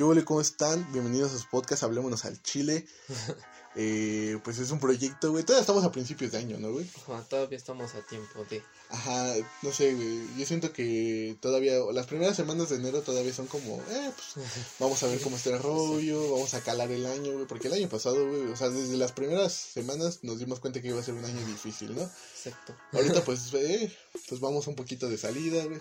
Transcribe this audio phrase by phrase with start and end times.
[0.00, 0.24] ¿Qué huele?
[0.24, 0.90] ¿Cómo están?
[0.92, 2.86] Bienvenidos a su podcast Hablémonos al Chile.
[3.76, 5.44] Eh, pues es un proyecto, güey.
[5.44, 6.90] Todavía estamos a principios de año, ¿no, güey?
[7.02, 8.64] Ajá, todavía estamos a tiempo de.
[8.88, 9.32] Ajá,
[9.62, 10.26] no sé, güey.
[10.36, 14.48] Yo siento que todavía, las primeras semanas de enero todavía son como, eh, pues
[14.80, 17.46] vamos a ver cómo está el rollo, vamos a calar el año, güey.
[17.46, 20.88] Porque el año pasado, güey, o sea, desde las primeras semanas nos dimos cuenta que
[20.88, 22.02] iba a ser un año difícil, ¿no?
[22.02, 22.74] Exacto.
[22.90, 23.96] Ahorita, pues, eh,
[24.28, 25.78] pues vamos un poquito de salida, güey.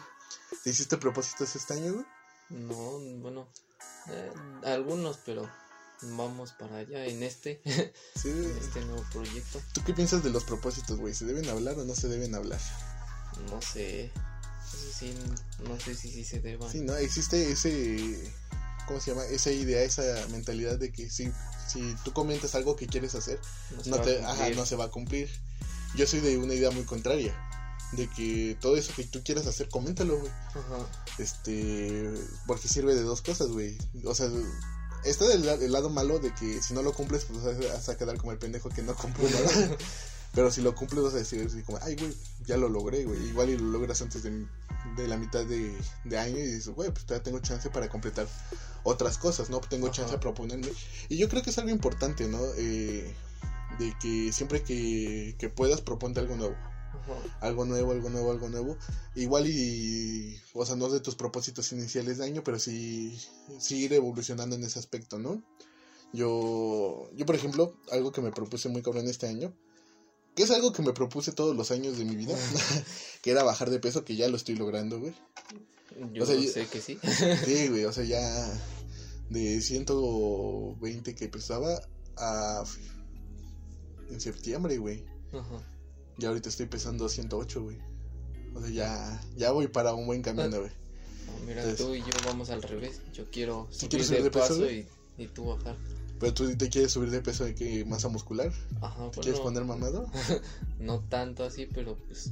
[0.63, 2.05] ¿Te hiciste propósitos este año, güey?
[2.49, 3.47] No, bueno,
[4.09, 4.31] eh,
[4.65, 5.49] algunos, pero
[6.01, 7.61] vamos para allá en este,
[8.15, 9.61] Sí, en este nuevo proyecto.
[9.73, 11.13] ¿Tú qué piensas de los propósitos, güey?
[11.13, 12.59] ¿Se deben hablar o no se deben hablar?
[13.51, 15.13] No sé, eso sí,
[15.67, 16.69] no sé si se deba.
[16.69, 16.95] Sí, ¿no?
[16.95, 18.33] Existe ese,
[18.87, 19.25] ¿cómo se llama?
[19.25, 21.31] Esa idea, esa mentalidad de que si,
[21.67, 23.39] si tú comentas algo que quieres hacer,
[23.83, 25.29] se no, te, ajá, no se va a cumplir.
[25.95, 27.33] Yo soy de una idea muy contraria,
[27.93, 30.31] de que todo eso que tú quieras hacer, coméntalo, güey.
[30.49, 32.09] Ajá, Este,
[32.47, 33.77] porque sirve de dos cosas, güey.
[34.05, 34.29] O sea,
[35.03, 37.97] está del la- el lado malo de que si no lo cumples, pues vas a-
[37.97, 39.41] quedar como el pendejo que no cumplió nada.
[40.33, 42.13] Pero si lo cumples, vas a decir así como, ay, güey,
[42.45, 43.19] ya lo logré, güey.
[43.29, 44.45] Igual y lo logras antes de,
[44.95, 48.27] de la mitad de, de año y dices, güey, pues todavía tengo chance para completar
[48.83, 49.59] otras cosas, ¿no?
[49.61, 49.95] Tengo Ajá.
[49.95, 50.71] chance a proponerme.
[51.09, 52.39] Y yo creo que es algo importante, ¿no?
[52.57, 53.11] Eh,
[53.79, 56.55] de que siempre que, que puedas, proponte algo nuevo
[56.93, 58.77] ajá, algo nuevo, algo nuevo, algo nuevo.
[59.15, 63.19] Igual y, o sea, no de tus propósitos iniciales de año, pero sí,
[63.59, 65.43] sí ir evolucionando en ese aspecto, ¿no?
[66.13, 69.53] Yo, yo por ejemplo, algo que me propuse muy cabrón este año,
[70.35, 72.35] que es algo que me propuse todos los años de mi vida,
[73.21, 75.13] que era bajar de peso, que ya lo estoy logrando, güey.
[76.13, 76.99] yo O sea, yo- sé que sí.
[77.45, 78.19] Sí, güey, o sea, ya
[79.29, 81.79] de 120 que pesaba
[82.17, 82.63] a...
[84.09, 85.05] En septiembre, güey.
[85.31, 85.63] Ajá.
[86.19, 87.77] Y ahorita estoy pesando 108, güey.
[88.53, 90.71] O sea, ya, ya voy para un buen camino, güey.
[91.27, 93.01] No, mira, Entonces- tú y yo vamos al revés.
[93.13, 94.87] Yo quiero ¿Tú subir quieres de, peso, paso y,
[95.17, 95.77] y tú bajar.
[96.19, 98.51] Pero tú te quieres subir de peso de qué masa muscular.
[98.81, 100.11] Ajá, ¿Te quieres bueno, poner mamado?
[100.79, 102.31] no tanto así, pero pues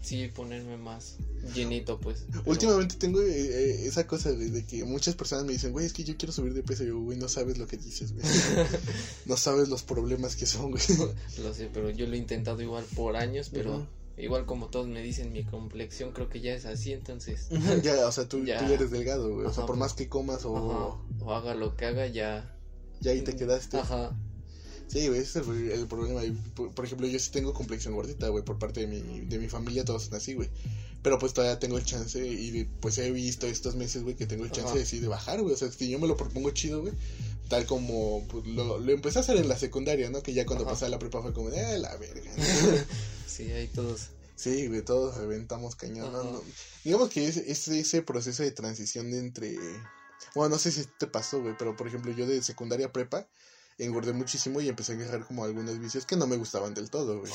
[0.00, 1.16] sí ponerme más
[1.54, 2.24] llenito, pues.
[2.30, 5.92] pero- Últimamente tengo eh, eh, esa cosa de que muchas personas me dicen, güey, es
[5.92, 6.84] que yo quiero subir de peso.
[6.84, 8.24] Y yo, güey, no sabes lo que dices, güey.
[9.26, 10.82] no sabes los problemas que son, güey.
[11.42, 13.86] Lo sé, pero yo lo he intentado igual por años, pero
[14.18, 17.48] igual como todos me dicen, mi complexión creo que ya es así, entonces,
[17.82, 18.58] ya, o sea, tú, Ya.
[18.64, 19.46] tú eres delgado, güey.
[19.46, 19.78] O sea, por pues.
[19.80, 22.56] más que comas o ajá, o haga lo que haga, ya.
[23.00, 23.78] ya ahí te quedaste.
[23.78, 24.16] Ajá,
[24.92, 26.22] Sí, güey, ese es el, el problema.
[26.22, 29.38] Y, Por, por ejemplo, yo sí tengo complexión gordita, güey, por parte de mi, de
[29.38, 30.50] mi familia, todos son así, güey.
[31.02, 34.44] Pero pues todavía tengo el chance y pues he visto estos meses, güey, que tengo
[34.44, 34.78] el chance Ajá.
[34.78, 35.54] de sí de bajar, güey.
[35.54, 36.92] O sea, si yo me lo propongo chido, güey.
[37.48, 40.22] Tal como pues, lo, lo empecé a hacer en la secundaria, ¿no?
[40.22, 42.30] Que ya cuando pasé a la prepa fue como, eh, la verga.
[43.26, 44.10] sí, ahí todos.
[44.36, 46.12] sí, güey, todos reventamos cañón.
[46.12, 46.20] ¿no?
[46.20, 46.30] Ajá.
[46.32, 46.42] No,
[46.84, 49.56] Digamos que es, es ese proceso de transición de entre...
[50.34, 53.26] Bueno, no sé si te pasó, güey, pero por ejemplo yo de secundaria a prepa
[53.84, 57.20] engordé muchísimo y empecé a agarrar como algunos vicios que no me gustaban del todo,
[57.20, 57.32] güey.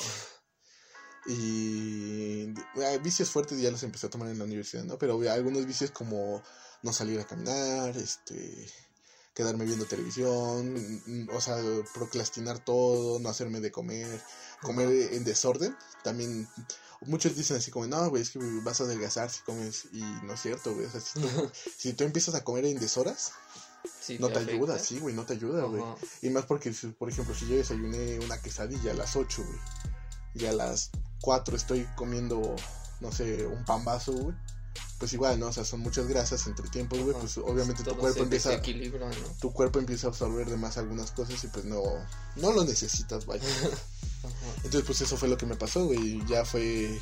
[1.28, 4.98] Y ah, vicios fuertes ya los empecé a tomar en la universidad, ¿no?
[4.98, 6.42] Pero güey, algunos vicios como
[6.84, 8.68] no salir a caminar, este
[9.38, 10.74] quedarme viendo televisión,
[11.06, 11.58] mm, o sea,
[11.94, 14.20] procrastinar todo, no hacerme de comer,
[14.64, 16.48] comer en desorden, también
[17.02, 20.34] muchos dicen así como, no, güey, es que vas a adelgazar si comes, y no
[20.34, 21.28] es cierto, güey, o sea, si tú,
[21.78, 23.34] si tú empiezas a comer en deshoras,
[24.00, 25.84] Sí, no te ayuda, sí, güey, no te ayuda, güey.
[26.22, 29.60] Y más porque, por ejemplo, si yo desayuné una quesadilla a las 8, güey,
[30.36, 32.56] y a las 4 estoy comiendo,
[33.00, 34.36] no sé, un pambazo, güey,
[35.00, 35.48] pues igual, ¿no?
[35.48, 38.62] O sea, son muchas grasas entre tiempos, güey, pues obviamente tu cuerpo empieza
[39.40, 41.82] tu cuerpo empieza a absorber de más algunas cosas y pues no
[42.36, 43.44] no lo necesitas, vaya.
[44.24, 44.34] Ajá.
[44.58, 47.00] Entonces, pues eso fue lo que me pasó, güey, ya fue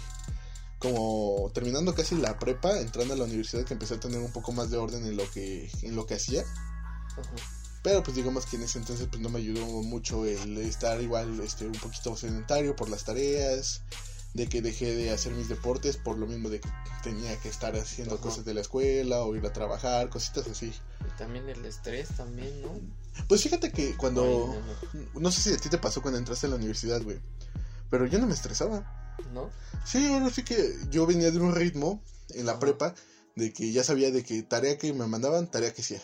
[0.79, 4.51] como terminando casi la prepa, entrando a la universidad que empecé a tener un poco
[4.51, 6.41] más de orden en lo que en lo que hacía.
[6.41, 7.35] Ajá.
[7.83, 11.39] Pero pues digamos que en ese entonces pues no me ayudó mucho el estar igual
[11.41, 13.83] este un poquito sedentario por las tareas,
[14.33, 16.69] de que dejé de hacer mis deportes por lo mismo de que
[17.03, 18.23] tenía que estar haciendo Ajá.
[18.23, 20.73] cosas de la escuela o ir a trabajar, cositas así.
[21.07, 22.71] Y también el estrés también, ¿no?
[23.29, 24.53] Pues fíjate que cuando
[24.93, 27.19] Ay, no sé si a ti te pasó cuando entraste a la universidad, güey,
[27.95, 28.85] pero yo no me estresaba.
[29.33, 29.49] ¿no?
[29.85, 32.59] Sí, ahora sí que yo venía de un ritmo en la Ajá.
[32.59, 32.93] prepa
[33.37, 36.01] de que ya sabía de que tarea que me mandaban, tarea que hacía.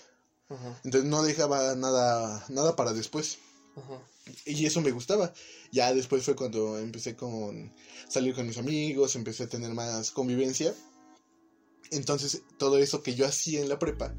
[0.48, 3.40] Ajá, Entonces no dejaba nada nada para después.
[3.76, 4.00] ajá.
[4.46, 5.34] Y eso me gustaba.
[5.74, 7.74] Ya después fue cuando empecé con
[8.08, 10.74] salir con mis amigos, empecé a tener más convivencia.
[11.92, 14.16] Entonces todo eso que yo hacía en la prepa,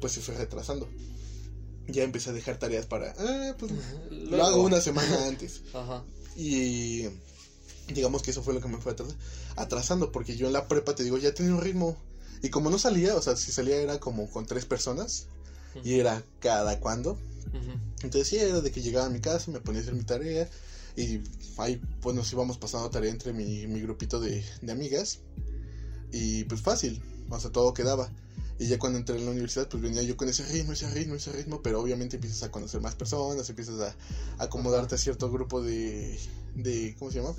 [0.00, 0.90] pues se fue retrasando.
[1.86, 3.70] Ya empecé a dejar tareas para, ah, pues
[4.10, 5.62] lo hago una semana antes.
[5.74, 6.04] Ajá,
[6.36, 7.08] Y
[7.92, 9.14] digamos que eso fue lo que me fue atras-
[9.56, 11.96] atrasando, porque yo en la prepa, te digo, ya tenía un ritmo.
[12.42, 15.26] Y como no salía, o sea, si salía era como con tres personas,
[15.84, 17.18] Y era cada cuando.
[18.02, 20.48] Entonces sí, era de que llegaba a mi casa, me ponía a hacer mi tarea
[20.96, 21.20] y
[21.56, 25.20] ahí pues nos íbamos pasando tarea entre mi, mi grupito de, de amigas
[26.12, 28.10] y pues fácil, o sea, todo quedaba.
[28.58, 31.14] Y ya cuando entré en la universidad, pues venía yo con ese ritmo, ese ritmo,
[31.14, 33.96] ese ritmo, pero obviamente empiezas a conocer más personas, empiezas a
[34.42, 36.18] acomodarte a cierto grupo de,
[36.54, 37.34] de, ¿cómo se llama?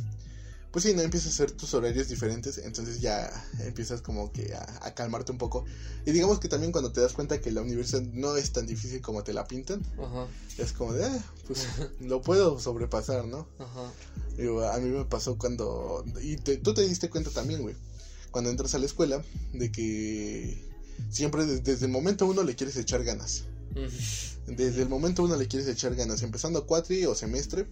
[0.71, 3.29] Pues sí, no empiezas a hacer tus horarios diferentes, entonces ya
[3.59, 5.63] empiezas como que a, a calmarte un poco.
[6.03, 8.99] Y digamos que también cuando te das cuenta que la universidad no es tan difícil
[8.99, 10.27] como te la pintan, Ajá.
[10.57, 11.59] es como de, ah, pues
[11.99, 13.47] lo puedo sobrepasar, ¿no?
[13.59, 13.91] Ajá.
[14.35, 17.75] Digo, a mí me pasó cuando, y te- tú te diste cuenta también, güey,
[18.31, 19.23] cuando entras a la escuela,
[19.53, 20.72] de que
[21.09, 23.43] siempre des- desde el momento uno le quieres echar ganas.
[24.45, 27.65] Desde el momento uno le quieres echar ganas, empezando cuatri o semestre,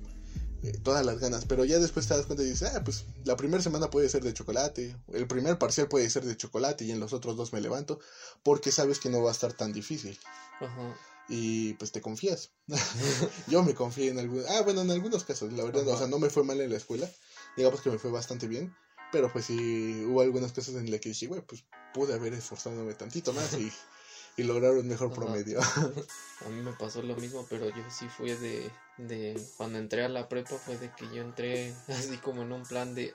[0.63, 3.35] eh, todas las ganas, pero ya después te das cuenta y dices, ah, pues la
[3.35, 7.00] primera semana puede ser de chocolate, el primer parcial puede ser de chocolate y en
[7.00, 8.00] los otros dos me levanto,
[8.44, 10.17] porque sabes que no va a estar tan difícil
[10.59, 10.95] Ajá.
[11.27, 12.51] y pues te confías.
[13.47, 16.19] Yo me confié en algunos, ah, bueno, en algunos casos, la verdad, o sea, no
[16.19, 17.09] me fue mal en la escuela,
[17.57, 18.74] digamos que me fue bastante bien,
[19.12, 21.63] pero pues sí hubo algunas cosas en las que dije, güey, pues
[21.94, 23.72] pude haber esforzándome tantito más y,
[24.38, 25.60] y lograr un mejor promedio.
[26.46, 30.10] A mí me pasó lo mismo, pero yo sí fui de, de cuando entré a
[30.10, 33.13] la prepa fue de que yo entré así como en un plan de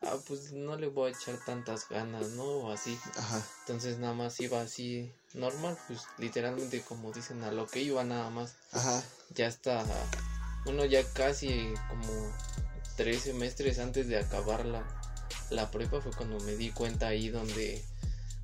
[0.00, 2.44] ah pues no le voy a echar tantas ganas, ¿no?
[2.44, 2.98] O así.
[3.16, 8.02] Ajá, Entonces nada más iba así normal, pues literalmente como dicen a lo que iba
[8.04, 8.54] nada más.
[8.72, 9.02] ajá,
[9.34, 9.84] Ya está
[10.64, 12.32] uno ya casi como
[12.96, 14.64] tres semestres antes de acabar
[15.54, 17.82] la, prepa fue cuando me di cuenta ahí donde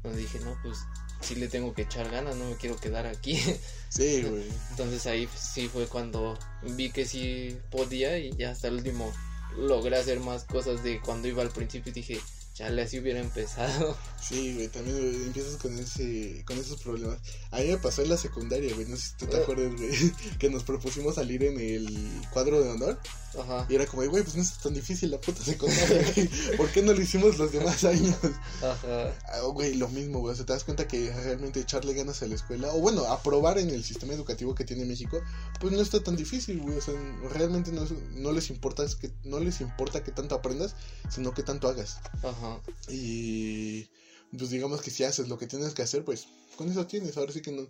[0.02, 0.78] donde dije, "No, pues
[1.20, 3.36] sí le tengo que echar ganas, no me quiero quedar aquí."
[3.88, 4.48] sí, güey.
[4.70, 9.12] Entonces ahí sí fue cuando vi que sí podía y ya hasta el último
[9.56, 12.20] logré hacer más cosas de cuando iba al principio y dije,
[12.58, 13.96] chale, así hubiera empezado.
[14.20, 17.18] Sí, güey, también güey, empiezas con ese con esos problemas.
[17.52, 19.42] A mí me pasó en la secundaria, güey, no sé si tú te Eh.
[19.42, 19.90] acuerdas, güey,
[20.40, 22.98] que nos propusimos salir en el cuadro de honor
[23.38, 26.28] Ajá, y era como, güey, pues no es tan difícil la puta secundaria, güey.
[26.56, 28.16] ¿Por qué no lo hicimos los demás años?
[28.60, 32.20] ajá, Ah, güey, lo mismo, güey, o sea, te das cuenta que realmente echarle ganas
[32.22, 35.20] a la escuela, o bueno, aprobar en el sistema educativo que tiene México,
[35.60, 36.94] pues no está tan difícil, güey, o sea,
[37.32, 40.74] realmente no, no les importa es que no les importa que tanto aprendas,
[41.08, 41.98] sino que tanto hagas.
[42.24, 42.47] ajá,
[42.88, 43.88] Y
[44.36, 47.16] pues digamos que si haces lo que tienes que hacer, pues con eso tienes.
[47.16, 47.66] Ahora sí que no.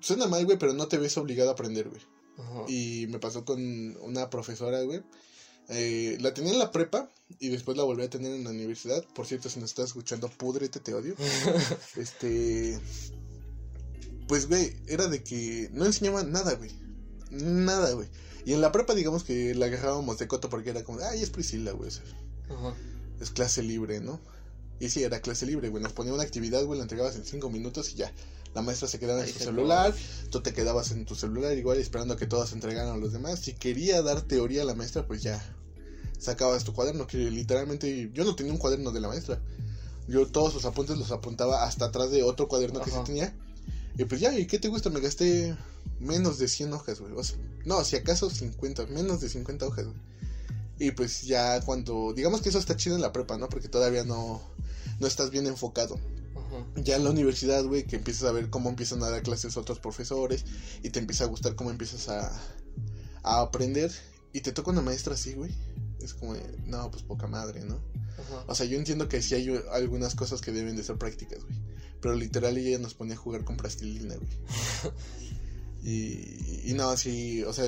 [0.00, 2.02] Suena mal, güey, pero no te ves obligado a aprender, güey.
[2.38, 2.64] ajá.
[2.68, 3.60] Y me pasó con
[4.02, 5.02] una profesora, güey.
[5.68, 7.10] Eh, la tenía en la prepa
[7.40, 9.04] y después la volví a tener en la universidad.
[9.14, 11.14] Por cierto, si nos estás escuchando, púdrete, te odio.
[11.96, 12.78] Este.
[14.28, 16.70] Pues, güey, era de que no enseñaba nada, güey.
[17.30, 18.08] Nada, güey.
[18.44, 21.30] Y en la prepa, digamos que la agarrábamos de coto porque era como, ay, es
[21.30, 21.88] Priscila, güey.
[21.88, 22.04] o sea,
[22.48, 22.76] Ajá,
[23.20, 24.20] es clase libre, ¿no?
[24.78, 25.82] Y sí, era clase libre, güey.
[25.82, 28.12] Nos ponía una actividad, güey, la entregabas en cinco minutos y ya.
[28.54, 29.94] La maestra se quedaba en Ahí su celular,
[30.30, 33.40] tú te quedabas en tu celular igual esperando a que todas entregaran a los demás.
[33.40, 35.42] Si quería dar teoría a la maestra, pues ya
[36.18, 39.40] sacabas tu cuaderno, que literalmente yo no tenía un cuaderno de la maestra.
[40.08, 43.34] Yo todos los apuntes los apuntaba hasta atrás de otro cuaderno que sí tenía.
[43.98, 44.90] Y pues ya, ¿y qué te gusta?
[44.90, 45.56] Me gasté
[46.00, 47.12] menos de 100 hojas, güey.
[47.14, 49.96] O sea, no, si acaso 50, menos de 50 hojas, güey.
[50.78, 53.48] Y pues ya cuando, digamos que eso está chido en la prepa, ¿no?
[53.48, 54.42] Porque todavía no,
[55.00, 55.98] no estás bien enfocado.
[56.76, 59.78] Ya en la universidad, güey, que empiezas a ver cómo empiezan a dar clases otros
[59.78, 60.44] profesores
[60.82, 62.32] y te empieza a gustar cómo empiezas a,
[63.22, 63.90] a aprender
[64.32, 65.54] y te toca una maestra así, güey.
[66.00, 67.80] Es como, de, no, pues poca madre, ¿no?
[68.18, 68.44] ajá.
[68.46, 71.56] O sea, yo entiendo que sí hay algunas cosas que deben de ser prácticas, güey.
[72.00, 74.30] Pero literal ella nos ponía a jugar con plastilina, güey.
[75.82, 77.66] Y, y no, sí, o sea,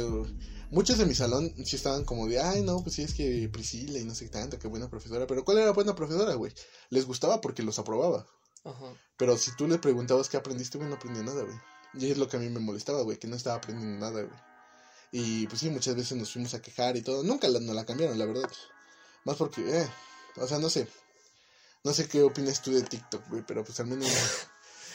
[0.71, 3.99] muchos de mi salón sí estaban como de, ay, no, pues sí, es que Priscila
[3.99, 5.27] y no sé tanto, qué buena profesora.
[5.27, 6.53] Pero ¿cuál era buena profesora, güey?
[6.91, 8.27] Les gustaba porque los aprobaba.
[8.65, 11.57] Ajá, Pero si tú le preguntabas qué aprendiste, güey, no aprendía nada, güey.
[11.95, 14.37] Y es lo que a mí me molestaba, güey, que no estaba aprendiendo nada, güey.
[15.11, 17.23] Y pues sí, muchas veces nos fuimos a quejar y todo.
[17.23, 18.51] Nunca la, no la cambiaron, la verdad.
[19.25, 19.89] Más porque, eh,
[20.37, 20.87] o sea, no sé.
[21.85, 24.09] No sé qué opinas tú de TikTok, güey, pero pues al menos...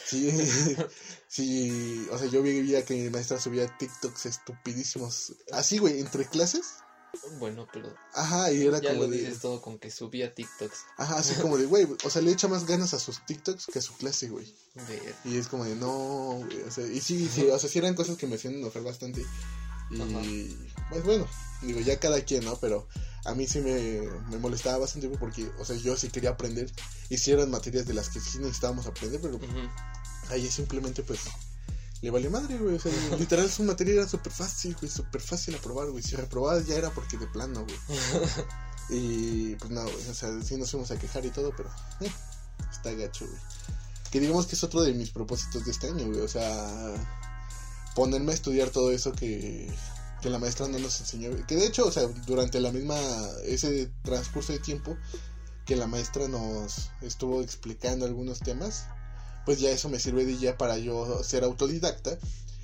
[0.06, 0.32] Sí,
[1.28, 5.34] sí, o sea, yo veía que mi maestra subía TikToks estupidísimos.
[5.52, 6.76] Así, güey, entre clases.
[7.40, 9.18] bueno, pero Ajá, y era ya como lo de...
[9.20, 10.78] dices todo con que subía TikToks.
[10.98, 13.80] Ajá, así como de, güey, o sea, le echa más ganas a sus TikToks que
[13.80, 14.54] a su clase, güey.
[15.26, 17.96] Y es como de, no, güey, o sea, y sí, sí, o sea, sí eran
[17.96, 19.26] cosas que me hacían enojar bastante.
[19.92, 20.22] Y, Ajá.
[20.90, 21.28] pues bueno,
[21.62, 22.56] digo, ya cada quien, ¿no?
[22.56, 22.88] Pero
[23.26, 26.72] a mí sí me, me molestaba bastante porque, o sea, yo sí quería aprender.
[27.28, 29.40] Eran materias de las que sí necesitábamos aprender, pero
[30.25, 31.20] Ujú, ahí simplemente, pues,
[32.01, 32.75] le valió madre, güey.
[32.75, 36.03] O sea, literal, su materia era súper fácil, güey, súper fácil aprobar, güey.
[36.03, 37.77] Si reprobabas ya era porque de plano, güey.
[38.89, 41.70] Y pues no, güey, o sea, sí nos fuimos a quejar y todo, pero
[42.01, 42.12] eh,
[42.70, 43.39] está gacho, güey.
[44.12, 46.20] Que digamos que es otro de mis propósitos de este año, güey.
[46.20, 46.94] O sea,
[47.96, 49.74] ponerme a estudiar todo eso que,
[50.22, 51.32] que la maestra no nos enseñó.
[51.48, 52.98] Que de hecho, o sea, durante la misma,
[53.46, 54.98] ese transcurso de tiempo
[55.65, 58.88] que la maestra nos estuvo explicando algunos temas,
[59.46, 62.18] pues ya eso me sirve de ya para yo ser autodidacta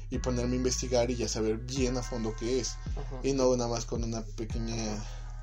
[0.09, 2.69] y ponerme a investigar y ya saber bien a fondo qué es.
[2.95, 3.19] Ajá.
[3.24, 4.75] Y no nada más con una pequeña...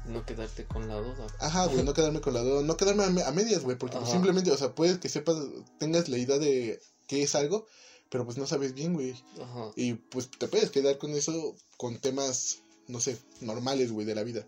[0.06, 1.26] No quedarte con la duda.
[1.40, 3.96] Ajá, güey, no quedarme con la duda, no quedarme a, me- a medias, güey, porque
[3.98, 5.36] pues, simplemente, o sea, puedes que sepas,
[5.78, 7.66] tengas la idea de qué es algo,
[8.08, 9.12] pero pues no sabes bien, güey.
[9.42, 9.72] Ajá.
[9.74, 14.22] Y pues te puedes quedar con eso, con temas, no sé, normales, güey, de la
[14.22, 14.46] vida.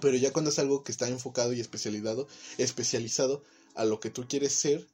[0.00, 3.42] Pero ya cuando es algo que está enfocado y especializado, especializado
[3.74, 4.86] a lo que tú quieres ser,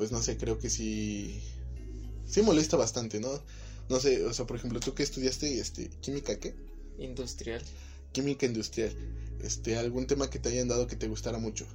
[0.00, 1.42] pues no sé, creo que sí,
[2.26, 3.38] sí molesta bastante, ¿no?
[3.90, 6.54] No sé, o sea, por ejemplo, tú que estudiaste, este, química, ¿qué?
[6.98, 7.60] Industrial.
[8.10, 8.94] Química industrial.
[9.42, 11.66] Este, algún tema que te hayan dado que te gustara mucho.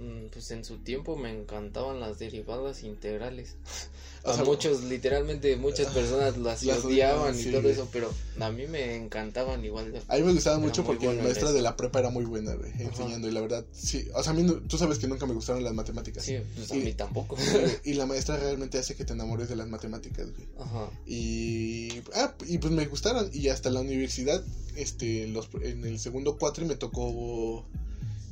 [0.00, 3.56] Mm, Pues en su tiempo me encantaban las derivadas integrales.
[4.24, 8.08] O a sea, muchos, literalmente muchas personas las, Las odiaban y todo eso, pero
[8.38, 10.00] a mí me encantaban igual.
[10.06, 12.54] A mí me gustaba Era mucho porque mi maestra de la prepa era muy buena,
[12.54, 13.26] güey, enseñando.
[13.26, 15.64] Y la verdad, sí, o sea, a mí, no- tú sabes que nunca me gustaron
[15.64, 16.24] las matemáticas.
[16.24, 17.36] Sí, pues a Y- mí tampoco.
[17.84, 20.46] y la maestra realmente hace que te enamores de las matemáticas, güey.
[20.56, 20.88] Ajá.
[21.04, 23.28] Y, ah, y pues me gustaron.
[23.32, 24.40] Y hasta la universidad,
[24.76, 27.66] este, los, en el segundo cuatri me tocó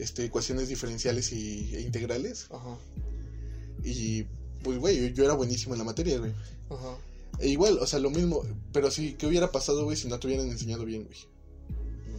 [0.03, 2.47] este, ecuaciones diferenciales y, e integrales.
[2.51, 2.77] Ajá.
[3.85, 4.25] Y
[4.63, 6.33] pues, güey, yo, yo era buenísimo en la materia, güey.
[6.71, 6.97] Ajá.
[7.39, 8.43] E igual, o sea, lo mismo.
[8.73, 11.19] Pero sí, ¿qué hubiera pasado, güey, si no te hubieran enseñado bien, güey?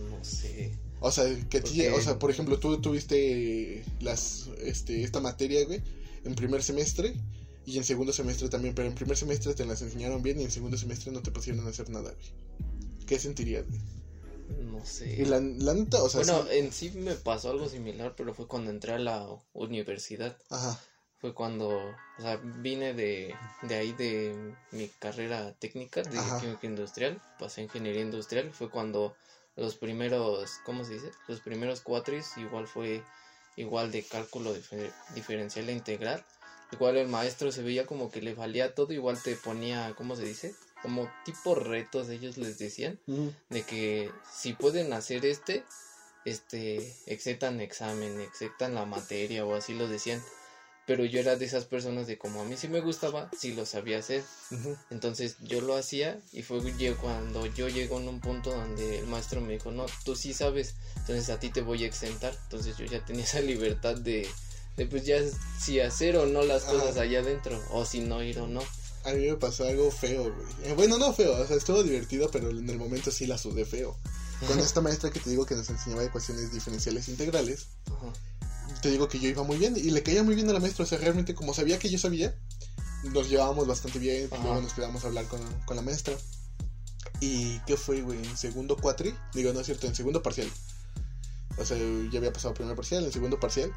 [0.10, 0.72] No sé.
[1.00, 5.66] O sea, que a ti- o sea, por ejemplo, tú tuviste las, este, esta materia,
[5.66, 5.82] güey,
[6.26, 7.14] en primer semestre
[7.66, 10.52] y en segundo semestre también, pero en primer semestre te las enseñaron bien y en
[10.52, 13.06] segundo semestre no te pusieron a hacer nada, güey.
[13.08, 13.80] ¿Qué sentirías, güey?
[14.60, 15.16] No sé.
[15.18, 18.34] Y la, la neta, o sea, bueno, sí- en sí me pasó algo similar, pero
[18.34, 20.38] fue cuando entré a la universidad.
[20.50, 20.80] ajá,
[21.20, 21.70] Fue cuando,
[22.18, 26.40] o sea, vine de, de ahí de mi carrera técnica de Ajá.
[26.40, 28.52] química industrial, pasé a ingeniería industrial.
[28.52, 29.16] Fue cuando
[29.56, 31.12] los primeros, ¿cómo se dice?
[31.28, 33.04] Los primeros cuatris igual fue
[33.56, 36.26] igual de cálculo difer- diferencial e integral.
[36.72, 40.24] Igual el maestro se veía como que le valía todo, igual te ponía, ¿cómo se
[40.24, 40.56] dice?
[40.82, 43.00] Como tipo retos, ellos les decían
[43.50, 45.64] de que si pueden hacer este,
[46.26, 50.22] este, exceptan examen, exceptan la materia o así lo decían.
[50.88, 53.66] Pero yo era de esas personas de como a mí sí me gustaba, sí lo
[53.66, 54.24] sabía hacer.
[54.90, 56.60] Entonces yo lo hacía y fue
[57.00, 60.76] cuando yo llego en un punto donde el maestro me dijo, no, tú sí sabes,
[60.98, 62.36] entonces a ti te voy a exentar.
[62.44, 64.28] Entonces yo ya tenía esa libertad de,
[64.76, 65.18] de pues ya
[65.60, 68.62] si hacer o no las cosas allá adentro, o si no ir o no.
[69.04, 70.48] A mí me pasó algo feo, güey.
[70.64, 73.66] Eh, bueno, no feo, o sea, estuvo divertido, pero en el momento sí la sudé
[73.66, 73.98] feo.
[74.48, 78.12] Con esta maestra que te digo que nos enseñaba ecuaciones diferenciales integrales, Ajá.
[78.82, 80.84] te digo que yo iba muy bien y le caía muy bien a la maestra,
[80.84, 82.36] o sea, realmente como sabía que yo sabía,
[83.04, 84.42] nos llevábamos bastante bien, Ajá.
[84.44, 86.16] luego nos quedamos a hablar con, con la maestra.
[87.20, 88.18] ¿Y qué fue, güey?
[88.18, 90.50] En segundo cuatri, digo, no es cierto, en segundo parcial.
[91.58, 91.78] O sea,
[92.12, 93.72] ya había pasado primer parcial, en segundo parcial,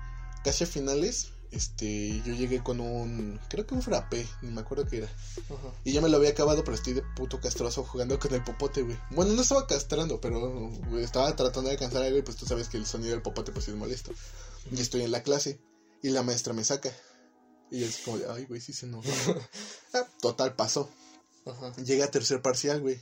[0.44, 4.86] casi a finales, este, yo llegué con un, creo que un frappé, ni me acuerdo
[4.86, 5.06] qué era.
[5.06, 5.72] Ajá.
[5.84, 8.82] Y ya me lo había acabado, pero estoy de puto castroso jugando con el popote,
[8.82, 8.98] güey.
[9.10, 12.68] Bueno, no estaba castrando, pero güey, estaba tratando de alcanzar algo y pues tú sabes
[12.68, 14.12] que el sonido del popote pues es molesto.
[14.70, 15.60] Y estoy en la clase
[16.02, 16.90] y la maestra me saca.
[17.70, 19.08] Y es como de, ay, güey, sí se enojó.
[19.94, 20.90] Ah, total, pasó.
[21.46, 21.72] Ajá.
[21.76, 22.98] Llega a tercer parcial, güey.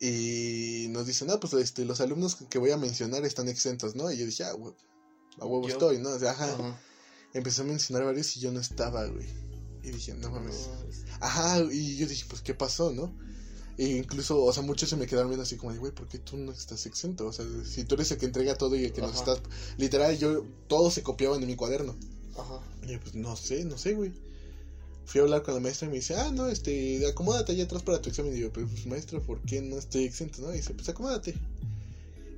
[0.00, 4.10] Y nos dicen, no, pues este, los alumnos que voy a mencionar están exentos, ¿no?
[4.10, 4.74] Y yo dije, ah, güey,
[5.38, 6.10] a huevo estoy, ¿no?
[6.10, 6.54] O sea, ajá.
[6.54, 6.80] Ajá.
[7.32, 9.26] Empecé a mencionar varios y yo no estaba, güey.
[9.82, 10.68] Y dije, no mames.
[11.20, 13.14] Ajá, y yo dije, pues, ¿qué pasó, no?
[13.78, 16.18] E incluso, o sea, muchos se me quedaron viendo así como de, güey, ¿por qué
[16.18, 17.26] tú no estás exento?
[17.26, 19.32] O sea, si tú eres el que entrega todo y el que nos Ajá.
[19.32, 19.40] estás...
[19.78, 21.96] Literal, yo, todos se copiaban de mi cuaderno.
[22.36, 22.60] Ajá.
[22.82, 24.12] Y yo, pues, no sé, no sé, güey.
[25.06, 27.82] Fui a hablar con la maestra y me dice, ah, no, este, acomódate allá atrás
[27.82, 28.36] para tu examen.
[28.36, 30.52] Y yo, pues, maestra, ¿por qué no estoy exento, no?
[30.52, 31.34] Y dice, pues, acomódate.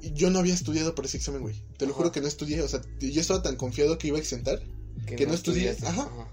[0.01, 1.57] Y yo no había estudiado para ese examen, güey.
[1.77, 1.99] Te lo Ajá.
[1.99, 4.63] juro que no estudié, o sea, yo estaba tan confiado que iba a exentar.
[5.07, 6.01] Que no estudié, estudiaste.
[6.01, 6.29] ajá.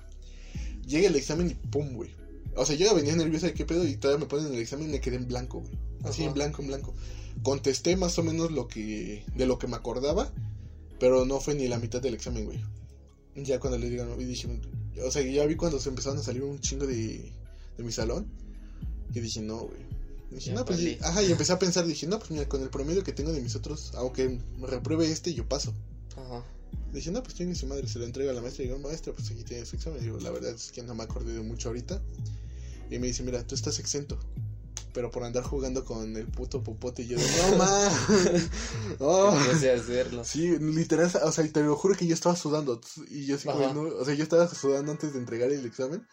[0.87, 2.09] Llega el examen y pum, güey.
[2.55, 4.89] O sea, yo ya venía nerviosa de qué pedo y todavía me ponen el examen
[4.89, 5.77] y me quedé en blanco, güey.
[6.03, 6.29] Así Ajá.
[6.29, 6.93] en blanco, en blanco.
[7.43, 10.31] Contesté más o menos lo que de lo que me acordaba,
[10.99, 12.59] pero no fue ni la mitad del examen, güey.
[13.35, 14.47] Ya cuando le digan, y dije,
[15.05, 17.31] o sea, ya vi cuando se empezaron a salir un chingo de,
[17.77, 18.27] de mi salón,
[19.13, 19.79] y dije, no, güey.
[20.31, 20.97] Dije, Ya no, pues, valí.
[21.01, 23.41] ajá, y empecé a pensar, dije, no, pues mira, con el promedio que tengo de
[23.41, 25.73] mis otros, aunque me repruebe este, yo paso.
[26.17, 26.43] Ajá.
[26.93, 28.63] Dije, no, pues tiene su madre, se lo entrega a la maestra.
[28.63, 30.01] Y digo, maestra, pues aquí tiene su examen.
[30.01, 32.01] Digo, la verdad es que no me acordé de mucho ahorita.
[32.89, 34.17] Y me dice, mira, tú estás exento.
[34.93, 37.03] pero por andar jugando con el puto popote.
[37.03, 38.49] Y yo, no mames.
[38.99, 39.37] oh.
[39.37, 40.23] Empecé a hacerlo.
[40.25, 42.81] Sí, literal, o sea, te lo juro que yo estaba sudando.
[43.09, 46.05] Y yo así como, no, o sea, yo estaba sudando antes de entregar el examen.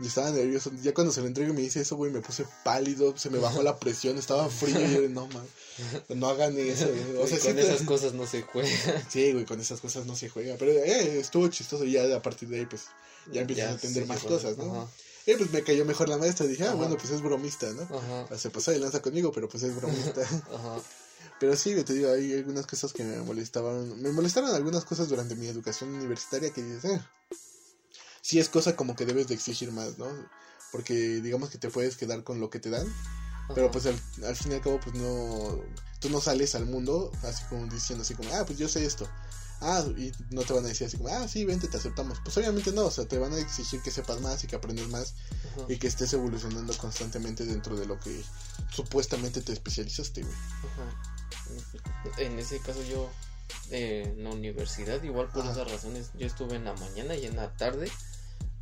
[0.00, 0.70] Y estaba nervioso.
[0.82, 3.38] Ya cuando se lo entrego y me dice eso, güey, me puse pálido, se me
[3.38, 4.80] bajó la presión, estaba frío.
[4.80, 5.50] Y yo, no mames,
[6.08, 6.86] no hagan eso.
[7.14, 7.22] güey.
[7.22, 8.68] O sea, con sí, esas cosas no se juega.
[9.10, 10.56] sí, güey, con esas cosas no se juega.
[10.58, 12.84] Pero eh, estuvo chistoso y ya a partir de ahí, pues,
[13.30, 14.74] ya empiezas a entender más cosas, ¿no?
[14.74, 14.88] Ajá,
[15.26, 16.46] Y pues me cayó mejor la maestra.
[16.46, 16.76] Dije, ah, Ajá.
[16.76, 17.82] bueno, pues es bromista, ¿no?
[17.82, 20.22] ajá, Se pasó de lanza conmigo, pero pues es bromista.
[20.54, 20.80] ajá.
[21.40, 24.00] Pero sí, te digo, hay algunas cosas que me molestaban.
[24.00, 27.00] Me molestaron algunas cosas durante mi educación universitaria que dices, eh,
[28.30, 30.06] sí es cosa como que debes de exigir más, ¿no?
[30.70, 32.86] Porque digamos que te puedes quedar con lo que te dan,
[33.56, 35.60] pero pues al, al fin y al cabo, pues no,
[35.98, 39.08] tú no sales al mundo así como diciendo así como, ah, pues yo sé esto.
[39.60, 42.20] Ah, y no te van a decir así como, ah, sí, vente, te aceptamos.
[42.22, 44.86] Pues obviamente no, o sea, te van a exigir que sepas más y que aprendas
[44.86, 45.14] más
[45.52, 48.22] Ajá, y que estés evolucionando constantemente dentro de lo que
[48.70, 50.34] supuestamente te especializaste, güey.
[50.34, 52.22] ajá.
[52.22, 53.10] En ese caso yo
[53.70, 55.50] eh, en la universidad, igual por Ajá.
[55.50, 57.90] esas razones, yo estuve en la mañana y en la tarde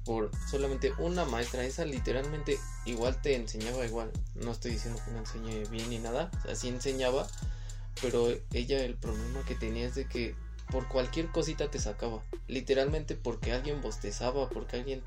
[0.04, 1.64] por solamente una maestra.
[1.64, 4.10] Esa literalmente igual te enseñaba igual.
[4.34, 7.26] No estoy diciendo que no enseñe bien ni nada, o sea, sí enseñaba,
[8.00, 10.34] pero ella el problema que tenía es de que
[10.70, 12.22] por cualquier cosita te sacaba.
[12.46, 15.02] Literalmente porque alguien bostezaba, porque alguien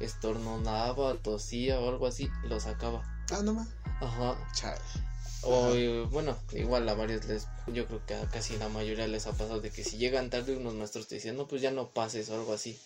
[0.00, 3.02] estornudaba, tosía o algo así, lo sacaba.
[3.30, 3.68] Ah, no más.
[4.00, 4.36] Ajá.
[4.54, 4.80] Chale.
[5.44, 9.26] O eh, bueno, igual a varios les, yo creo que a casi la mayoría les
[9.26, 11.90] ha pasado de que si llegan tarde unos maestros te dicen, no, pues ya no
[11.90, 12.78] pases o algo así.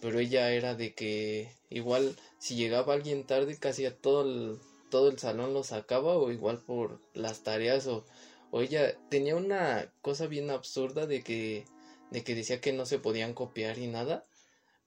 [0.00, 4.58] Pero ella era de que igual si llegaba alguien tarde casi a todo el,
[4.90, 8.04] todo el salón lo sacaba o igual por las tareas o,
[8.50, 11.64] o ella tenía una cosa bien absurda de que,
[12.10, 14.26] de que decía que no se podían copiar y nada.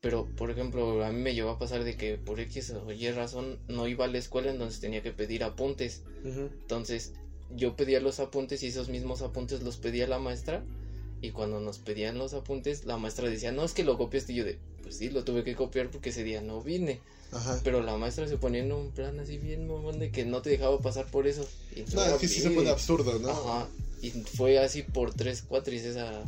[0.08, 3.12] Pero, por ejemplo, a mí me llegó a pasar de que por X o Y
[3.12, 6.02] razón no iba a la escuela, entonces tenía que pedir apuntes.
[6.24, 7.12] Entonces
[7.54, 10.64] yo pedía los apuntes y esos mismos apuntes los pedía la maestra.
[11.22, 14.32] Y cuando nos pedían los apuntes, la maestra decía, no, es que lo copiaste.
[14.32, 17.02] Y yo de, pues sí, lo tuve que copiar porque ese día no vine.
[17.34, 17.60] Ajá.
[17.66, 20.52] Pero la maestra se ponía en un plan así bien mamón de que no te
[20.52, 21.46] dejaba pasar por eso.
[21.76, 23.30] Y No, es que sí se pone absurdo, ¿no?
[23.30, 23.68] Ajá.
[24.02, 26.24] Y fue así por tres cuatris esa,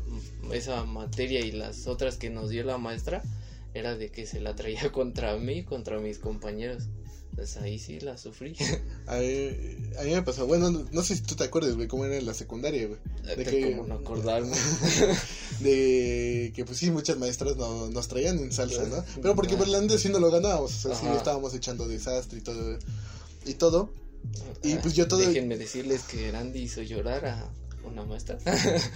[0.51, 3.23] esa materia y las otras que nos dio la maestra
[3.73, 6.83] era de que se la traía contra mí, contra mis compañeros.
[7.31, 8.55] Entonces ahí sí la sufrí.
[9.07, 9.49] A mí,
[9.97, 12.15] a mí me pasó, bueno, no, no sé si tú te acuerdas, güey, cómo era
[12.17, 12.99] en la secundaria, güey.
[13.37, 14.55] De que- Como no acordarme.
[15.61, 19.03] De que, pues sí, muchas maestras no, nos traían en salsa, ¿no?
[19.21, 21.17] Pero porque por la sí no lo ganábamos, o sea, sí Ajá.
[21.17, 22.77] estábamos echando desastre y todo.
[23.45, 23.89] Y todo.
[24.63, 27.49] Y pues yo todo- Déjenme decirles que Randy hizo llorar a
[27.85, 28.37] una maestra.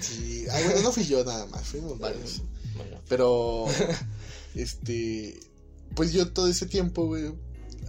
[0.02, 0.46] Sí.
[0.52, 2.42] Ah, bueno, no fui yo nada más, fuimos varios.
[2.76, 3.66] bueno, Pero,
[4.56, 5.40] este,
[5.96, 7.34] pues yo todo ese tiempo, güey,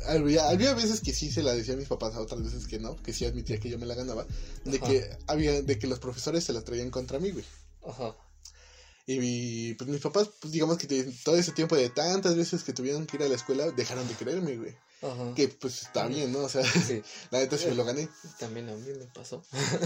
[0.07, 2.79] había, había veces que sí se la decía a mis papás, a otras veces que
[2.79, 4.27] no, que sí admitía que yo me la ganaba,
[4.65, 4.87] de Ajá.
[4.87, 7.45] que había, de que los profesores se la traían contra mí, güey.
[7.87, 8.17] ajá.
[9.07, 10.87] Y pues mis papás, pues digamos que
[11.25, 14.15] todo ese tiempo de tantas veces que tuvieron que ir a la escuela, dejaron de
[14.15, 14.75] creerme, güey.
[15.03, 15.35] Ajá.
[15.35, 16.39] Que pues está bien, ¿no?
[16.39, 18.09] O sea, Sí, la neta sí me lo gané.
[18.39, 19.43] también a mí me pasó.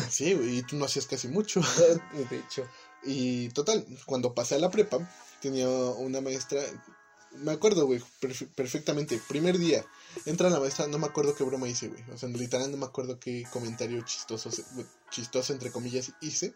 [0.09, 1.61] Sí, güey, y tú no hacías casi mucho.
[2.31, 2.65] De hecho.
[3.05, 4.99] Y total, cuando pasé a la prepa,
[5.41, 6.61] tenía una maestra,
[7.33, 9.85] me acuerdo, güey, perfe- perfectamente, primer día,
[10.27, 12.87] entra la maestra, no me acuerdo qué broma hice, güey, o sea, literal no me
[12.87, 14.51] acuerdo qué comentario chistoso,
[15.11, 16.55] chistoso entre comillas hice,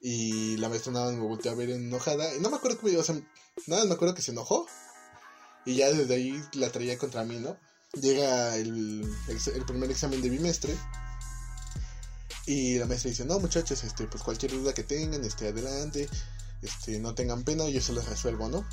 [0.00, 3.04] y la maestra nada me volteó a ver enojada, y no me acuerdo qué, o
[3.04, 3.20] sea,
[3.66, 4.66] nada me acuerdo que se enojó,
[5.64, 7.56] y ya desde ahí la traía contra mí, ¿no?
[7.94, 10.76] Llega el, el, el primer examen de bimestre,
[12.46, 16.08] y la maestra dice, no muchachos, este, pues cualquier duda que tengan, este, adelante,
[16.62, 18.64] este, no tengan pena, yo se las resuelvo, ¿no?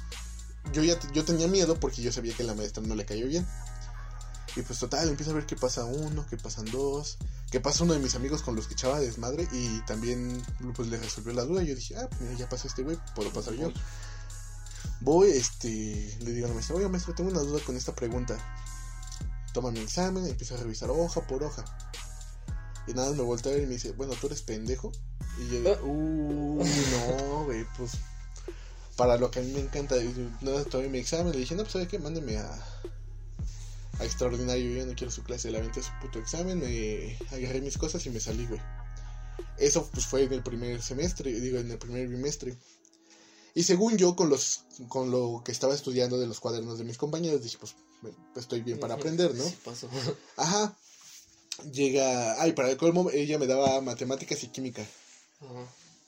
[0.74, 3.46] Yo ya yo tenía miedo porque yo sabía que la maestra no le cayó bien.
[4.56, 7.18] Y pues total, empiezo a ver que pasa uno, que pasan dos,
[7.52, 10.42] que pasa uno de mis amigos con los que echaba desmadre y también
[10.76, 11.62] pues le resolvió la duda.
[11.64, 13.72] Y yo dije, ah, pues mira, ya pasó este güey, puedo pasar yo.
[15.02, 18.38] Voy, este, le digo a la maestra, oiga maestra, tengo una duda con esta pregunta.
[19.54, 21.66] Toma mi examen, empiezo a revisar hoja por hoja.
[22.88, 24.92] Y nada, me voltea a ver y me dice, bueno, tú eres pendejo.
[25.38, 25.84] Y yo, Ah.
[25.84, 27.92] uh, no, güey, pues
[28.96, 31.56] para lo que a mí me encanta, y yo, nada, tomé mi examen, le dije,
[31.56, 32.50] no, pues sabe qué, mándeme a,
[34.00, 37.78] a extraordinario, yo no quiero su clase, le aventé su puto examen, me agarré mis
[37.78, 38.62] cosas y me salí, güey.
[39.58, 42.56] Eso pues fue en el primer semestre, digo, en el primer bimestre.
[43.54, 46.98] Y según yo, con los con lo que estaba estudiando de los cuadernos de mis
[46.98, 47.74] compañeros, dije, pues
[48.36, 49.44] estoy bien para aprender, ¿no?
[49.44, 49.90] Sí pasó.
[50.38, 50.78] Ajá.
[51.72, 54.86] Llega, ay, para el colmo, ella me daba matemáticas y química.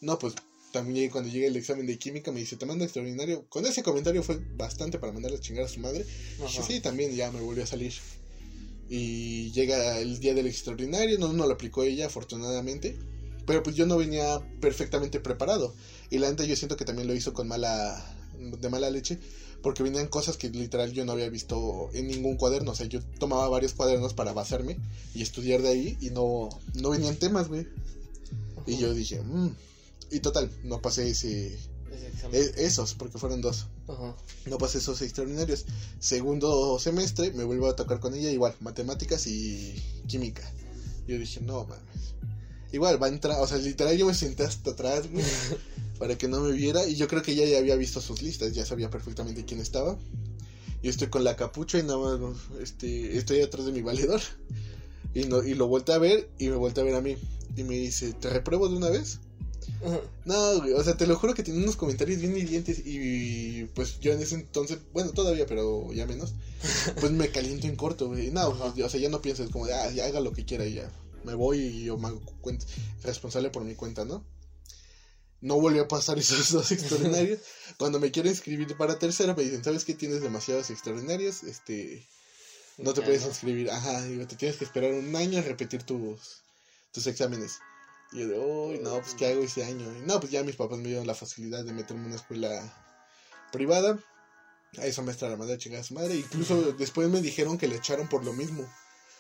[0.01, 0.35] No, pues
[0.71, 3.45] también cuando llegue el examen de química me dice, te mando extraordinario.
[3.49, 6.03] Con ese comentario fue bastante para mandarle a chingar a su madre.
[6.03, 6.63] Dije, Ajá.
[6.63, 7.93] sí, también ya me volvió a salir.
[8.89, 12.95] Y llega el día del extraordinario, no, no lo aplicó ella, afortunadamente.
[13.45, 15.73] Pero pues yo no venía perfectamente preparado.
[16.09, 19.17] Y la neta yo siento que también lo hizo con mala, de mala leche.
[19.63, 22.71] Porque venían cosas que literal yo no había visto en ningún cuaderno.
[22.71, 24.77] O sea, yo tomaba varios cuadernos para basarme
[25.15, 25.97] y estudiar de ahí.
[26.01, 27.65] Y no, no venían temas, güey.
[28.67, 29.49] Y yo dije, mmm.
[30.11, 31.57] Y total, no pasé ese,
[32.31, 33.67] e- esos, porque fueron dos.
[33.87, 34.15] Ajá.
[34.45, 35.65] No pasé esos extraordinarios.
[35.99, 39.75] Segundo semestre me vuelvo a tocar con ella, igual, matemáticas y
[40.07, 40.43] química.
[41.07, 42.15] Yo dije, no mames.
[42.71, 45.23] Igual, va a entrar, o sea, literal yo me senté hasta atrás, güey,
[45.99, 46.85] para que no me viera.
[46.85, 49.97] Y yo creo que ella ya había visto sus listas, ya sabía perfectamente quién estaba.
[50.83, 54.21] Yo estoy con la capucha y nada más, este, estoy atrás de mi valedor.
[55.13, 57.17] Y, no, y lo volteé a ver y me volteé a ver a mí.
[57.57, 59.19] Y me dice, ¿te repruebo de una vez?
[60.25, 63.99] No, güey, o sea, te lo juro que tiene unos comentarios bien hirientes y pues
[63.99, 66.33] yo en ese entonces, bueno, todavía, pero ya menos,
[66.99, 68.31] pues me caliento en corto, güey.
[68.31, 68.73] No, Ajá.
[68.83, 70.91] o sea, ya no pienses como de, ah, ya haga lo que quiera y ya.
[71.23, 72.21] Me voy y yo me hago
[73.03, 74.25] responsable por mi cuenta, ¿no?
[75.41, 77.39] No volvió a pasar esos dos extraordinarios.
[77.77, 79.93] Cuando me quiero inscribir para tercera, me dicen, ¿sabes qué?
[79.93, 82.07] Tienes demasiados extraordinarios, este,
[82.77, 83.69] no te Ya puedes inscribir.
[83.69, 86.41] Ajá, digo, te tienes que esperar un año a repetir tus,
[86.97, 87.59] tus exámenes.
[88.11, 89.85] Y yo de, uy, no, pues ¿qué hago ese año?
[89.95, 92.49] Y no, pues ya mis papás me dieron la facilidad de meterme en una escuela
[93.51, 93.99] privada.
[94.79, 96.15] A esa maestra la mandé a chingar a su madre.
[96.15, 98.67] Incluso después me dijeron que le echaron por lo mismo.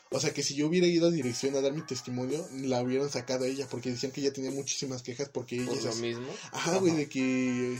[0.09, 3.11] O sea que si yo hubiera ido a dirección a dar mi testimonio, la hubieran
[3.11, 3.67] sacado a ella.
[3.69, 6.27] Porque decían que ella tenía muchísimas quejas porque ella Por lo mismo.
[6.51, 7.77] Ajá, güey, de que.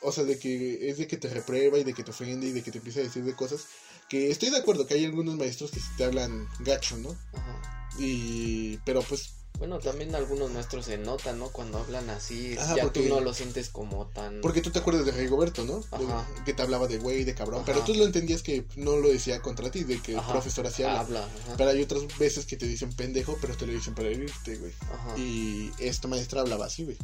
[0.00, 2.52] O sea, de que es de que te reprueba y de que te ofende y
[2.52, 3.66] de que te empieza a decir de cosas.
[4.10, 7.16] Que estoy de acuerdo que hay algunos maestros que te hablan gacho, ¿no?
[7.32, 7.90] Ajá.
[7.98, 8.76] Y.
[8.84, 9.34] Pero pues.
[9.58, 11.50] Bueno, también algunos maestros se notan, ¿no?
[11.50, 14.40] Cuando hablan así, Ajá, ya porque- tú no lo sientes como tan...
[14.40, 15.84] Porque tú te acuerdas de Rigoberto, ¿no?
[15.90, 16.26] Ajá.
[16.34, 17.62] De- que te hablaba de güey, de cabrón.
[17.66, 20.82] Pero tú lo entendías que no lo decía contra ti, de que el profesor así
[20.82, 21.00] habla.
[21.00, 21.28] habla.
[21.58, 24.72] Pero hay otras veces que te dicen pendejo, pero te lo dicen para herirte, güey.
[24.94, 25.18] Ajá.
[25.18, 26.96] Y esta maestra hablaba así, güey.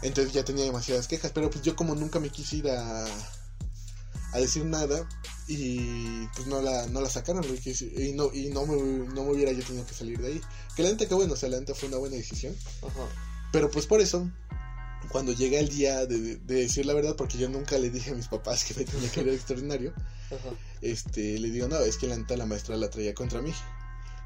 [0.00, 3.04] Entonces ya tenía demasiadas quejas, pero pues yo como nunca me quise ir a,
[4.34, 5.08] a decir nada
[5.46, 8.76] y pues no la, no la sacaron, Y no, y no me,
[9.14, 10.40] no me hubiera yo tenido que salir de ahí.
[10.74, 12.54] Que la neta que bueno, o sea, la neta fue una buena decisión.
[12.82, 13.06] Ajá.
[13.52, 14.28] Pero pues por eso,
[15.10, 18.14] cuando llega el día de, de decir la verdad, porque yo nunca le dije a
[18.14, 19.94] mis papás que me tenía que ir al extraordinario,
[20.26, 20.50] Ajá.
[20.82, 23.54] este, le digo, no, es que la neta la maestra la traía contra mí.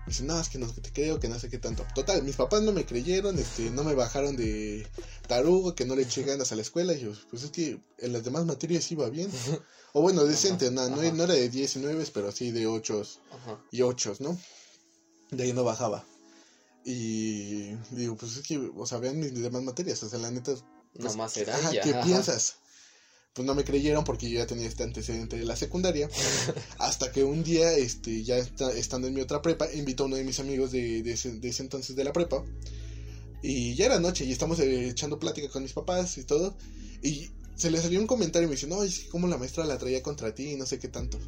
[0.09, 1.87] Dice, no, es que no te creo, que no sé qué tanto.
[1.95, 4.87] Total, mis papás no me creyeron, este, no me bajaron de
[5.27, 6.95] tarugo, que no le eché ganas a la escuela.
[6.95, 9.31] Y yo, pues es que en las demás materias iba bien.
[9.93, 13.03] O bueno, decente, no, no, no era de 10 y 9, pero sí de 8
[13.31, 13.65] Ajá.
[13.71, 14.39] y 8, ¿no?
[15.31, 16.05] De ahí no bajaba.
[16.85, 20.53] Y digo, pues es que, o sea, vean mis demás materias, o sea, la neta,
[20.95, 21.59] pues, Nomás era.
[21.71, 22.03] ¿Qué Ajá.
[22.03, 22.58] piensas?
[23.39, 26.09] Pues no me creyeron porque yo ya tenía este antecedente de la secundaria.
[26.79, 30.17] hasta que un día, este, ya está- estando en mi otra prepa, invitó a uno
[30.17, 32.43] de mis amigos de, de ese, de ese entonces de la prepa.
[33.41, 36.57] Y ya era noche y estamos eh, echando plática con mis papás y todo.
[37.01, 39.79] Y se le salió un comentario y me dice, no, es como la maestra la
[39.79, 41.21] traía contra ti y no sé qué tanto.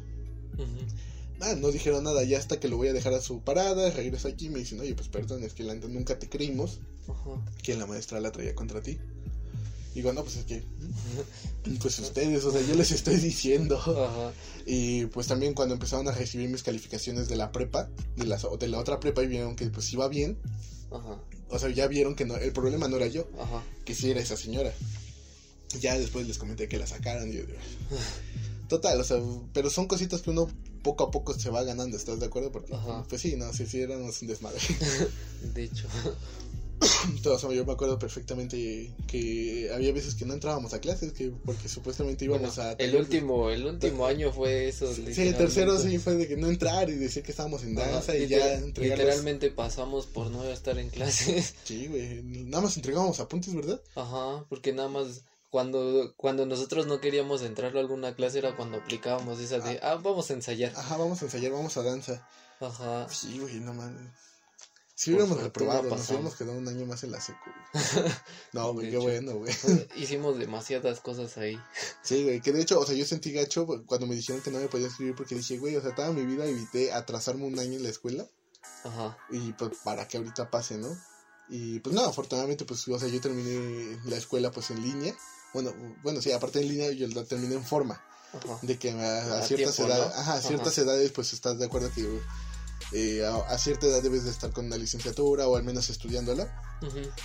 [1.39, 4.27] Ah, no dijeron nada, ya hasta que lo voy a dejar a su parada, regreso
[4.27, 6.81] aquí y me dicen, oye, pues perdón, es que la nunca te creímos
[7.63, 8.99] que la maestra la traía contra ti.
[9.93, 10.63] Digo, no, pues es que,
[11.81, 13.77] pues ustedes, o sea, yo les estoy diciendo.
[13.77, 14.31] Ajá.
[14.65, 18.67] Y pues también cuando empezaron a recibir mis calificaciones de la prepa, de la, de
[18.67, 20.37] la otra prepa y vieron que pues iba bien,
[20.91, 21.19] Ajá.
[21.49, 23.63] o sea, ya vieron que no, el problema no era yo, Ajá.
[23.83, 24.71] que sí era esa señora.
[25.79, 27.59] Ya después les comenté que la sacaron y yo digo,
[28.69, 29.17] total, o sea,
[29.53, 30.47] pero son cositas que uno
[30.83, 32.51] poco a poco se va ganando, ¿estás de acuerdo?
[32.51, 33.03] Porque, Ajá.
[33.09, 34.59] pues sí, no, sí, sí, éramos un desmadre.
[35.53, 35.87] De hecho.
[37.23, 41.13] Todo, o sea, yo me acuerdo perfectamente que había veces que no entrábamos a clases,
[41.13, 42.73] que porque supuestamente íbamos Bueno, a...
[42.73, 44.93] el último, el último año fue eso.
[44.93, 47.91] Sí, el tercero sí fue de que no entrar y decir que estábamos en Ajá,
[47.91, 49.05] danza y ya entregarlos.
[49.05, 51.55] Literalmente pasamos por no estar en clases.
[51.63, 52.21] Sí, güey.
[52.23, 53.81] Nada más entregábamos apuntes, ¿verdad?
[53.95, 58.77] Ajá, porque nada más cuando, cuando nosotros no queríamos entrar a alguna clase era cuando
[58.77, 60.73] aplicábamos esa de, ah, vamos a ensayar.
[60.75, 62.27] Ajá, vamos a ensayar, vamos a danza.
[62.59, 63.07] Ajá.
[63.09, 64.30] Sí, güey, no mames.
[65.01, 67.39] Si hubiéramos reprobado, nos hubiéramos quedado un año más en la secu.
[67.73, 68.05] güey.
[68.53, 69.01] No, güey, qué hecho.
[69.01, 69.51] bueno, güey.
[69.95, 71.57] Hicimos demasiadas cosas ahí.
[72.03, 74.59] Sí, güey, que de hecho, o sea, yo sentí gacho cuando me dijeron que no
[74.59, 77.77] me podía escribir porque dije, güey, o sea, toda mi vida evité atrasarme un año
[77.77, 78.27] en la escuela
[78.83, 79.17] Ajá.
[79.31, 80.95] y pues para que ahorita pase, ¿no?
[81.49, 85.15] Y pues no, afortunadamente, pues, o sea, yo terminé la escuela pues en línea.
[85.51, 87.99] Bueno, bueno, sí, aparte en línea yo la terminé en forma.
[88.33, 88.59] Ajá.
[88.61, 90.21] de que a, ciertas tiempo, edades, ¿no?
[90.21, 92.07] ajá, a ciertas edades pues estás de acuerdo que
[92.93, 96.77] eh, a, a cierta edad debes de estar con una licenciatura o al menos estudiándola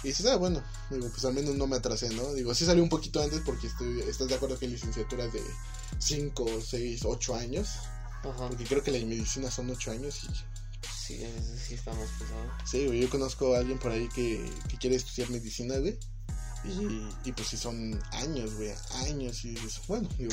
[0.02, 2.82] y dices ah bueno digo pues al menos no me atrasé no digo sí salió
[2.82, 5.42] un poquito antes porque estoy estás de acuerdo que hay licenciaturas de
[5.98, 7.68] 5 6 8 años
[8.30, 8.48] Ajá.
[8.48, 10.34] Porque creo que la medicina son ocho años y...
[10.88, 11.24] Sí,
[11.68, 12.50] sí está más pesado.
[12.64, 15.96] Sí, güey, yo conozco a alguien por ahí que, que quiere estudiar medicina, güey.
[16.64, 18.72] Y, y pues sí son años, güey,
[19.06, 19.44] años.
[19.44, 20.32] Y dices, bueno, digo...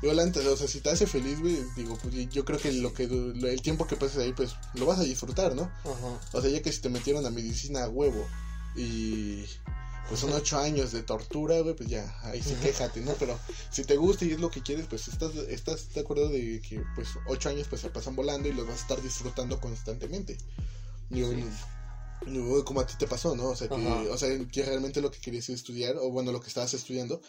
[0.00, 2.92] Digo, la o sea, si te hace feliz, güey, digo, pues yo creo que lo
[2.92, 5.62] que lo- el tiempo que pases ahí, pues lo vas a disfrutar, ¿no?
[5.84, 6.20] Ajá.
[6.32, 8.26] O sea, ya que si te metieron a medicina a huevo
[8.76, 9.44] y
[10.08, 13.12] pues son ocho años de tortura, güey, pues ya, ahí sí quéjate, ¿no?
[13.18, 13.38] Pero
[13.70, 16.82] si te gusta y es lo que quieres, pues estás, estás de acuerdo de que
[16.94, 20.36] pues ocho años pues se pasan volando y los vas a estar disfrutando constantemente.
[21.08, 21.44] Digo, Sí.
[22.64, 23.48] como a ti te pasó, ¿no?
[23.48, 24.02] O sea, que, Ajá.
[24.10, 27.20] o sea, que realmente lo que querías estudiar, o bueno, lo que estabas estudiando,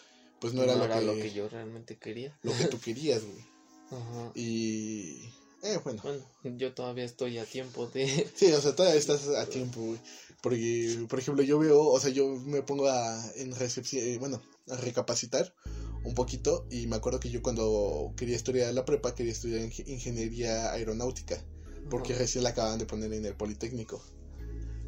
[0.44, 2.38] pues no era, lo, que, yo realmente quería.
[2.44, 3.46] lo que tú querías, güey.
[3.92, 4.32] Ajá.
[4.36, 5.30] Y...
[5.64, 6.02] Eh, bueno.
[6.04, 6.22] Bueno,
[6.58, 8.30] yo todavía estoy a tiempo de...
[8.36, 10.00] Sí, o sea, todavía estás a tiempo, güey.
[10.42, 14.42] Porque, por ejemplo, yo veo, o sea, yo me pongo a, en recepción, eh, bueno,
[14.70, 15.56] a recapacitar
[16.04, 19.88] un poquito y me acuerdo que yo cuando quería estudiar la prepa quería estudiar ing-
[19.88, 21.42] ingeniería aeronáutica
[21.90, 22.24] porque Ajá.
[22.24, 24.04] recién la acaban de poner en el Politécnico.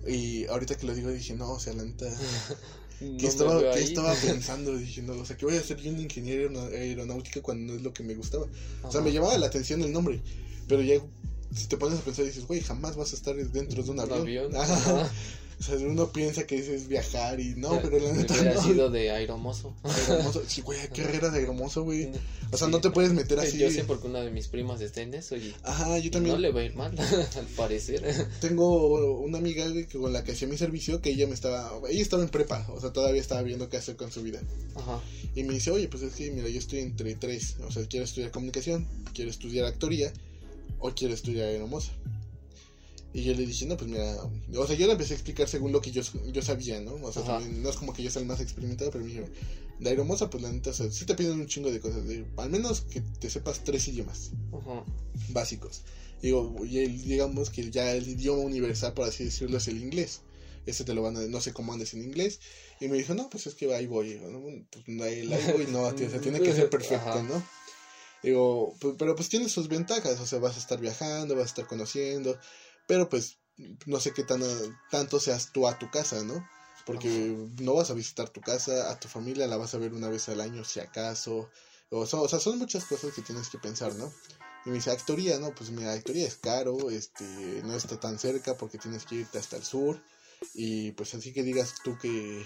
[0.06, 2.06] Y ahorita que lo digo dije, no, o sea, la neta,
[3.00, 4.78] ¿qué, estaba, qué estaba pensando?
[4.78, 7.84] Dije, no, o sea, que voy a hacer yo un ingeniero aeronáutica cuando no es
[7.84, 8.46] lo que me gustaba.
[8.84, 10.22] O sea, me llamaba la atención el nombre,
[10.68, 10.96] pero ya
[11.56, 14.02] si te pones a pensar dices, güey, jamás vas a estar dentro de un Un
[14.02, 14.22] avión.
[14.22, 14.56] avión.
[14.56, 14.74] Ajá.
[14.76, 15.12] Ajá.
[15.60, 18.62] O sea, uno piensa que es viajar y no, pero la neta hubiera no.
[18.64, 19.74] sido de aeromozo.
[19.84, 20.44] Aeromozo.
[20.48, 22.10] Sí, güey, qué carrera de hermoso, güey.
[22.52, 22.72] O sea, Sí.
[22.72, 23.58] no te puedes meter así.
[23.58, 26.36] Yo sé porque una de mis primas está en eso y, Ajá, yo y también
[26.36, 26.94] no le va a ir mal,
[27.38, 28.04] al parecer.
[28.42, 32.24] tengo una amiga con la que hacía mi servicio que ella me estaba, ella estaba
[32.24, 34.42] en prepa, o sea, todavía estaba viendo qué hacer con su vida.
[34.76, 35.00] Ajá.
[35.36, 38.06] Y me dice, oye, pues es que, mira, yo estoy entre tres, o sea, quiero
[38.06, 40.12] estudiar comunicación, quiero estudiar actoría
[40.80, 41.92] o quiero estudiar aeromoza.
[43.16, 44.14] Y yo le dije, no, pues mira,
[44.58, 46.02] o sea, yo le empecé a explicar según lo que yo,
[46.34, 46.96] yo sabía, ¿no?
[46.96, 49.32] O sea, también no es como que yo sea el más experimentado, pero me dije,
[49.80, 52.26] de aeromoza, pues la neta, o sea, sí te piden un chingo de cosas, de,
[52.36, 54.84] al menos que te sepas tres idiomas Ajá.
[55.30, 55.84] básicos.
[56.22, 60.20] Digo, y digamos que ya el idioma universal, por así decirlo, es el inglés.
[60.66, 62.42] Ese te lo van a, no sé cómo andes en inglés.
[62.82, 64.20] Y me dijo, no, pues es que ahí voy.
[64.30, 67.24] No, pues no, ahí, ahí voy, no, tío, o sea, tiene que ser perfecto, Ajá.
[67.24, 67.42] ¿no?
[68.26, 71.48] Digo, pues, pero pues tiene sus ventajas, o sea, vas a estar viajando, vas a
[71.50, 72.36] estar conociendo,
[72.88, 73.38] pero pues
[73.86, 74.42] no sé qué tan,
[74.92, 76.48] tanto seas tú a tu casa, ¿no?
[76.86, 80.10] Porque no vas a visitar tu casa, a tu familia la vas a ver una
[80.10, 81.50] vez al año, si acaso.
[81.90, 84.12] O, son- o sea, son muchas cosas que tienes que pensar, ¿no?
[84.66, 88.56] Y me dice, actoría, no, pues mira, actoría es caro, este, no está tan cerca
[88.58, 90.02] porque tienes que irte hasta el sur.
[90.54, 92.46] Y pues así que digas tú que,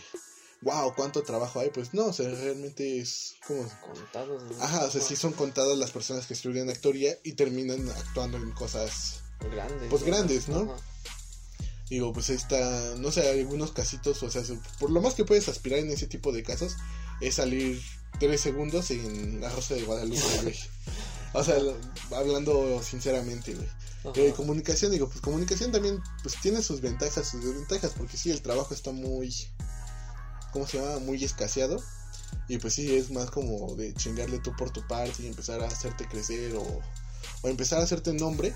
[0.62, 3.64] wow, cuánto trabajo hay, pues no, o sea, realmente es como...
[3.82, 4.44] Contados.
[4.44, 4.64] ¿no?
[4.64, 8.52] Ajá, o sea, sí son contadas las personas que estudian actoría y terminan actuando en
[8.52, 9.90] cosas, Grandes.
[9.90, 10.62] pues, grandes, ¿no?
[10.74, 10.76] Ajá.
[11.90, 15.26] digo, pues ahí está, no sé, algunos casitos, o sea, se- por lo más que
[15.26, 16.76] puedes aspirar en ese tipo de casos
[17.22, 17.82] es salir
[18.20, 20.56] tres segundos en la Rosa de Guadalupe, güey.
[21.34, 21.56] O sea,
[22.16, 23.68] hablando sinceramente, güey.
[24.16, 28.42] Eh, comunicación, digo, pues comunicación también pues tiene sus ventajas, sus desventajas, porque sí, el
[28.42, 29.34] trabajo está muy,
[30.54, 31.00] ¿cómo se llama?
[31.00, 31.82] Muy escaseado.
[32.48, 35.68] Y pues sí, es más como de chingarle tú por tu parte y empezar a
[35.68, 36.82] hacerte crecer o,
[37.42, 38.56] o empezar a hacerte nombre.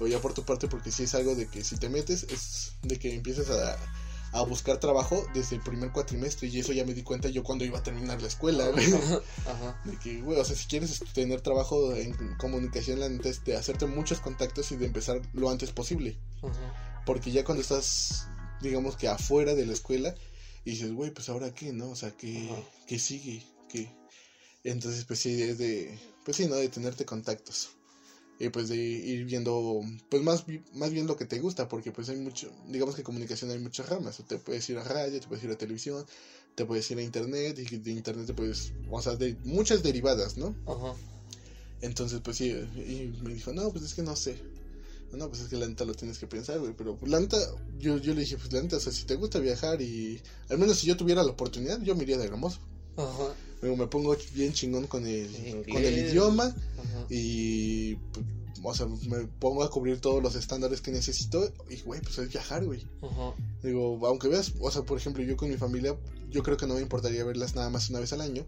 [0.00, 2.72] O ya por tu parte, porque sí es algo de que si te metes, es
[2.82, 3.76] de que empiezas a,
[4.32, 6.48] a buscar trabajo desde el primer cuatrimestre.
[6.48, 8.86] Y eso ya me di cuenta yo cuando iba a terminar la escuela, güey.
[9.46, 9.80] Ajá.
[9.84, 13.56] De que, güey, o sea, si quieres tener trabajo en comunicación, la neta es de
[13.56, 16.18] hacerte muchos contactos y de empezar lo antes posible.
[16.42, 17.02] Ajá.
[17.04, 18.28] Porque ya cuando estás,
[18.60, 20.14] digamos que afuera de la escuela,
[20.64, 21.90] y dices, güey, pues ahora qué, ¿no?
[21.90, 22.50] O sea, ¿qué,
[22.86, 23.42] qué sigue?
[23.70, 23.90] ¿Qué?
[24.64, 26.56] Entonces, pues sí, es de, pues sí, ¿no?
[26.56, 27.70] De tenerte contactos.
[28.40, 32.08] Y pues de ir viendo, pues más, más bien lo que te gusta, porque pues
[32.08, 34.22] hay mucho, digamos que comunicación hay muchas ramas.
[34.28, 36.06] Te puedes ir a radio, te puedes ir a televisión,
[36.54, 40.36] te puedes ir a internet, y de internet te puedes, o sea, de muchas derivadas,
[40.36, 40.54] ¿no?
[40.66, 40.94] Ajá.
[41.80, 44.36] Entonces, pues sí, y me dijo, no, pues es que no sé.
[45.12, 46.74] No, pues es que la neta lo tienes que pensar, güey.
[46.76, 47.38] Pero pues, la neta,
[47.78, 50.58] yo, yo le dije, pues la neta, o sea, si te gusta viajar y al
[50.58, 52.58] menos si yo tuviera la oportunidad, yo me iría de hermoso.
[52.96, 53.34] Ajá.
[53.62, 55.66] Me pongo bien chingón con el, Inglés.
[55.72, 57.06] con el idioma Ajá.
[57.10, 58.24] y, pues,
[58.62, 62.28] o sea, me pongo a cubrir todos los estándares que necesito y, güey, pues es
[62.28, 62.84] viajar, güey.
[63.02, 63.34] Ajá.
[63.62, 65.96] Digo, aunque veas, o sea, por ejemplo, yo con mi familia,
[66.30, 68.46] yo creo que no me importaría verlas nada más una vez al año.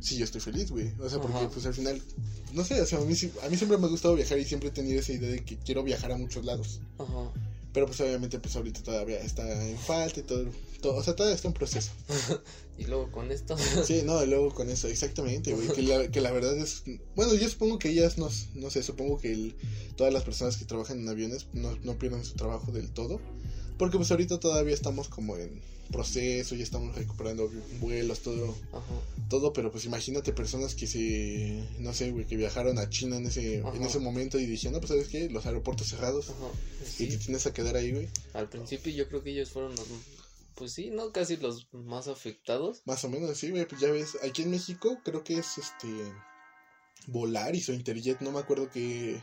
[0.00, 0.92] Si yo estoy feliz, güey.
[1.00, 1.48] O sea, porque Ajá.
[1.48, 2.00] pues al final,
[2.52, 4.68] no sé, o sea, a mí, a mí siempre me ha gustado viajar y siempre
[4.68, 6.80] he tenido esa idea de que quiero viajar a muchos lados.
[6.98, 7.32] Ajá.
[7.76, 10.46] Pero pues obviamente pues ahorita todavía está en falta y todo,
[10.80, 11.90] todo o sea, todavía está en proceso.
[12.78, 13.56] Y luego con esto.
[13.86, 16.82] Sí, no, y luego con eso, exactamente, güey, que la, que la verdad es,
[17.14, 19.56] bueno, yo supongo que ellas, no, no sé, supongo que el-
[19.96, 23.18] todas las personas que trabajan en aviones no, no pierden su trabajo del todo.
[23.78, 25.60] Porque pues ahorita todavía estamos como en
[25.90, 28.84] proceso, ya estamos recuperando vuelos, todo, Ajá.
[29.28, 33.26] todo, pero pues imagínate personas que se, no sé, güey, que viajaron a China en
[33.26, 36.48] ese, en ese momento y dijeron, no, pues sabes qué, los aeropuertos cerrados Ajá.
[36.98, 39.86] y te tienes a quedar ahí, güey, Al principio yo creo que ellos fueron los,
[40.56, 42.82] pues sí, no casi los más afectados.
[42.84, 45.88] más o menos, sí, güey, pues ya ves, aquí en México creo que es este,
[47.06, 49.22] Volaris o Interjet, no me acuerdo qué,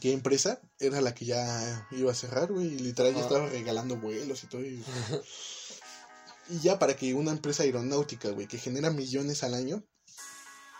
[0.00, 3.28] qué empresa era la que ya iba a cerrar, güey, y literal ya Ajá.
[3.28, 4.82] estaba regalando vuelos y todo, y
[6.48, 9.82] Y ya para que una empresa aeronáutica, güey, que genera millones al año,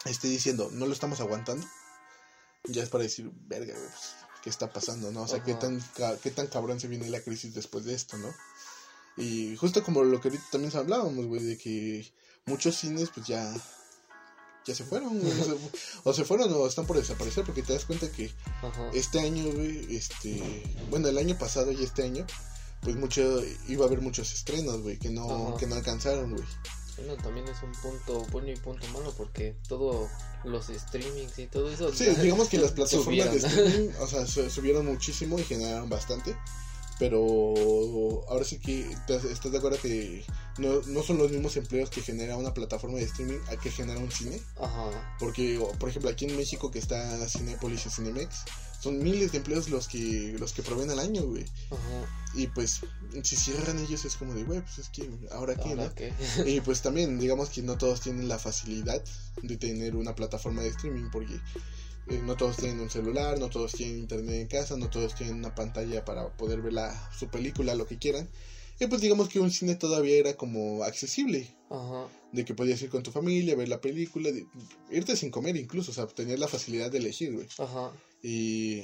[0.05, 1.67] esté diciendo, no lo estamos aguantando,
[2.69, 5.23] ya es para decir, verga, güey, pues, ¿qué está pasando, no?
[5.23, 5.83] O sea, ¿qué tan,
[6.23, 8.33] ¿qué tan cabrón se viene la crisis después de esto, no?
[9.17, 12.13] Y justo como lo que ahorita también hablábamos, güey, de que
[12.45, 13.53] muchos cines, pues ya,
[14.67, 15.57] ya se fueron, güey, o se-
[16.05, 18.31] o se fueron o están por desaparecer, porque te das cuenta que
[18.63, 18.91] Ajá.
[18.95, 22.27] este año, güey, este, bueno, el año pasado y este año,
[22.83, 25.57] pues mucho, iba a haber muchos estrenos, güey, que no, Ajá.
[25.59, 26.45] que no alcanzaron, güey.
[26.97, 30.09] Bueno, también es un punto bueno y punto malo porque todo
[30.45, 31.93] los streamings y todo eso.
[31.93, 36.35] Sí, digamos que las plataformas de streaming, o sea, su- subieron muchísimo y generaron bastante.
[36.99, 40.25] Pero ahora sí que estás de acuerdo que
[40.59, 44.01] no, no son los mismos empleos que genera una plataforma de streaming a que genera
[44.01, 44.41] un cine.
[44.59, 45.17] Ajá.
[45.19, 48.45] Porque, por ejemplo, aquí en México que está Cinepolis y Cinemex,
[48.81, 51.45] son miles de empleos los que los que proveen al año, güey.
[51.71, 52.33] Ajá.
[52.35, 52.81] Y pues,
[53.23, 55.95] si cierran ellos es como de, güey, pues es que, ¿ahora qué, ¿Ahora no?
[55.95, 56.13] qué?
[56.47, 59.03] Y pues también, digamos que no todos tienen la facilidad
[59.43, 61.41] de tener una plataforma de streaming porque
[62.09, 65.37] eh, no todos tienen un celular, no todos tienen internet en casa, no todos tienen
[65.37, 68.29] una pantalla para poder ver la, su película, lo que quieran.
[68.79, 72.09] Y pues digamos que un cine todavía era como accesible, Ajá.
[72.33, 74.47] de que podías ir con tu familia, ver la película, de-
[74.91, 77.49] irte sin comer incluso, o sea, tener la facilidad de elegir, güey.
[77.59, 77.91] Ajá.
[78.23, 78.83] Y...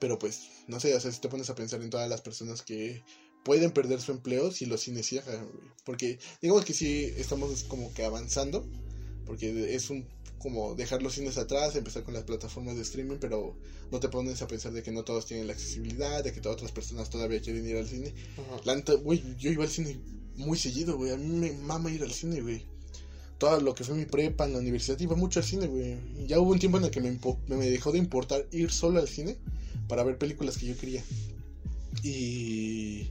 [0.00, 2.62] Pero pues, no sé, o sea, si te pones a pensar en todas las personas
[2.62, 3.02] que
[3.44, 5.68] pueden perder su empleo si los cines cierran, güey.
[5.84, 8.66] Porque digamos que sí estamos como que avanzando,
[9.26, 10.06] porque es un
[10.44, 13.56] como dejar los cines atrás, empezar con las plataformas de streaming, pero
[13.90, 16.56] no te pones a pensar de que no todos tienen la accesibilidad, de que todas
[16.56, 18.12] otras personas todavía quieren ir al cine.
[18.34, 18.60] Ajá.
[18.64, 19.98] La neta, güey, yo iba al cine
[20.36, 21.12] muy seguido, güey.
[21.12, 22.66] A mí me mama ir al cine, güey.
[23.38, 25.96] Todo lo que fue mi prepa en la universidad iba mucho al cine, güey.
[26.26, 29.38] Ya hubo un tiempo en el que me dejó de importar ir solo al cine
[29.88, 31.02] para ver películas que yo quería.
[32.02, 33.08] Y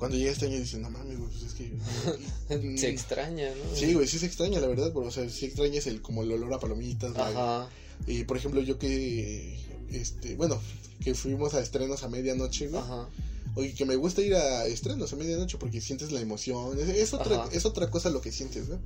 [0.00, 2.78] cuando llegué este año dije, no mames, güey, pues es que...
[2.78, 3.76] Se extraña, ¿no?
[3.76, 6.32] Sí, güey, sí se extraña, la verdad, pero, o sea, sí extrañas el, como el
[6.32, 7.22] olor a palomitas, güey.
[7.22, 7.68] Ajá.
[8.06, 9.60] Y, por ejemplo, yo que,
[9.90, 10.58] este, bueno,
[11.04, 12.80] que fuimos a estrenos a medianoche, güey.
[12.80, 13.10] Ajá.
[13.56, 16.78] Oye, que me gusta ir a estrenos a medianoche porque sientes la emoción.
[16.78, 17.50] Es, es otra, Ajá.
[17.52, 18.78] es otra cosa lo que sientes, ¿no?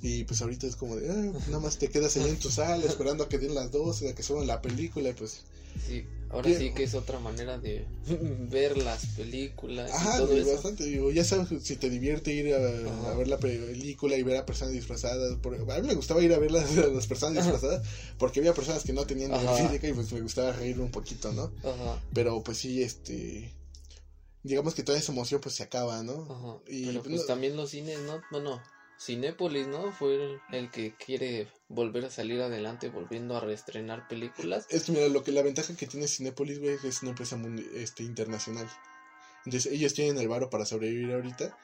[0.00, 2.84] Y pues ahorita es como de, ah, nada más te quedas ahí en tu sala
[2.86, 5.40] esperando a que den las 12, a que suban la película y pues...
[5.88, 6.04] Sí.
[6.32, 10.52] Ahora sí que es otra manera de ver las películas y Ajá, todo güey, eso.
[10.52, 10.84] bastante.
[10.84, 14.72] Digo, ya sabes si te divierte ir a, ver la película y ver a personas
[14.72, 15.36] disfrazadas.
[15.38, 17.82] Por- a mí me gustaba ir a ver las, las personas disfrazadas
[18.16, 21.50] porque había personas que no tenían física y pues me gustaba reír un poquito, ¿no?
[21.64, 22.00] Ajá.
[22.14, 23.52] Pero pues sí, este...
[24.42, 26.22] Digamos que toda esa emoción pues se acaba, ¿no?
[26.30, 26.62] Ajá.
[26.68, 28.22] Y, Pero pues no- también los cines, ¿no?
[28.30, 28.62] Bueno,
[29.00, 29.92] Cinépolis, ¿no?
[29.92, 34.66] Fue el, el que quiere volver a salir adelante volviendo a reestrenar películas.
[34.68, 37.10] Es que mira, lo que la ventaja que tiene Cinepolis, güey, es que es una
[37.12, 37.38] empresa
[37.74, 38.68] este, internacional.
[39.46, 41.56] Entonces ellos tienen el varo para sobrevivir ahorita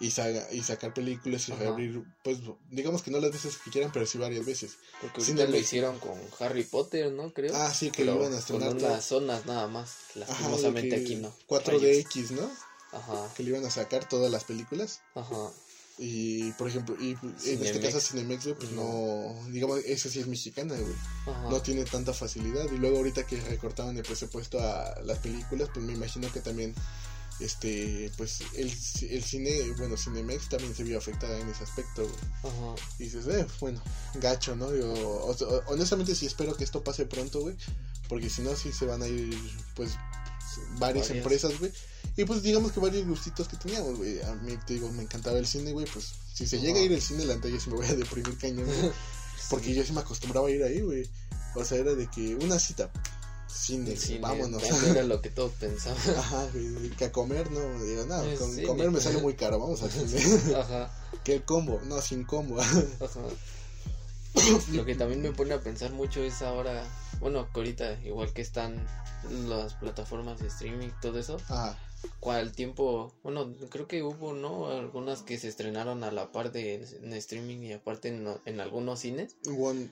[0.00, 1.62] y, sa- y sacar películas y Ajá.
[1.62, 2.38] reabrir, pues
[2.70, 4.76] digamos que no las veces que quieran, pero sí varias veces.
[5.00, 7.32] Porque ahorita lo hicieron con Harry Potter, ¿no?
[7.32, 7.54] Creo.
[7.56, 8.88] Ah, sí, que Pero iban a con estrenar todo.
[8.88, 9.96] unas zonas nada más.
[10.14, 11.34] Ajá, Lastimosamente que aquí no.
[11.48, 12.50] 4DX, ¿no?
[12.92, 13.32] Ajá.
[13.34, 15.00] Que le iban a sacar todas las películas.
[15.14, 15.50] Ajá.
[15.98, 20.26] Y, por ejemplo, y en este caso Cinemex, güey, pues no, digamos, esa sí es
[20.26, 20.94] mexicana, güey.
[21.50, 25.84] No tiene tanta facilidad y luego ahorita que recortaban el presupuesto a las películas pues
[25.84, 26.74] me imagino que también
[27.40, 28.70] este pues el,
[29.10, 32.14] el cine bueno Cinemex también se vio afectada en ese aspecto güey.
[32.54, 32.74] Ajá.
[32.98, 33.82] y dices eh, bueno
[34.14, 37.56] gacho no Digo, o- o- honestamente sí espero que esto pase pronto güey
[38.08, 39.36] porque si no sí se van a ir
[39.74, 39.92] pues
[40.78, 41.10] varias, Varias.
[41.10, 41.72] empresas güey
[42.16, 45.38] y pues digamos que varios gustitos que teníamos güey a mí te digo me encantaba
[45.38, 47.76] el cine güey pues si se llega a ir el cine la yo sí me
[47.76, 48.92] voy a deprimir cañón güey.
[49.50, 51.08] Porque yo sí me acostumbraba a ir ahí, güey.
[51.54, 52.90] O sea, era de que una cita,
[53.46, 54.62] cine, vámonos.
[54.62, 55.98] Era lo que todos pensaban.
[56.16, 59.82] Ajá, güey, que a comer, no, digo, no, con- comer me sale muy caro, vamos
[59.82, 60.54] al cine.
[60.56, 60.90] Ajá.
[61.24, 62.60] que el combo, no, sin combo.
[62.60, 63.20] Ajá.
[64.72, 66.88] Lo que también me pone a pensar mucho es ahora,
[67.20, 68.86] bueno, que ahorita igual que están
[69.30, 71.78] las plataformas de streaming todo eso, Ajá,
[72.20, 74.68] cuál tiempo, bueno, creo que hubo, ¿no?
[74.68, 79.00] Algunas que se estrenaron a la par de en streaming y aparte en, en algunos
[79.00, 79.36] cines.
[79.46, 79.90] One-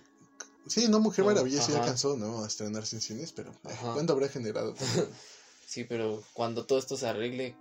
[0.67, 2.45] Sí, no, Mujer No, Maravilla sí alcanzó, ¿no?
[2.45, 3.95] A estrenarse en cines, pero eh, Ajá.
[3.95, 4.75] ¿cuánto habrá generado?
[5.67, 7.55] Sí, pero cuando todo esto se arregle,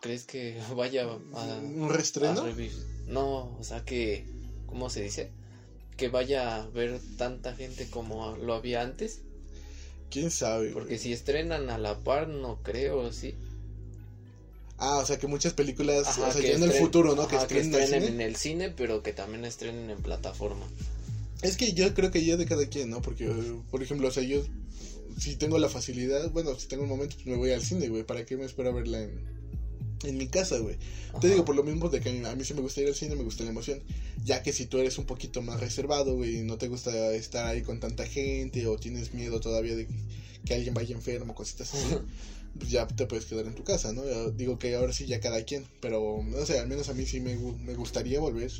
[0.00, 1.16] ¿crees que vaya a...
[1.16, 2.72] ¿Un a revivir?
[3.06, 4.26] No, o sea que,
[4.66, 5.32] ¿cómo se dice?
[5.96, 9.22] Que vaya a ver tanta gente como lo había antes.
[10.10, 10.70] ¿Quién sabe?
[10.70, 10.98] Porque güey?
[10.98, 13.34] si estrenan a la par, no creo, sí.
[14.78, 17.26] Ah, o sea, que muchas películas, Ajá, o sea, que ya en el futuro, ¿no?
[17.26, 20.66] que estrenen en el cine, pero que también estrenen en plataforma.
[21.42, 23.00] Es que yo creo que ya de cada quien, ¿no?
[23.00, 23.30] Porque,
[23.70, 24.42] por ejemplo, o sea, yo
[25.18, 28.02] si tengo la facilidad, bueno, si tengo un momento, pues me voy al cine, güey.
[28.02, 29.35] ¿Para qué me espero a verla en,
[30.04, 30.76] en mi casa, güey?
[31.20, 33.16] Te digo, por lo mismo de que a mí, sí me gusta ir al cine,
[33.16, 33.82] me gusta la emoción.
[34.24, 37.46] Ya que si tú eres un poquito más reservado, güey, y no te gusta estar
[37.46, 39.94] ahí con tanta gente, o tienes miedo todavía de que,
[40.44, 41.96] que alguien vaya enfermo, cositas así,
[42.58, 44.02] pues ya te puedes quedar en tu casa, ¿no?
[44.30, 45.64] Digo que ahora sí, ya cada quien.
[45.80, 48.50] Pero, no sé, al menos a mí sí me, me gustaría volver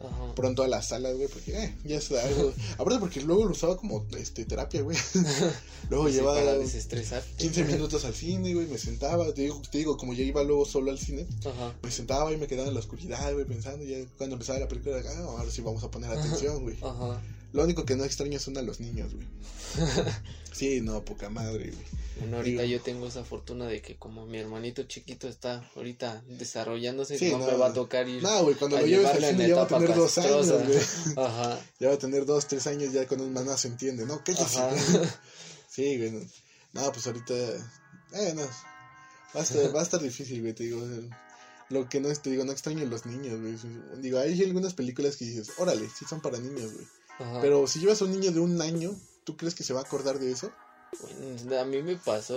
[0.00, 0.34] Ajá.
[0.34, 2.52] pronto a las salas, güey, porque eh, ya es algo.
[2.78, 4.96] Aparte, porque luego lo usaba como este terapia, güey.
[5.90, 7.22] luego Sí, llevaba para desestresar.
[7.36, 9.32] 15 minutos al cine, güey, me sentaba.
[9.32, 11.74] Te digo, te digo, como ya iba luego solo al cine, Ajá.
[11.82, 13.84] me sentaba y me quedaba en la oscuridad, güey, pensando.
[13.84, 16.76] Ya cuando empezaba la película, ah, ahora sí vamos a poner atención, güey.
[16.82, 17.20] Ajá.
[17.52, 19.26] Lo único que no extraño son a los niños, güey.
[20.52, 22.00] Sí, no, poca madre, güey.
[22.18, 26.22] Bueno, ahorita Digo- yo tengo esa fortuna de que como mi hermanito chiquito está ahorita
[26.26, 29.24] desarrollándose, Sí, no, me va a tocar ir No, güey, cuando a lo lleves al
[29.24, 30.78] cine ya va a tener dos años, güey.
[31.16, 31.60] Ajá.
[31.78, 34.22] Ya va a tener dos, tres años, ya con un maná se entiende, ¿no?
[34.22, 34.70] ¿Qué Ajá.
[35.70, 36.10] Sí, güey.
[36.10, 36.20] No,
[36.74, 37.34] No, pues ahorita.
[37.34, 38.42] Eh, no.
[38.42, 40.82] Va a estar, va a estar difícil, güey, te digo.
[41.70, 43.56] Lo que no es, te digo, no extraño a los niños, güey.
[44.02, 46.86] Digo, hay algunas películas que dices, órale, sí son para niños, güey.
[47.20, 47.40] Ajá.
[47.40, 49.84] Pero si llevas a un niño de un año, ¿tú crees que se va a
[49.84, 50.50] acordar de eso?
[51.60, 52.36] A mí me pasó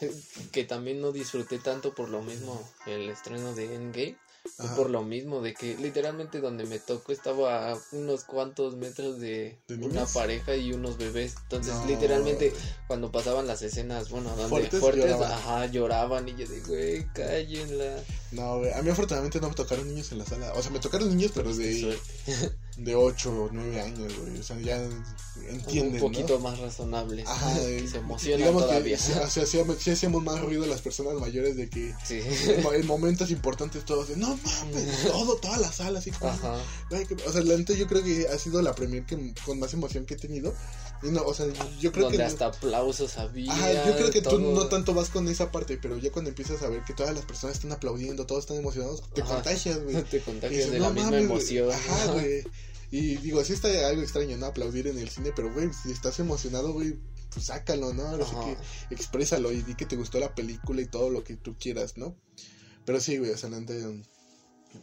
[0.52, 4.18] que también no disfruté tanto por lo mismo el estreno de Endgame.
[4.56, 4.76] Ajá.
[4.76, 9.58] por lo mismo, de que literalmente donde me tocó estaba a unos cuantos metros de,
[9.68, 11.34] ¿De una pareja y unos bebés.
[11.42, 11.86] Entonces, No.
[11.86, 12.54] literalmente,
[12.86, 15.32] cuando pasaban las escenas, bueno, donde Fuertes, fuertes, lloraban.
[15.32, 18.02] ajá, lloraban y yo de, güey, cállenla.
[18.30, 18.72] No, güey.
[18.72, 20.52] A mí afortunadamente no me tocaron niños en la sala.
[20.54, 21.98] O sea, me tocaron niños, pero de.
[22.78, 24.38] de 8 o 9 años, güey.
[24.38, 24.80] O sea, ya
[25.48, 26.40] entienden, un poquito ¿no?
[26.48, 27.24] más razonable.
[27.26, 28.96] Ajá, que eh, se emocionan digamos todavía.
[28.96, 32.20] que o sea, sí, sí hacíamos más ruido las personas mayores de que Sí.
[32.50, 36.30] en, mo- en momentos importantes todos de no mames, todo, toda la sala así como,
[36.30, 36.56] Ajá.
[37.26, 40.06] O sea, la neta yo creo que ha sido la premier que con más emoción
[40.06, 40.54] que he tenido.
[41.02, 41.46] No, o sea,
[41.78, 43.52] yo creo Donde que hasta aplausos había.
[43.52, 44.54] Ajá, yo creo que tú todo.
[44.54, 47.24] no tanto vas con esa parte, pero ya cuando empiezas a ver que todas las
[47.24, 49.34] personas están aplaudiendo, todos están emocionados, te Ajá.
[49.36, 50.02] contagias, güey.
[50.10, 51.40] Te contagias dices, de "No la misma mames, güey".
[51.40, 51.70] emoción.
[51.72, 52.42] Ajá, güey.
[52.90, 54.46] Y digo, sí está algo extraño, ¿no?
[54.46, 56.98] Aplaudir en el cine, pero, güey, si estás emocionado, güey,
[57.32, 58.06] pues sácalo, ¿no?
[58.06, 58.56] Ahora sí Ajá.
[58.88, 61.96] que exprésalo y di que te gustó la película y todo lo que tú quieras,
[61.98, 62.16] ¿no?
[62.86, 63.74] Pero sí, güey, o sea, neta,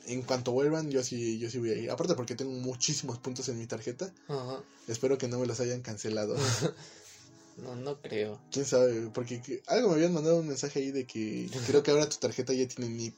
[0.07, 1.91] en cuanto vuelvan, yo sí, yo sí voy a ir.
[1.91, 4.13] Aparte porque tengo muchísimos puntos en mi tarjeta.
[4.27, 4.63] Ajá.
[4.87, 6.35] Espero que no me los hayan cancelado.
[7.57, 8.41] No, no creo.
[8.51, 9.09] ¿Quién sabe?
[9.13, 12.17] Porque que- algo me habían mandado un mensaje ahí de que creo que ahora tu
[12.17, 13.15] tarjeta ya tiene NIP.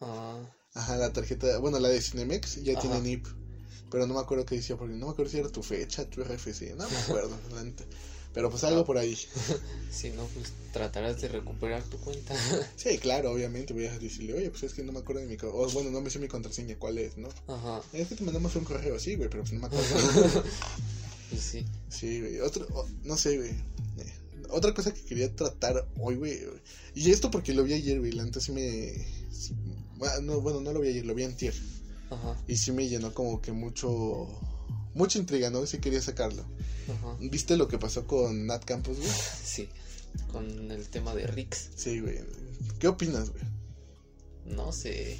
[0.00, 0.40] Ah,
[0.74, 2.80] Ajá, la tarjeta, bueno, la de Cinemex ya Ajá.
[2.80, 3.26] tiene NIP.
[3.90, 6.22] Pero no me acuerdo qué decía, porque no me acuerdo si era tu fecha, tu
[6.22, 7.38] RFC, no me acuerdo.
[8.34, 9.16] Pero pues algo por ahí.
[9.90, 12.34] si no, pues tratarás de recuperar tu cuenta.
[12.76, 15.36] Sí, claro, obviamente voy a decirle, oye, pues es que no me acuerdo de mi...
[15.36, 17.28] co- O bueno, no me sé mi contraseña, ¿cuál es, no?
[17.46, 17.82] Ajá.
[17.92, 20.42] Es que te mandamos un correo, sí, güey, pero pues no me acuerdo.
[21.30, 21.64] Pues sí.
[21.88, 22.40] sí, güey.
[22.40, 22.66] Otro,
[23.04, 23.50] no sé, güey.
[23.50, 24.12] Eh,
[24.50, 26.38] Otra cosa que quería tratar hoy, güey.
[26.94, 28.12] Y esto porque lo vi ayer, güey.
[28.12, 28.92] La neta sí me...
[29.30, 29.54] sí-
[29.96, 31.54] bueno, no, bueno, no lo vi ayer, lo vi antier.
[32.10, 32.36] Ajá.
[32.46, 34.28] Y sí me llenó como que mucho...
[34.94, 35.64] Mucha intriga, ¿no?
[35.66, 36.44] Sí quería sacarlo.
[36.88, 37.16] Ajá.
[37.20, 39.10] ¿Viste lo que pasó con Nat Campos, güey?
[39.44, 39.68] Sí.
[40.30, 41.70] Con el tema de Rix.
[41.74, 42.18] Sí, güey.
[42.78, 43.42] ¿Qué opinas, güey?
[44.44, 45.18] No sé.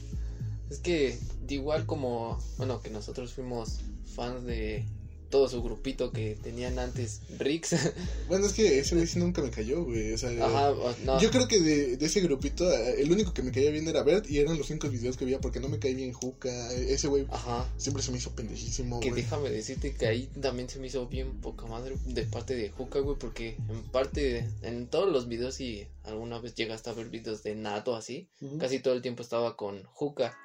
[0.71, 3.81] Es que de igual como, bueno, que nosotros fuimos
[4.15, 4.85] fans de
[5.33, 7.75] todo su grupito que tenían antes Rix.
[8.29, 10.13] Bueno, es que ese güey sí nunca me cayó, güey.
[10.13, 10.73] O sea, Ajá,
[11.05, 11.21] no.
[11.21, 14.31] Yo creo que de, de ese grupito, el único que me caía bien era Bert
[14.31, 16.73] y eran los cinco videos que veía porque no me caía bien Juca.
[16.73, 17.69] Ese güey Ajá.
[17.79, 19.23] siempre se me hizo pendejísimo, Que güey.
[19.23, 23.01] déjame decirte que ahí también se me hizo bien poca madre de parte de Juca,
[23.01, 27.43] güey, porque en parte, en todos los videos, y alguna vez llegaste a ver videos
[27.43, 28.29] de Nato así,
[28.61, 30.37] casi todo el tiempo estaba con Juca.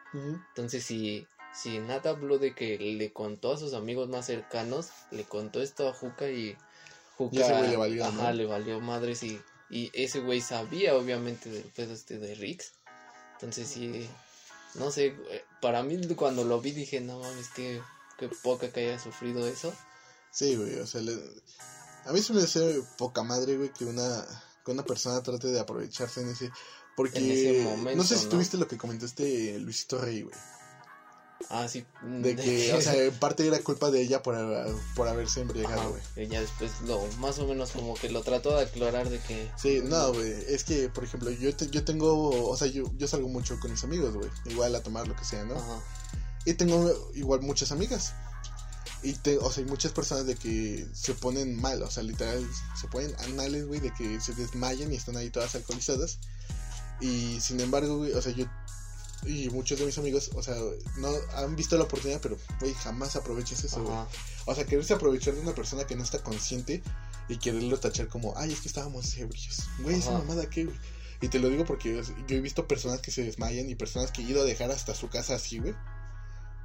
[0.50, 5.24] Entonces, si, si Nat habló de que le contó a sus amigos más cercanos, le
[5.24, 6.56] contó esto a Juca y
[7.18, 8.34] Juca, Y ese güey le valió, ajá, ¿no?
[8.34, 12.74] le valió madres y, y ese güey sabía obviamente del pedo este de Rix.
[13.34, 14.08] Entonces, sí,
[14.76, 17.82] no sé, güey, para mí cuando lo vi dije, no mames, que
[18.20, 19.74] qué poca que haya sufrido eso.
[20.32, 21.20] Sí, güey, o sea, le-
[22.06, 24.26] a mí se me hace poca madre, güey, que una,
[24.64, 26.52] que una persona trate de aprovecharse en ese...
[26.96, 28.32] Porque En ese momento, no sé si ¿no?
[28.32, 30.36] tuviste lo que comentaste Luisito Rey, güey.
[31.50, 31.86] Ah, sí.
[32.04, 34.36] De que, o sea, en parte era culpa de ella por,
[34.96, 36.02] por haberse embriagado, güey.
[36.16, 39.50] Ella después lo, más o menos como que lo trató de aclarar de que...
[39.56, 43.30] Sí, no, güey, es que, por ejemplo, yo, yo tengo, o sea, yo, yo salgo
[43.30, 45.56] mucho con mis amigos, güey, igual a tomar lo que sea, ¿no?
[45.56, 45.82] Ajá.
[46.46, 48.14] Y tengo igual muchas amigas.
[49.04, 52.46] Y te, o sea, hay muchas personas de que se ponen mal, o sea, literal,
[52.80, 56.20] se ponen anales, güey, de que se desmayan y están ahí todas alcoholizadas.
[57.00, 58.46] Y sin embargo, güey, o sea, yo
[59.26, 60.56] y muchos de mis amigos, o sea,
[60.98, 63.98] no han visto la oportunidad, pero, güey, jamás aproveches eso, güey.
[64.46, 66.82] O sea, quererse aprovechar de una persona que no está consciente
[67.28, 69.64] y quererlo tachar como, ay, es que estábamos ebrios.
[69.80, 70.78] Güey, esa mamada, ¿qué, güey?
[71.22, 74.22] Y te lo digo porque yo he visto personas que se desmayan y personas que
[74.22, 75.74] he ido a dejar hasta su casa así, güey.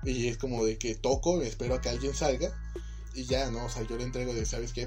[0.04, 2.52] Y es como de que toco, espero a que alguien salga
[3.14, 3.64] y ya, ¿no?
[3.64, 4.86] O sea, yo le entrego de, ¿sabes qué?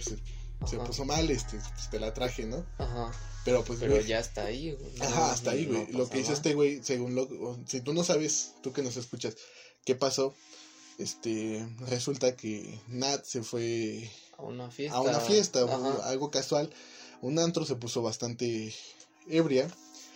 [0.67, 2.65] Se, puso mal, este, pues te la traje, ¿no?
[2.77, 3.11] Ajá.
[3.45, 4.91] Pero pues, Pero ya está ahí, güey.
[5.01, 5.91] Ajá, hasta ahí, güey.
[5.91, 7.57] lo que dice este güey, según lo...
[7.67, 9.35] Si tú no sabes, tú que nos escuchas,
[9.85, 10.33] qué pasó,
[10.97, 14.09] este, resulta que Nat se fue...
[14.37, 14.97] A una fiesta.
[14.97, 15.59] A una fiesta,
[16.05, 16.71] algo casual.
[17.21, 18.73] Un antro se puso bastante
[19.29, 19.67] ebria.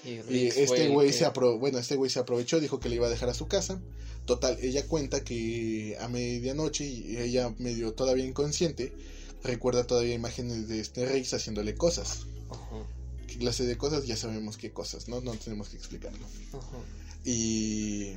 [0.06, 3.30] Y, este güey se bueno, este güey se aprovechó, dijo que le iba a dejar
[3.30, 3.82] a su casa.
[4.26, 6.86] Total, ella cuenta que a medianoche,
[7.24, 8.93] ella medio todavía inconsciente,
[9.44, 12.26] recuerda todavía imágenes de este Rex haciéndole cosas.
[12.50, 12.86] Ajá.
[13.28, 14.06] ¿Qué clase de cosas?
[14.06, 15.22] Ya sabemos qué cosas, ¿no?
[15.22, 16.26] No tenemos que explicarlo.
[16.54, 16.78] Ajá.
[17.26, 18.16] Y...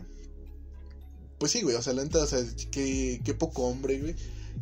[1.38, 2.38] Pues sí, güey, o sea, la neta, o sea,
[2.70, 4.14] qué, qué poco hombre, güey,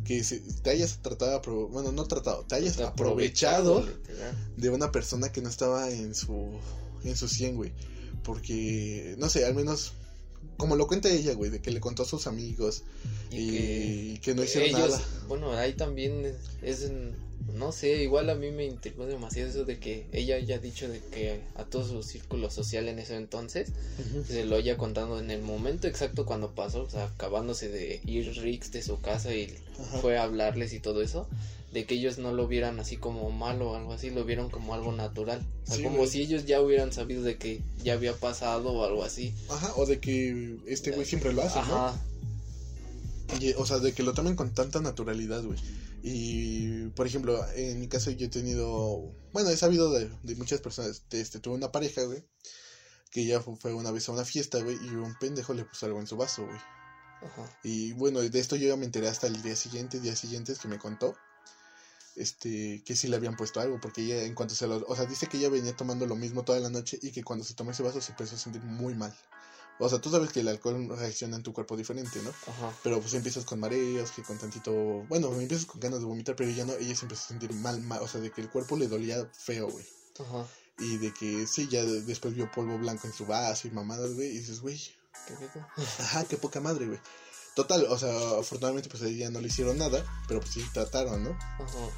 [0.03, 0.23] que
[0.63, 1.39] te hayas tratado,
[1.69, 3.85] bueno, no tratado, te hayas aprovechado,
[4.57, 6.59] de una persona que no estaba en su,
[7.03, 7.71] en su 100, güey.
[8.23, 9.93] Porque, no sé, al menos
[10.61, 12.83] como lo cuenta ella, güey, de que le contó a sus amigos
[13.31, 15.01] y, que, no hicieron nada.
[15.27, 16.91] Bueno, ahí también es,
[17.51, 20.99] no sé, igual a mí me intrigó demasiado eso de que ella haya dicho de
[20.99, 23.69] que a todo su círculo social en ese entonces
[24.27, 28.31] se lo haya contado en el momento exacto cuando pasó, o sea, acabándose de ir
[28.39, 29.57] Rix de su casa y
[29.99, 31.27] fue a hablarles y todo eso
[31.71, 34.73] de que ellos no lo vieran así como malo o algo así, lo vieron como
[34.73, 35.45] algo natural.
[35.67, 39.03] O sea, como si ellos ya hubieran sabido de que ya había pasado o algo
[39.03, 39.33] así.
[39.49, 41.95] Ajá, o de que este güey siempre lo hace, Ajá.
[43.57, 45.57] o sea, de que lo tomen con tanta naturalidad, güey.
[46.03, 51.03] Y, por ejemplo, en mi caso yo he tenido, bueno, he sabido de, muchas personas,
[51.11, 52.23] este, tuve una pareja, güey,
[53.11, 56.01] que ya fue una vez a una fiesta, güey, y un pendejo le puso algo
[56.01, 56.59] en su vaso, güey.
[57.23, 57.59] Ajá.
[57.63, 60.67] Y bueno, de esto yo ya me enteré hasta el día siguiente, días siguientes que
[60.67, 61.15] me contó
[62.15, 65.05] este, que sí le habían puesto algo, porque ella en cuanto se lo, o sea,
[65.05, 67.71] dice que ella venía tomando lo mismo toda la noche y que cuando se tomó
[67.71, 69.15] ese vaso se empezó a sentir muy mal.
[69.79, 72.29] O sea, tú sabes que el alcohol reacciona en tu cuerpo diferente, ¿no?
[72.29, 72.71] Ajá.
[72.83, 74.71] Pero pues empiezas con mareos, que con tantito,
[75.09, 77.81] bueno, empiezas con ganas de vomitar, pero ella no, ella se empezó a sentir mal,
[77.81, 79.85] mal, o sea, de que el cuerpo le dolía feo, güey.
[80.19, 80.45] Ajá.
[80.77, 84.29] Y de que sí, ya después vio polvo blanco en su vaso y mamadas, güey,
[84.29, 84.79] y dices, güey.
[85.27, 85.35] Qué
[85.99, 86.99] Ajá, qué poca madre, güey.
[87.55, 91.23] Total, o sea, afortunadamente pues a ella no le hicieron nada, pero pues sí trataron,
[91.23, 91.31] ¿no?
[91.31, 91.89] Ajá.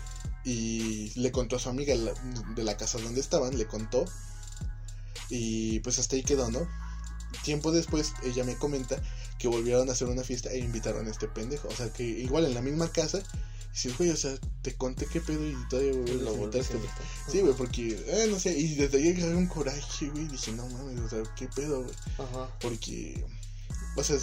[0.44, 4.06] Y le contó a su amiga de la casa donde estaban, le contó.
[5.30, 6.68] Y pues hasta ahí quedó, ¿no?
[7.44, 9.02] Tiempo después ella me comenta
[9.40, 11.68] que volvieron a hacer una fiesta e invitaron a este pendejo.
[11.68, 13.22] O sea, que igual en la misma casa.
[13.74, 16.80] Y si, güey, o sea, te conté qué pedo y todavía a este
[17.28, 20.28] Sí, güey, porque, eh, no sé, y desde ahí agarré un coraje, güey.
[20.28, 21.96] Dije, no mames, o sea, qué pedo, güey.
[22.20, 22.50] Ajá.
[22.62, 23.26] Porque,
[23.96, 24.18] o sea,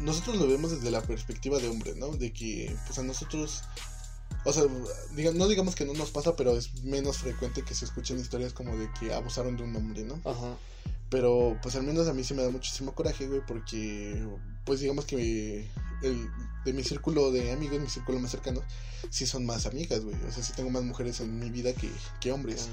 [0.00, 2.08] nosotros lo vemos desde la perspectiva de hombre, ¿no?
[2.08, 3.62] De que, pues a nosotros,
[4.44, 4.64] o sea,
[5.34, 8.76] no digamos que no nos pasa, pero es menos frecuente que se escuchen historias como
[8.76, 10.20] de que abusaron de un hombre, ¿no?
[10.24, 10.56] Ajá.
[11.10, 14.26] Pero, pues al menos a mí se me da muchísimo coraje, güey, porque,
[14.64, 15.70] pues digamos que
[16.02, 16.28] el,
[16.64, 18.62] de mi círculo de amigos, mi círculo más cercano,
[19.10, 20.16] sí son más amigas, güey.
[20.26, 21.88] O sea, sí tengo más mujeres en mi vida que,
[22.20, 22.68] que hombres.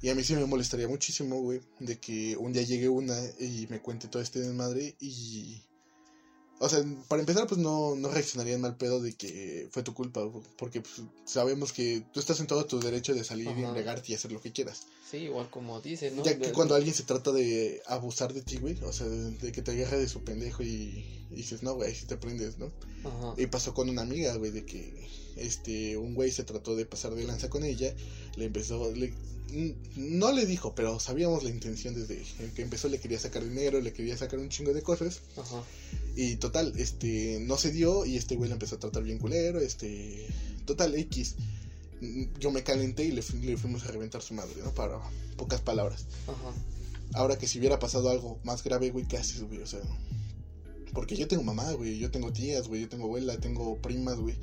[0.00, 3.66] Y a mí sí me molestaría muchísimo, güey, de que un día llegue una y
[3.68, 5.62] me cuente todo este desmadre y
[6.58, 10.22] o sea, para empezar, pues no, no reaccionarían mal pedo de que fue tu culpa,
[10.56, 14.14] porque pues, sabemos que tú estás en todo tu derecho de salir y entregarte y
[14.14, 14.86] hacer lo que quieras.
[15.10, 16.24] Sí, igual como dices, ¿no?
[16.24, 19.60] Ya que cuando alguien se trata de abusar de ti, güey, o sea, de, que
[19.60, 22.72] te agarre de su pendejo y, dices, no, güey, si te prendes, ¿no?
[23.04, 23.34] Ajá.
[23.36, 27.14] Y pasó con una amiga, güey, de que este un güey se trató de pasar
[27.14, 27.94] de lanza con ella,
[28.36, 29.12] le empezó, le,
[29.96, 32.22] no le dijo, pero sabíamos la intención desde
[32.54, 35.20] que empezó, le quería sacar dinero, le quería sacar un chingo de cosas.
[35.36, 35.62] Ajá.
[36.16, 39.60] Y total, este, no se dio y este güey le empezó a tratar bien culero,
[39.60, 40.26] este,
[40.64, 41.36] total, X.
[42.38, 44.74] Yo me calenté y le, le fuimos a reventar su madre, ¿no?
[44.74, 44.98] Para
[45.36, 46.06] pocas palabras.
[46.26, 46.54] Ajá.
[47.14, 49.60] Ahora que si hubiera pasado algo más grave, güey, ¿qué haces, güey?
[49.60, 49.80] O sea,
[50.96, 54.34] porque yo tengo mamá, güey, yo tengo tías, güey, yo tengo abuela, tengo primas, güey.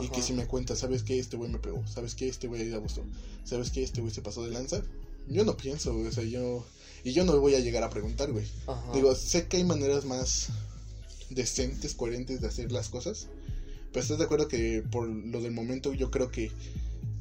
[0.00, 1.18] Y que si me cuentas, ¿sabes qué?
[1.18, 2.28] Este güey me pegó, ¿sabes qué?
[2.28, 3.02] Este güey abusó,
[3.42, 3.82] ¿sabes qué?
[3.82, 4.84] Este güey se pasó de lanza.
[5.28, 6.64] Yo no pienso, güey, o sea, yo...
[7.02, 8.46] Y yo no voy a llegar a preguntar, güey.
[8.94, 10.50] Digo, sé que hay maneras más
[11.30, 13.26] decentes, coherentes de hacer las cosas.
[13.90, 16.52] Pero estás de acuerdo que por lo del momento yo creo que...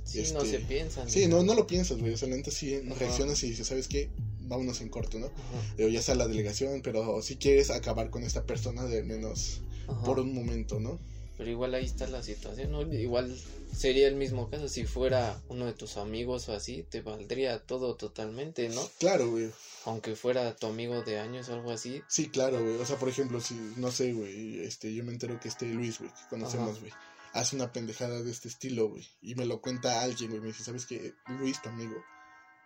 [0.04, 1.10] Sí, no este, se piensan.
[1.10, 2.14] Sí, no, no lo piensas, güey.
[2.14, 4.12] O sea, la neta sí reaccionas y dices, ¿sabes qué?
[4.48, 5.30] Vámonos en corto, ¿no?
[5.78, 10.04] Ya sea la delegación, pero si quieres acabar con esta persona de menos ajá.
[10.04, 11.00] por un momento, ¿no?
[11.38, 12.82] Pero igual ahí está la situación, ¿no?
[12.94, 13.38] Igual
[13.76, 17.96] sería el mismo caso si fuera uno de tus amigos o así, te valdría todo
[17.96, 18.82] totalmente, ¿no?
[19.00, 19.52] Claro, güey.
[19.84, 22.02] Aunque fuera tu amigo de años o algo así.
[22.08, 22.78] Sí, claro, güey.
[22.78, 26.00] O sea, por ejemplo, si, no sé, güey, este, yo me entero que este Luis,
[26.00, 26.94] güey, que conocemos, güey,
[27.34, 30.64] hace una pendejada de este estilo, güey, y me lo cuenta alguien, güey, me dice,
[30.64, 31.14] ¿sabes qué?
[31.40, 31.96] Luis, tu amigo,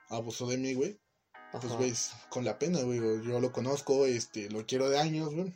[0.10, 1.00] abusó de mí, güey.
[1.52, 1.93] Pues, güey,
[2.30, 5.52] con la pena, güey, yo lo conozco, este, lo quiero de años, güey,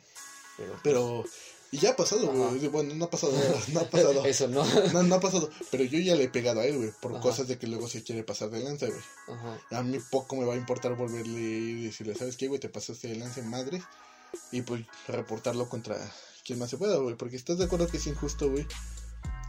[0.56, 1.24] pero, pero...
[1.74, 2.68] Y ya ha pasado, güey.
[2.68, 3.32] Bueno, no ha pasado,
[3.72, 4.24] no ha pasado.
[4.26, 4.64] Eso no.
[4.92, 5.50] No, no ha pasado.
[5.72, 6.92] Pero yo ya le he pegado a él, güey.
[7.02, 7.20] Por Ajá.
[7.20, 9.00] cosas de que luego se quiere pasar de lanza, güey.
[9.26, 9.58] Ajá.
[9.72, 12.60] A mí poco me va a importar volverle y decirle, ¿sabes qué, güey?
[12.60, 13.82] Te pasaste de lanza madre.
[14.52, 15.96] Y pues reportarlo contra
[16.44, 17.16] quien más se pueda, güey.
[17.16, 18.68] Porque estás de acuerdo que es injusto, güey.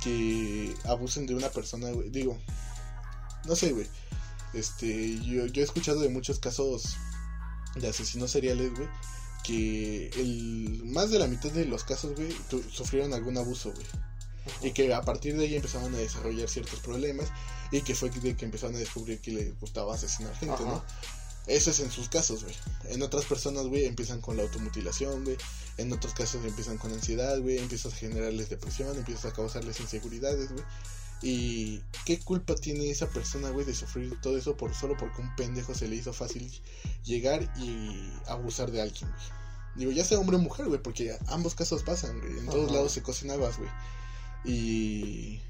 [0.02, 2.10] Que abusen de una persona, güey.
[2.10, 2.40] Digo,
[3.46, 3.86] no sé, güey.
[4.56, 6.96] Este, yo, yo he escuchado de muchos casos
[7.76, 8.88] de asesinos seriales, güey.
[9.44, 13.86] Que el, más de la mitad de los casos, güey, tu- sufrieron algún abuso, güey
[14.62, 17.26] y que a partir de ahí empezaron a desarrollar ciertos problemas
[17.72, 20.64] y que fue de que empezaron a descubrir que les gustaba asesinar gente.
[20.64, 20.84] ¿no?
[21.48, 22.56] Eso es en sus casos, güey.
[22.90, 25.36] En otras personas, güey, empiezan con la automutilación, güey.
[25.78, 27.58] En otros casos empiezan con ansiedad, güey.
[27.58, 30.64] Empiezas a generarles depresión, empiezas a causarles inseguridades, güey.
[31.22, 35.36] Y qué culpa tiene esa persona, güey, de sufrir todo eso por solo porque un
[35.36, 36.52] pendejo se le hizo fácil
[37.04, 39.24] llegar y abusar de alguien, güey.
[39.76, 42.40] Digo, ya sea hombre o mujer, güey, porque ambos casos pasan, güey.
[42.40, 42.76] En todos Ajá.
[42.76, 43.70] lados se cocen habas, güey.
[44.46, 45.42] Y.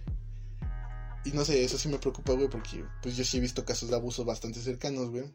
[1.25, 3.89] Y no sé, eso sí me preocupa, güey, porque pues yo sí he visto casos
[3.89, 5.25] de abusos bastante cercanos, güey.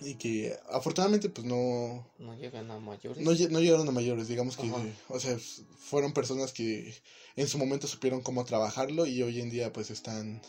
[0.00, 2.06] Y que afortunadamente, pues no.
[2.18, 3.22] No llegan a mayores.
[3.22, 4.68] No, no llegaron a mayores, digamos que.
[4.68, 4.82] Ajá.
[5.08, 5.38] O sea,
[5.78, 6.94] fueron personas que
[7.36, 10.42] en su momento supieron cómo trabajarlo y hoy en día, pues están.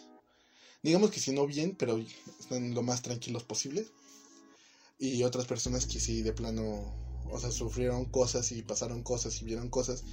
[0.84, 1.98] Digamos que si no bien, pero
[2.39, 3.86] están lo más tranquilos posible.
[5.00, 6.93] Y otras personas que sí, de plano.
[7.30, 10.04] O sea, sufrieron cosas y pasaron cosas y vieron cosas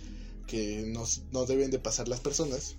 [0.47, 2.77] que no, no deben de pasar las personas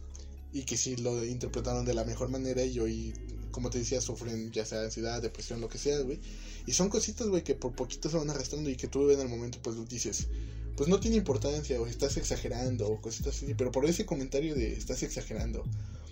[0.55, 3.13] y que sí lo interpretaron de la mejor manera y hoy,
[3.55, 6.19] como te decía, sufren ya sea ansiedad, depresión, lo que sea, güey.
[6.67, 9.29] Y son cositas, güey, que por poquito se van arrastrando y que tú en el
[9.29, 10.27] momento pues dices,
[10.75, 14.73] pues no tiene importancia o estás exagerando o cositas así, pero por ese comentario de
[14.73, 15.63] estás exagerando,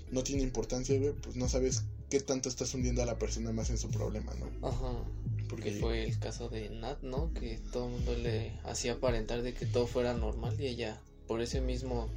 [0.10, 3.70] no tiene importancia, güey, pues no sabes qué tanto estás hundiendo a la persona más
[3.70, 4.66] en su problema, ¿no?
[4.66, 5.04] Ajá.
[5.50, 7.34] Porque Que fue el caso de Nat, ¿no?
[7.34, 11.42] Que todo el mundo le hacía aparentar de que todo fuera normal y ella, por
[11.42, 12.10] ese mismo,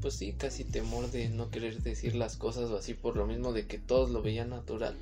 [0.00, 3.52] pues sí, casi temor de no querer decir las cosas o así, por lo mismo
[3.52, 4.96] de que todos lo veían natural,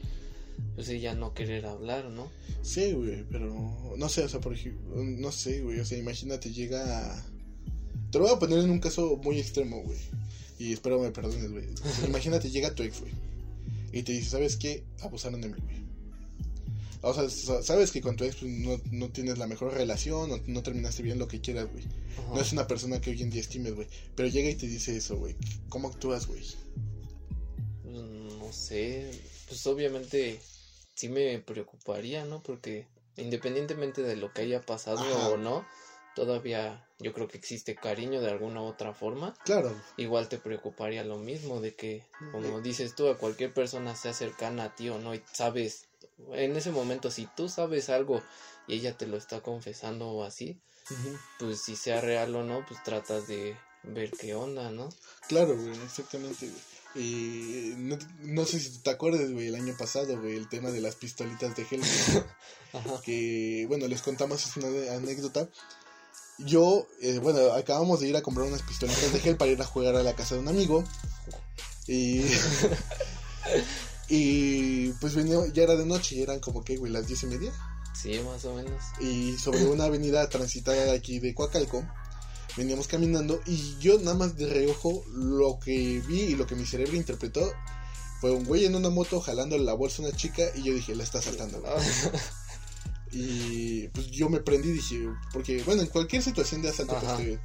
[0.75, 2.31] pues ella no querer hablar, ¿no?
[2.63, 6.53] Sí, güey, pero no sé, o sea, por ejemplo, no sé, güey, o sea, imagínate,
[6.53, 7.25] llega a...
[8.11, 9.99] Te lo voy a poner en un caso muy extremo, güey,
[10.59, 11.65] y espero me perdones, güey.
[12.07, 13.13] imagínate, llega tu ex, güey,
[13.93, 14.85] y te dice, ¿sabes qué?
[15.03, 15.86] Abusaron de mí, güey.
[17.09, 20.29] O sea, sa- sabes que con tu ex pues, no, no tienes la mejor relación,
[20.29, 21.85] no, no terminaste bien lo que quieras, güey.
[22.19, 22.35] Ajá.
[22.35, 23.87] No es una persona que hoy en día estimes, güey.
[24.15, 25.37] Pero llega y te dice eso, güey.
[25.69, 26.43] ¿Cómo actúas, güey?
[27.85, 29.11] Mm, No sé,
[29.49, 30.41] pues obviamente
[30.95, 32.43] sí me preocuparía, ¿no?
[32.43, 32.87] Porque
[33.17, 35.29] independientemente de lo que haya pasado Ajá.
[35.29, 35.67] o no,
[36.15, 39.35] todavía yo creo que existe cariño de alguna u otra forma.
[39.45, 44.13] Claro, Igual te preocuparía lo mismo de que, como dices tú, a cualquier persona sea
[44.15, 45.89] cercana a ti o no y sabes,
[46.33, 48.23] en ese momento si tú sabes algo
[48.67, 50.61] y ella te lo está confesando o así,
[51.39, 54.89] pues si sea real o no, pues tratas de ver qué onda, ¿no?
[55.29, 56.51] claro, güey, exactamente.
[56.95, 60.81] Y no, no sé si te acuerdas, güey, el año pasado, güey, el tema de
[60.81, 61.83] las pistolitas de gel.
[63.05, 65.49] que, bueno, les contamos, es una anécdota.
[66.39, 69.67] Yo, eh, bueno, acabamos de ir a comprar unas pistolitas de gel para ir a
[69.67, 70.85] jugar a la casa de un amigo.
[71.87, 72.25] Y,
[74.09, 77.53] y pues venía, ya era de noche eran como que, güey, las diez y media.
[77.95, 78.83] Sí, más o menos.
[79.01, 81.83] y sobre una avenida transitada aquí de Coacalco
[82.55, 86.67] veníamos caminando y yo nada más de reojo lo que vi y lo que mi
[86.67, 87.53] cerebro interpretó
[88.21, 90.95] fue un güey en una moto jalando la bolsa a una chica y yo dije,
[90.95, 91.61] la está saltando.
[91.61, 91.73] güey".
[93.13, 97.17] Y pues yo me prendí y dije, porque bueno, en cualquier situación de asalto pues
[97.17, 97.41] te,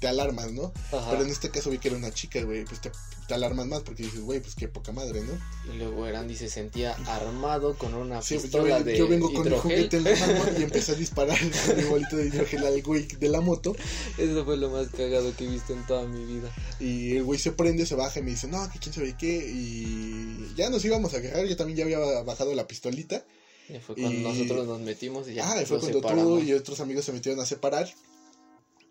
[0.00, 0.72] te alarmas, ¿no?
[0.92, 1.10] Ajá.
[1.10, 2.90] Pero en este caso vi que era una chica, güey, pues te,
[3.28, 5.72] te alarmas más porque dices, güey, pues qué poca madre, ¿no?
[5.72, 9.46] Y luego Erandi se sentía armado con una Sí, yo, pistola de yo vengo con
[9.46, 9.60] hidrogel.
[9.60, 13.06] juguete en la mano y empecé a disparar con mi bolito de hidrogel al güey
[13.06, 13.74] de la moto.
[14.18, 16.50] Eso fue lo más cagado que he visto en toda mi vida.
[16.80, 19.50] Y el güey se prende, se baja y me dice, no, que quién sabe qué.
[19.50, 21.46] Y ya nos íbamos a agarrar.
[21.46, 23.24] Yo también ya había bajado la pistolita.
[23.68, 26.38] Y fue cuando Y- nosotros nos metimos y ya ah, y fue cuando separamos.
[26.40, 27.92] tú y otros amigos se metieron a separar.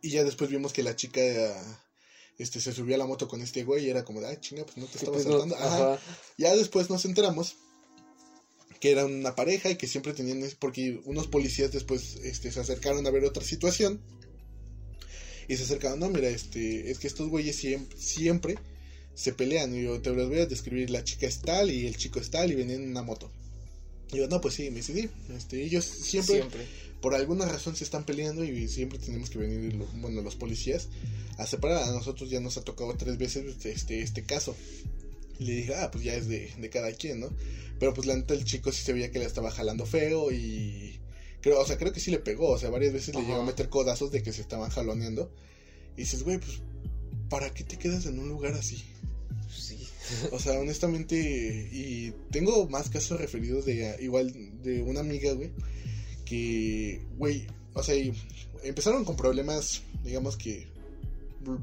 [0.01, 1.21] Y ya después vimos que la chica
[2.37, 4.65] este, se subió a la moto con este güey y era como de, ay, chinga,
[4.65, 5.55] pues no te estaba pues, saltando.
[5.55, 5.99] Ajá.
[6.37, 7.55] Ya después nos enteramos
[8.79, 13.07] que era una pareja y que siempre tenían, porque unos policías después este, se acercaron
[13.07, 14.01] a ver otra situación
[15.47, 18.55] y se acercaron, no, mira, este, es que estos güeyes siempre, siempre
[19.13, 19.75] se pelean.
[19.75, 22.29] Y yo te los voy a describir, la chica es tal y el chico es
[22.29, 23.31] tal y venían en una moto.
[24.11, 26.43] Y yo, no, pues sí, me dice, sí, este, ellos siempre,
[27.05, 30.87] por alguna razón se están peleando y siempre tenemos que venir, bueno, los policías
[31.37, 31.83] a separar.
[31.83, 34.55] A nosotros ya nos ha tocado tres veces este, este caso.
[35.37, 37.29] Y le dije, ah, pues ya es de, de cada quien, ¿no?
[37.77, 40.99] Pero pues la neta el chico sí se veía que le estaba jalando feo y...
[41.41, 43.45] Creo, o sea, creo que sí le pegó, o sea, varias veces le llegó a
[43.45, 45.31] meter codazos de que se estaban jaloneando.
[45.95, 46.59] Y dices, güey, pues,
[47.29, 48.83] ¿para qué te quedas en un lugar así?
[49.55, 49.77] Sí.
[50.31, 51.15] O sea, honestamente,
[51.71, 54.33] y tengo más casos referidos de igual
[54.63, 55.51] de una amiga, güey,
[56.25, 57.95] que, güey, o sea,
[58.63, 60.67] empezaron con problemas, digamos que,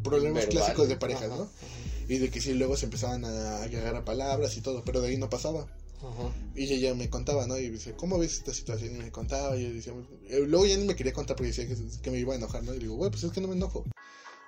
[0.02, 1.50] problemas clásicos de pareja, ¿no?
[2.08, 5.08] Y de que sí, luego se empezaban a agarrar a palabras y todo, pero de
[5.08, 5.66] ahí no pasaba.
[6.54, 7.56] Y ella ya me contaba, ¿no?
[7.58, 8.96] Y dice, ¿cómo ves esta situación?
[8.96, 9.94] Y me contaba, y yo decía,
[10.28, 11.66] eh, luego ya ni me quería contar porque decía
[12.02, 12.74] que, me iba a enojar, ¿no?
[12.74, 13.84] Y digo, güey, pues es que no me enojo.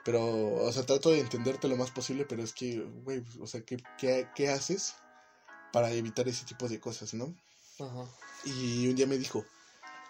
[0.04, 3.62] Pero, o sea, trato de entenderte lo más posible, pero es que, güey, o sea,
[3.62, 3.78] ¿qué,
[4.34, 4.94] qué, haces
[5.72, 7.34] para evitar ese tipo de cosas, no?
[7.78, 8.04] Ajá.
[8.44, 9.44] Y un día me dijo,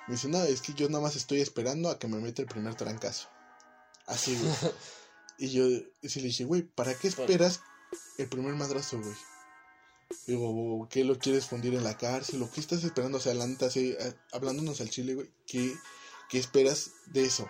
[0.06, 2.48] me dice, no, es que yo nada más estoy esperando a que me meta el
[2.48, 3.28] primer trancazo.
[4.06, 4.52] Así, güey.
[5.38, 5.64] y yo
[6.02, 7.60] sí le dije, güey, ¿para qué esperas
[8.18, 9.14] el primer madrazo, güey?
[10.26, 12.42] Digo, ¿qué lo quieres fundir en la cárcel?
[12.42, 13.18] ¿O qué estás esperando?
[13.18, 15.74] O sea, adelante, así, eh, hablándonos al chile, güey, ¿qué,
[16.28, 17.48] ¿qué esperas de eso?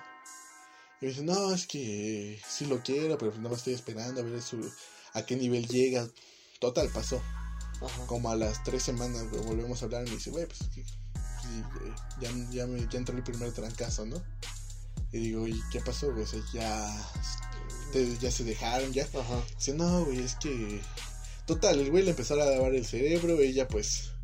[1.00, 4.24] Y me dice, no, es que sí lo quiero, pero nada más estoy esperando a
[4.24, 4.40] ver
[5.14, 6.08] a qué nivel llega.
[6.60, 7.20] Total, pasó.
[8.06, 10.60] Como a las tres semanas volvemos a hablar y me dice, güey, pues
[12.20, 14.22] ya, ya, me, ya entró el primer trancazo, ¿no?
[15.12, 16.12] Y digo, ¿y qué pasó?
[16.12, 16.24] Güey?
[16.24, 17.12] O sea, ya,
[18.20, 19.06] ya se dejaron, ya.
[19.56, 20.80] Dice, no, güey, es que...
[21.46, 24.14] Total, el güey le empezó a lavar el cerebro, ella pues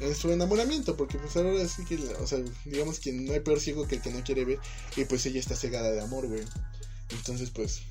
[0.00, 3.60] en su enamoramiento, porque pues ahora sí que, o sea, digamos que no hay peor
[3.60, 4.58] ciego que el que no quiere ver,
[4.96, 6.42] y pues ella está cegada de amor, güey.
[7.10, 7.82] Entonces, pues,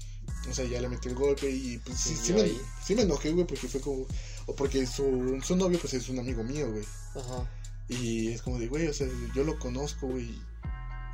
[0.49, 2.51] o sea, ya le metió el golpe y pues sí, sí, me,
[2.83, 4.05] sí me, enojé, güey, porque fue como,
[4.45, 6.85] o porque su, su novio pues es un amigo mío, güey.
[7.15, 7.49] Ajá.
[7.87, 10.29] Y es como de, güey, o sea, yo lo conozco, güey,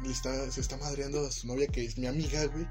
[0.03, 2.65] y está, se está madreando a su novia que es mi amiga, güey.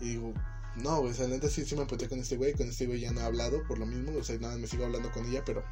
[0.00, 0.34] Y digo,
[0.76, 2.86] no, güey, o sea, la neta sí, sí me apunté con este güey, con este
[2.86, 5.26] güey ya no he hablado por lo mismo, o sea, nada, me sigo hablando con
[5.26, 5.64] ella, pero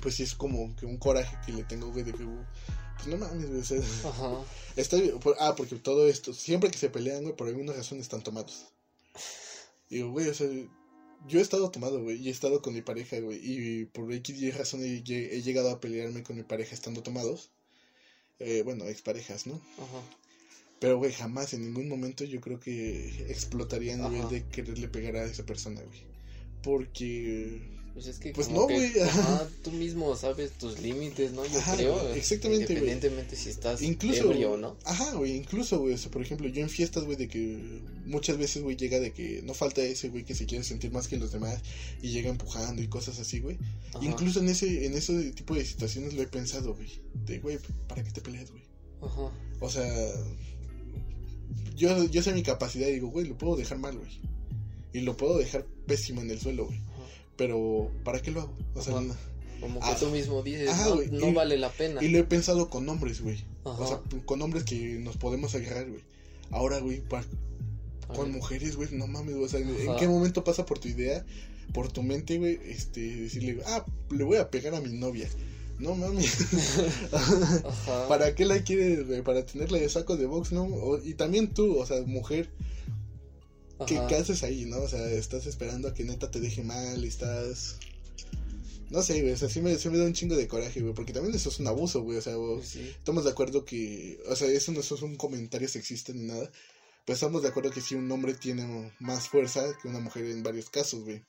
[0.00, 3.16] pues sí es como que un coraje que le tengo, güey, de que, pues no
[3.16, 3.78] mames, güey, o sea,
[4.08, 4.44] Ajá.
[4.76, 8.66] Estoy, ah, porque todo esto, siempre que se pelean, güey, por alguna razón están tomados.
[9.88, 10.48] Digo, güey, o sea,
[11.28, 14.56] yo he estado tomado, güey, y he estado con mi pareja, güey, y por X
[14.56, 17.50] razón he, he, llegado a pelearme con mi pareja estando tomados.
[18.38, 19.54] Eh, bueno, exparejas, ¿no?
[19.54, 20.02] Ajá.
[20.80, 25.16] Pero, güey, jamás en ningún momento yo creo que explotaría a nivel de quererle pegar
[25.16, 26.00] a esa persona, güey.
[26.62, 27.60] Porque
[28.00, 28.92] pues es que pues no, güey.
[29.62, 31.44] tú mismo sabes tus límites, ¿no?
[31.44, 32.14] Yo creo.
[32.14, 34.74] Exactamente, Independientemente si estás incluso, ebrio o no.
[34.86, 35.94] Ajá, güey, incluso, güey.
[36.10, 37.58] por ejemplo, yo en fiestas, güey, de que
[38.06, 41.08] muchas veces, güey, llega de que no falta ese, güey, que se quiere sentir más
[41.08, 41.60] que los demás
[42.00, 43.58] y llega empujando y cosas así, güey.
[44.00, 47.02] Incluso en ese, en ese tipo de situaciones lo he pensado, güey.
[47.26, 48.62] De, güey, ¿para qué te peleas, güey?
[49.02, 49.30] Ajá.
[49.60, 49.86] O sea,
[51.76, 54.20] yo, yo sé mi capacidad y digo, güey, lo puedo dejar mal, güey.
[54.94, 56.80] Y lo puedo dejar pésimo en el suelo, güey
[57.40, 58.52] pero ¿para qué lo hago?
[58.74, 58.92] O sea,
[59.62, 60.70] como que ah, tú mismo dices,
[61.10, 62.04] no, vale la pena.
[62.04, 63.42] Y lo he pensado con hombres, güey.
[63.62, 66.02] O sea, con hombres que nos podemos agarrar, güey.
[66.50, 67.02] Ahora, güey,
[68.14, 69.46] con mujeres, güey, no mames, güey.
[69.46, 71.24] O sea, ¿en qué momento pasa por tu idea,
[71.72, 75.30] por tu mente, güey, este, decirle, ah, le voy a pegar a mi novia?
[75.78, 76.36] No mames.
[78.10, 79.22] ¿Para qué la quieres, güey?
[79.22, 80.68] Para tenerla de saco de box, ¿no?
[81.02, 82.50] y también tú, o sea, mujer
[83.86, 84.78] ¿Qué, haces ahí, no?
[84.78, 87.76] O sea, estás esperando a que neta te deje mal y estás...
[88.90, 91.12] No sé, güey, o sea, sí me, me da un chingo de coraje, güey, porque
[91.12, 92.34] también eso es un abuso, güey, o sea,
[92.74, 96.50] estamos de acuerdo que, o sea, eso no es un comentario sexista ni nada,
[97.04, 100.42] pero estamos de acuerdo que sí, un hombre tiene más fuerza que una mujer en
[100.42, 101.24] varios casos, güey.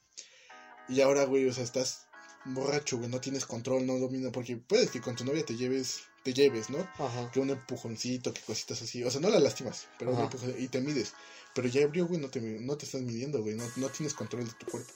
[0.89, 2.07] Y ahora, güey, o sea, estás
[2.45, 6.01] borracho, güey, no tienes control, no domina, porque puedes que con tu novia te lleves,
[6.23, 6.79] te lleves, ¿no?
[6.97, 7.31] Ajá.
[7.31, 10.67] Que un empujoncito, que cositas así, o sea, no la lastimas, pero un empujón, y
[10.67, 11.13] te mides.
[11.53, 13.55] Pero ya ebrio, güey, no te, no te estás midiendo, güey.
[13.55, 14.93] No, no tienes control de tu cuerpo.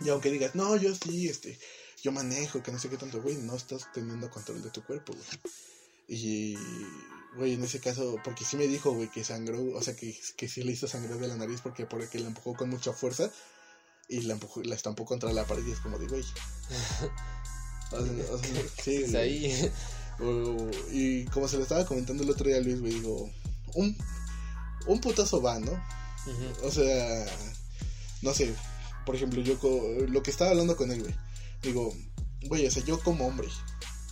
[0.00, 1.58] Y aunque digas, no, yo sí, este,
[2.02, 5.12] yo manejo, que no sé qué tanto, güey, no estás teniendo control de tu cuerpo,
[5.12, 5.26] güey.
[6.06, 6.56] Y,
[7.36, 10.48] güey, en ese caso, porque sí me dijo, güey, que sangró, o sea, que, que
[10.48, 13.30] sí le hizo sangrar de la nariz porque por que la empujó con mucha fuerza
[14.08, 16.22] y la empujó, la estampó contra la pared y es como de, güey.
[17.92, 18.28] o sea,
[18.82, 19.72] sí, pues
[20.92, 23.30] y como se lo estaba comentando el otro día a Luis, güey, digo,
[23.74, 23.96] un
[24.86, 25.72] un putazo va, ¿no?
[26.62, 27.26] O sea,
[28.22, 28.54] no sé,
[29.06, 31.14] por ejemplo, yo co- lo que estaba hablando con él, güey.
[31.62, 31.94] Digo,
[32.46, 33.48] güey, o sea, yo como hombre,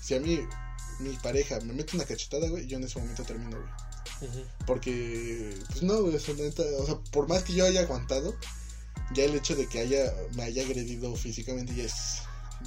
[0.02, 0.40] si a mí
[1.00, 3.70] mi pareja me mete una cachetada, güey, yo en ese momento termino, güey.
[4.66, 8.34] Porque, pues no, güey, o sea, neta, o sea, por más que yo haya aguantado,
[9.14, 11.94] ya el hecho de que haya, me haya agredido físicamente ya es,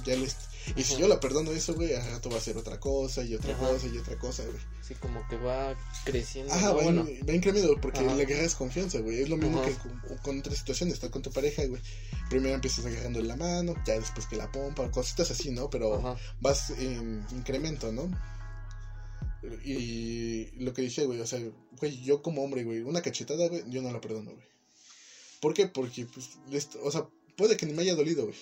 [0.04, 0.36] ya les,
[0.74, 3.34] y si yo la perdono eso, güey, al rato va a ser otra cosa, y
[3.34, 3.68] otra Ajá.
[3.68, 4.58] cosa, y otra cosa, güey.
[4.82, 6.52] Sí, como que va creciendo.
[6.52, 8.14] Ajá, va, bueno, va incrementando, porque Ajá.
[8.14, 9.20] le agarras confianza, güey.
[9.22, 9.68] Es lo mismo Ajá.
[9.68, 11.80] que con, con otras situaciones, estás con tu pareja, güey.
[12.30, 15.70] Primero empiezas agarrando la mano, ya después que la pompa, cositas así, ¿no?
[15.70, 18.10] Pero vas en incremento, ¿no?
[19.64, 21.40] Y lo que dice, güey, o sea,
[21.78, 24.46] güey, yo como hombre, güey, una cachetada, güey, yo no la perdono, güey.
[25.40, 25.66] ¿Por qué?
[25.66, 27.06] Porque, pues, les- o sea,
[27.36, 28.36] puede que ni me haya dolido, güey.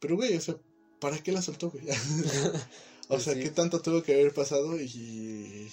[0.00, 0.56] Pero, güey, o sea,
[1.00, 1.84] ¿para qué la soltó, güey?
[3.08, 3.40] o sea, sí.
[3.40, 4.80] ¿qué tanto tuvo que haber pasado?
[4.80, 5.68] Y,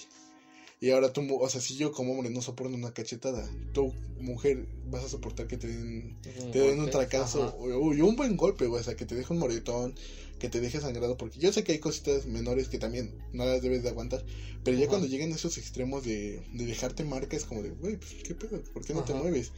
[0.80, 4.68] y ahora tú, o sea, si yo como hombre no soporto una cachetada, tú, mujer,
[4.90, 6.18] vas a soportar que te den
[6.52, 7.56] te den un golpe, fracaso ajá.
[7.56, 9.96] o, y un buen golpe, güey, o sea, que te deje un moretón,
[10.40, 13.62] que te deje sangrado, porque yo sé que hay cositas menores que también no las
[13.62, 14.26] debes de aguantar,
[14.64, 18.16] pero ya cuando llegan a esos extremos de, de dejarte marcas como de, güey, pues,
[18.24, 18.62] ¿qué pedo?
[18.74, 19.54] ¿Por qué no te mueves?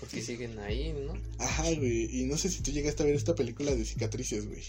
[0.00, 1.14] Porque siguen ahí, ¿no?
[1.38, 4.62] Ajá, güey, y no sé si tú llegaste a ver esta película de cicatrices, güey.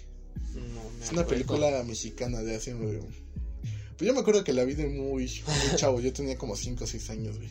[0.56, 2.74] No Es una película mexicana de hace...
[2.74, 3.00] güey,
[3.98, 6.84] Pues yo me acuerdo que la vi de muy, muy chavo, yo tenía como 5
[6.84, 7.50] o 6 años, güey.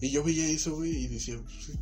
[0.00, 1.78] Y yo veía eso, güey, y decía, pues,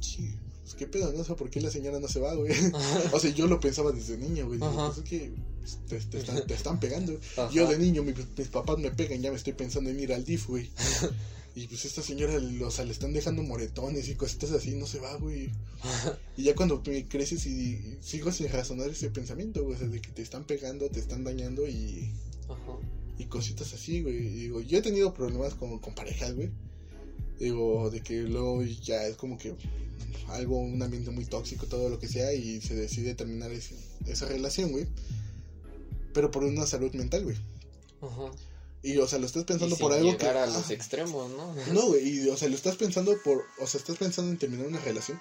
[0.62, 1.12] pues, ¿qué pedo?
[1.12, 2.52] No sé por qué la señora no se va, güey.
[3.12, 4.58] O sea, yo lo pensaba desde niño, güey.
[4.58, 7.18] Pues es que pues, te, te están, te están pegando.
[7.36, 7.50] Ajá.
[7.50, 10.24] Yo de niño, mi- mis papás me pegan, ya me estoy pensando en ir al
[10.24, 10.68] DIF, güey.
[11.54, 12.34] Y pues esta señora,
[12.64, 15.50] o sea, le están dejando moretones y cositas así, no se va, güey.
[16.36, 19.88] Y ya cuando me creces y, y sigo sin razonar ese pensamiento, güey, o sea,
[19.88, 22.12] de que te están pegando, te están dañando y,
[22.48, 22.78] Ajá.
[23.18, 24.16] y cositas así, güey.
[24.18, 26.50] Y digo, yo he tenido problemas con, con parejas, güey.
[27.40, 29.54] Digo, de que luego ya es como que
[30.28, 33.74] algo, un ambiente muy tóxico, todo lo que sea, y se decide terminar ese-
[34.06, 34.86] esa relación, güey.
[36.12, 37.36] Pero por una salud mental, güey.
[38.02, 38.30] Ajá.
[38.82, 40.26] Y, o sea, lo estás pensando Y por algo que...
[40.26, 41.54] a los ah, extremos, ¿no?
[41.72, 43.44] no, güey, y, o sea, lo estás pensando por...
[43.58, 45.20] O sea, estás pensando en terminar una relación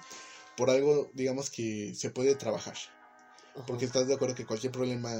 [0.56, 2.76] por algo, digamos, que se puede trabajar.
[3.54, 3.66] Ajá.
[3.66, 5.10] Porque estás de acuerdo que cualquier problema,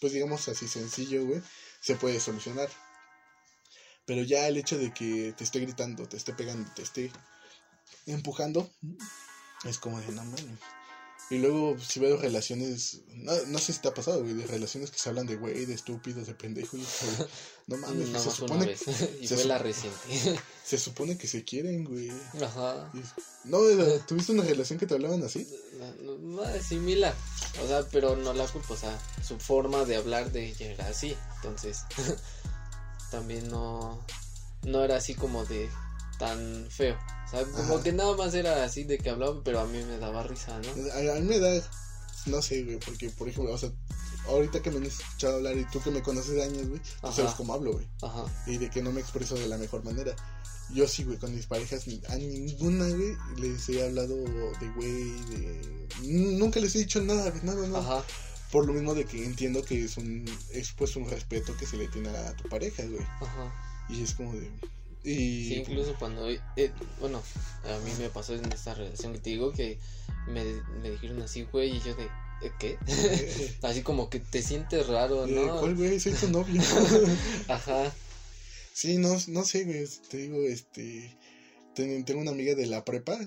[0.00, 1.42] pues digamos así sencillo, güey,
[1.80, 2.68] se puede solucionar.
[4.06, 7.10] Pero ya el hecho de que te esté gritando, te esté pegando, te esté
[8.06, 8.70] empujando,
[9.64, 10.60] es como de no mames.
[11.30, 14.90] Y luego si veo relaciones, no, no sé si te ha pasado, güey, de relaciones
[14.90, 16.80] que se hablan de güey, de estúpidos, de pendejos,
[17.66, 18.76] no mames, Nada se supone,
[19.20, 20.40] y se fue la sup- reciente.
[20.64, 22.10] se supone que se quieren, güey.
[22.42, 22.90] Ajá.
[22.92, 23.00] Y
[23.48, 23.58] No,
[24.06, 25.48] ¿tuviste una relación que te hablaban así?
[25.78, 27.14] No, no, no es similar.
[27.62, 28.74] O sea, pero no la culpa.
[28.74, 31.16] O sea, su forma de hablar de ella era así.
[31.36, 31.80] Entonces,
[33.10, 34.04] también no,
[34.64, 35.68] no era así como de
[36.18, 36.98] tan feo.
[37.34, 37.82] Sea, como Ajá.
[37.82, 40.92] que nada más era así de que hablaba, pero a mí me daba risa, ¿no?
[40.92, 41.62] A, a mí me da,
[42.26, 43.70] no sé, güey, porque, por ejemplo, o sea,
[44.28, 47.12] ahorita que me han escuchado hablar y tú que me conoces de años, güey, tú
[47.12, 48.24] sabes cómo hablo, güey, Ajá.
[48.46, 50.14] y de que no me expreso de la mejor manera.
[50.70, 55.88] Yo sí, güey, con mis parejas, a ninguna, güey, les he hablado de güey, de...
[56.38, 57.80] Nunca les he dicho nada, güey, nada, nada.
[57.80, 58.04] Ajá.
[58.50, 61.76] Por lo mismo de que entiendo que es un, es pues un respeto que se
[61.76, 63.02] le tiene a tu pareja, güey.
[63.02, 63.86] Ajá.
[63.90, 64.50] Y es como de...
[65.04, 65.48] Y...
[65.48, 66.40] Sí, incluso cuando, eh,
[67.00, 67.22] bueno,
[67.64, 69.78] a mí me pasó en esta relación que te digo que
[70.28, 70.42] me,
[70.82, 72.04] me dijeron así, güey, y yo de,
[72.42, 72.78] ¿eh, ¿qué?
[73.62, 75.58] así como que te sientes raro, Eh, ¿no?
[75.60, 76.00] ¿Cuál, güey?
[76.00, 76.60] Soy tu novio.
[77.48, 77.94] Ajá.
[78.72, 81.16] Sí, no, no sé, güey, te digo, este,
[81.74, 83.18] ten- tengo una amiga de la prepa,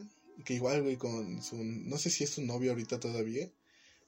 [0.44, 3.50] que igual, güey, con su, no sé si es su novio ahorita todavía,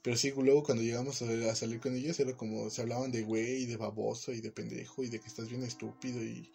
[0.01, 3.21] pero sí, luego cuando llegamos a, a salir con ellos era como, se hablaban de
[3.21, 6.49] güey, y de baboso, y de pendejo, y de que estás bien estúpido, y,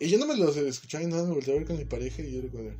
[0.00, 2.22] y yo no me los escuchaba y nada, me volteé a ver con mi pareja,
[2.22, 2.76] y yo era como, de,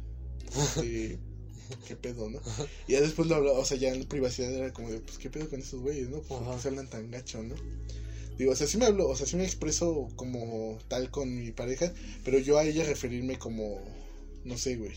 [0.57, 1.19] este,
[1.89, 2.41] qué pedo, ¿no?
[2.87, 5.31] Y ya después lo hablaba, o sea, ya en privacidad era como de, pues, qué
[5.31, 6.21] pedo con esos güeyes, ¿no?
[6.23, 6.61] ¿Por qué Ajá.
[6.61, 7.55] se hablan tan gacho, no?
[8.39, 11.53] Digo, o sea, sí me hablo, o sea, sí me expreso como tal con mi
[11.53, 11.93] pareja,
[12.25, 13.81] pero yo a ella referirme como,
[14.45, 14.95] no sé, güey,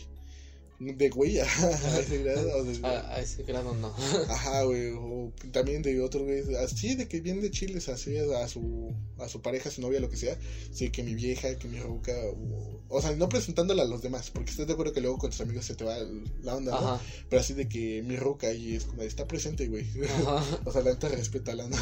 [0.79, 1.43] de güey a,
[1.95, 3.87] a ese grado, o de- A, a ese grado no.
[4.29, 8.47] ajá, güey, o también de otro güey, así de que viene de chiles, así a
[8.47, 10.37] su, a su pareja, a su novia, lo que sea,
[10.71, 14.29] sí, que mi vieja, que mi ruca, o, o sea, no presentándola a los demás,
[14.29, 15.97] porque estás de acuerdo que luego con tus amigos se te va
[16.43, 16.77] la onda, ¿no?
[16.93, 17.01] Ajá.
[17.29, 20.61] Pero así de que mi ruca y es como, de, está presente, güey, Ajá.
[20.63, 21.77] o sea, la neta respétala, ¿no?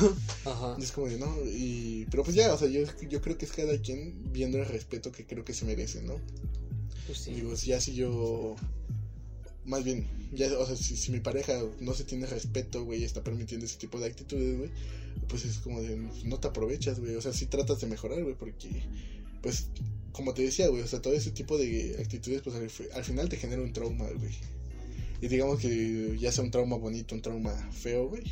[0.45, 0.75] Ajá.
[0.79, 2.05] Y es como de, no, y...
[2.09, 5.11] Pero pues ya, o sea, yo, yo creo que es cada quien viendo el respeto
[5.11, 6.19] que creo que se merece, ¿no?
[7.07, 7.33] Pues sí.
[7.33, 8.55] Digo, ya si yo...
[9.65, 13.23] Más bien, ya, o sea, si, si mi pareja no se tiene respeto, güey, está
[13.23, 14.69] permitiendo ese tipo de actitudes, güey,
[15.27, 18.35] pues es como de, no te aprovechas, güey, o sea, si tratas de mejorar, güey,
[18.35, 18.69] porque...
[19.41, 19.67] pues,
[20.11, 23.27] como te decía, güey, o sea, todo ese tipo de actitudes, pues al, al final
[23.27, 24.31] te genera un trauma, güey.
[25.21, 28.23] Y digamos que ya sea un trauma bonito, un trauma feo, güey.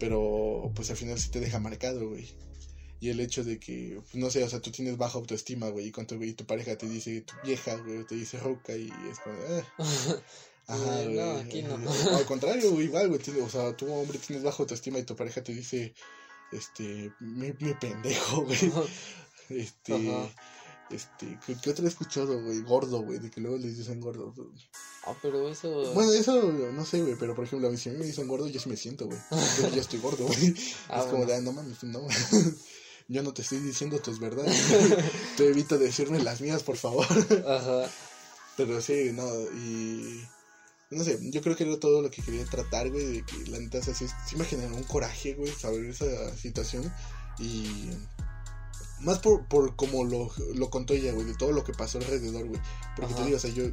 [0.00, 2.26] Pero pues al final sí te deja marcado, güey.
[3.00, 5.86] Y el hecho de que, pues, no sé, o sea, tú tienes baja autoestima, güey,
[5.86, 8.92] y, con tu, y tu pareja te dice tu vieja, güey, te dice roca y
[9.10, 10.22] es como, ah.
[10.66, 11.16] Ajá, güey.
[11.16, 11.76] No, aquí no.
[12.16, 15.42] Al contrario, güey, igual, güey, o sea, tú hombre tienes baja autoestima y tu pareja
[15.42, 15.94] te dice,
[16.52, 18.72] este, mi, mi pendejo, güey.
[19.48, 20.30] Este, Ajá.
[20.90, 22.62] Este, ¿qué, ¿qué, otro he escuchado, güey?
[22.62, 24.34] Gordo, güey, de que luego les dicen gordo.
[25.06, 25.94] Ah, pero eso.
[25.94, 28.58] Bueno, eso no sé, güey, pero por ejemplo, a mí si me dicen gordo, yo
[28.58, 29.18] sí me siento, güey.
[29.60, 30.54] Yo ya estoy gordo, güey.
[30.88, 32.06] Ah, es como de, ah, no mames, no.
[33.10, 34.56] Yo no te estoy diciendo tus verdades.
[35.36, 37.06] te evito decirme las mías, por favor.
[37.46, 37.90] Ajá.
[38.56, 40.24] Pero sí, no, y.
[40.90, 43.58] No sé, yo creo que era todo lo que quería tratar, güey, de que la
[43.58, 46.92] neta, o sea, sí, sí me generó un coraje, güey, saber esa situación.
[47.38, 47.90] Y
[49.00, 52.46] más por, por como lo, lo contó ella, güey, de todo lo que pasó alrededor,
[52.46, 52.60] güey.
[52.96, 53.64] Porque te digo, o sea, yo,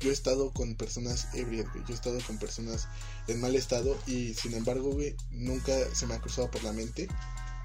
[0.00, 1.84] yo he estado con personas ebrias, güey.
[1.84, 2.88] Yo he estado con personas
[3.26, 7.08] en mal estado y sin embargo, güey, nunca se me ha cruzado por la mente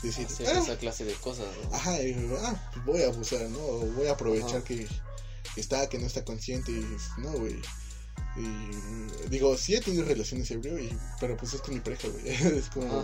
[0.01, 1.75] decir ah, esa clase de cosas, ¿no?
[1.75, 3.59] Ajá, y, ah, pues voy a abusar, ¿no?
[3.59, 4.87] O voy a aprovechar que
[5.55, 6.85] está, que no está consciente, y,
[7.17, 7.59] no, güey.
[8.35, 12.27] Y digo, sí he tenido relaciones ebrio, y, pero pues es con mi pareja, güey.
[12.57, 13.03] es como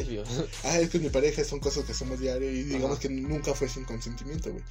[0.00, 0.22] güey.
[0.64, 3.68] Ah, es que mi pareja son cosas que hacemos diario y digamos que nunca fue
[3.68, 4.64] sin consentimiento, güey.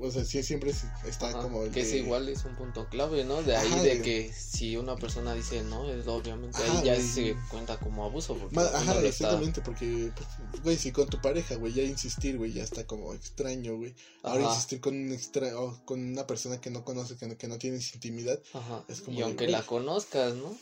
[0.00, 0.72] O sea, sí, siempre
[1.06, 3.42] está como el Que es igual, es un punto clave, ¿no?
[3.42, 7.78] De ahí de, que si una persona dice no, es obviamente ahí ya se cuenta
[7.78, 8.36] como abuso.
[8.36, 10.10] Porque ajá, exactamente, porque,
[10.50, 13.94] pues, güey, si con tu pareja, güey, ya insistir, güey, ya está como extraño, güey.
[14.22, 15.52] Ahora insistir con un extra
[15.84, 18.40] con una persona que no conoce, que no, que no tienes intimidad.
[18.52, 18.84] Ajá.
[18.88, 20.56] Es como y aunque la conozcas, ¿no?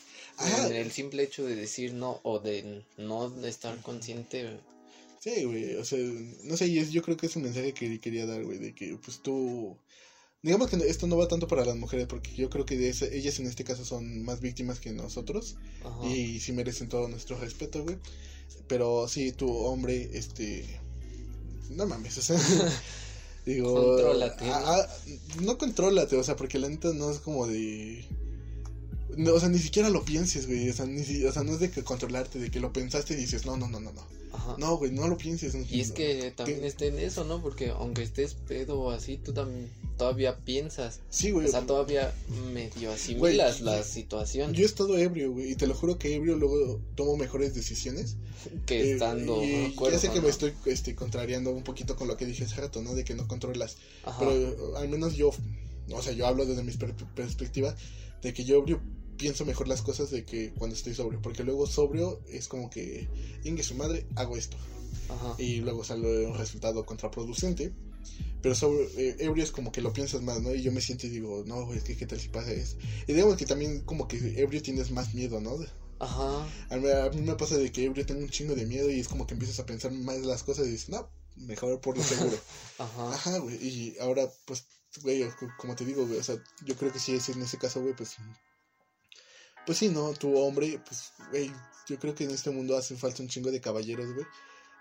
[0.70, 4.59] El simple hecho de decir no o de no estar consciente.
[5.20, 5.99] Sí, güey, o sea,
[6.45, 9.20] no sé, yo creo que es un mensaje que quería dar, güey, de que pues
[9.22, 9.76] tú...
[10.43, 13.39] Digamos que esto no va tanto para las mujeres, porque yo creo que de ellas
[13.39, 15.57] en este caso son más víctimas que nosotros
[16.05, 17.97] y sí merecen todo nuestro respeto, güey.
[18.68, 20.66] Pero sí, tu hombre, este...
[21.70, 22.39] No mames, o sea...
[23.47, 23.72] digo...
[23.72, 24.45] Contrólate.
[25.41, 28.05] no contrólate, o sea, porque la neta no es como de
[29.17, 30.69] no, o sea, ni siquiera lo pienses, güey.
[30.69, 33.17] O sea, ni, o sea, no es de que controlarte, de que lo pensaste y
[33.17, 34.03] dices, no, no, no, no, no.
[34.33, 34.57] Ajá.
[34.59, 35.55] No, güey, no lo pienses.
[35.71, 37.41] y es que también esté en eso, ¿no?
[37.41, 41.01] Porque aunque estés pedo o así, tú también todavía piensas.
[41.11, 41.47] Sí, güey.
[41.47, 42.12] O sea, todavía
[42.53, 44.53] medio asimilas la situación.
[44.53, 48.17] Yo he estado ebrio, güey, y te lo juro que ebrio luego tomo mejores decisiones.
[48.67, 49.43] Que eh, estando.
[49.43, 52.57] Y ya sé que me estoy este, contrariando un poquito con lo que dije hace
[52.57, 52.95] rato, ¿no?
[52.95, 53.77] De que no controlas.
[54.05, 54.19] Ajá.
[54.19, 55.31] Pero al menos yo,
[55.93, 56.73] o sea, yo hablo desde mi
[57.15, 57.75] perspectiva
[58.23, 58.81] de que yo ebrio
[59.17, 61.21] pienso mejor las cosas de que cuando estoy sobrio.
[61.23, 63.09] Porque luego sobrio es como que,
[63.45, 64.57] ingue su madre, hago esto.
[65.39, 67.73] Y luego sale un resultado contraproducente.
[68.43, 70.55] Pero sobre, eh, ebrio es como que lo piensas más, ¿no?
[70.55, 72.77] Y yo me siento y digo, no, es que qué tal si pasa eso.
[73.07, 75.57] Y digamos que también como que ebrio tienes más miedo, ¿no?
[75.99, 76.47] Ajá.
[76.69, 79.27] A mí, me pasa de que ebrio tengo un chingo de miedo y es como
[79.27, 82.37] que empiezas a pensar más las cosas y dices, no, mejor por lo seguro.
[82.79, 83.15] Ajá.
[83.15, 83.57] Ajá, güey.
[83.57, 84.67] Y ahora, pues,
[85.03, 85.25] güey,
[85.57, 86.37] como te digo, güey, o sea,
[86.67, 88.17] yo creo que si es en ese caso, güey, pues
[89.67, 90.12] pues sí, ¿no?
[90.12, 91.53] Tu hombre, pues, güey,
[91.87, 94.27] yo creo que en este mundo hace falta un chingo de caballeros, güey.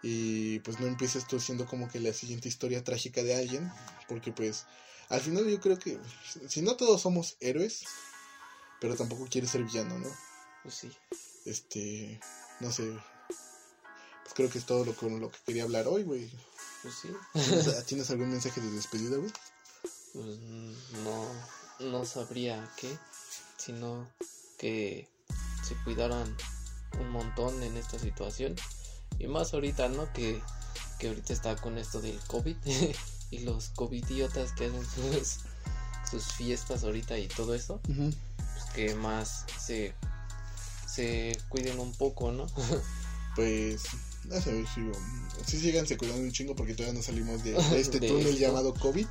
[0.01, 3.71] Y pues no empieces tú siendo como que la siguiente historia trágica de alguien.
[4.07, 4.65] Porque pues,
[5.09, 5.97] al final yo creo que,
[6.47, 7.83] si no todos somos héroes,
[8.81, 10.09] pero tampoco quieres ser villano, ¿no?
[10.63, 10.91] Pues sí.
[11.45, 12.19] Este,
[12.59, 12.83] no sé.
[14.23, 16.29] Pues creo que es todo lo, con lo que quería hablar hoy, güey.
[16.81, 17.09] Pues sí.
[17.85, 19.31] ¿Tienes algún mensaje de despedida, güey?
[20.13, 20.37] Pues
[21.03, 21.25] no,
[21.79, 22.89] no sabría qué,
[23.57, 24.07] sino
[24.63, 25.09] que
[25.61, 26.37] se cuidaran
[26.97, 28.55] un montón en esta situación.
[29.19, 30.11] Y más ahorita, ¿no?
[30.13, 30.41] Que,
[30.99, 32.55] que ahorita está con esto del COVID
[33.31, 35.39] y los covidiotas que hacen sus,
[36.09, 37.81] sus fiestas ahorita y todo eso.
[37.83, 39.93] Pues que más se,
[40.87, 42.47] se cuiden un poco, ¿no?
[43.35, 43.83] pues,
[44.23, 44.81] no sé, si,
[45.45, 49.07] sí síganse cuidando un chingo porque todavía no salimos de, este túnel llamado COVID.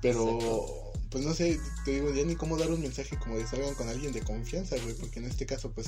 [0.00, 0.83] Pero
[1.14, 3.88] pues no sé, te digo, ya ni cómo dar un mensaje como de salgan con
[3.88, 5.86] alguien de confianza, güey, porque en este caso, pues.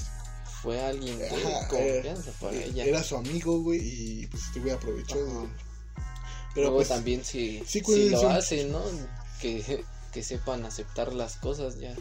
[0.62, 1.27] Fue alguien de
[1.68, 2.85] confianza para ella.
[2.85, 5.49] Era su amigo, güey, y pues este güey aprovechó.
[6.55, 8.81] Pero pues, también si, si lo hacen, ¿no?
[9.41, 11.97] Que, que sepan aceptar las cosas ya.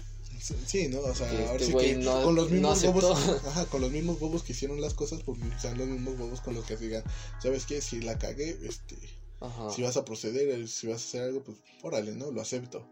[0.68, 1.00] Sí, ¿no?
[1.00, 3.18] O sea, ahora este sí que con los mismos bobos,
[3.48, 6.54] ajá, con los mismos bobos que hicieron las cosas, pues sean los mismos bobos con
[6.54, 7.04] los que digan,
[7.42, 7.82] ¿sabes qué?
[7.82, 8.98] Si la cagué, este,
[9.40, 9.72] ajá.
[9.72, 12.30] si vas a proceder, si vas a hacer algo, pues órale, ¿no?
[12.30, 12.86] Lo acepto.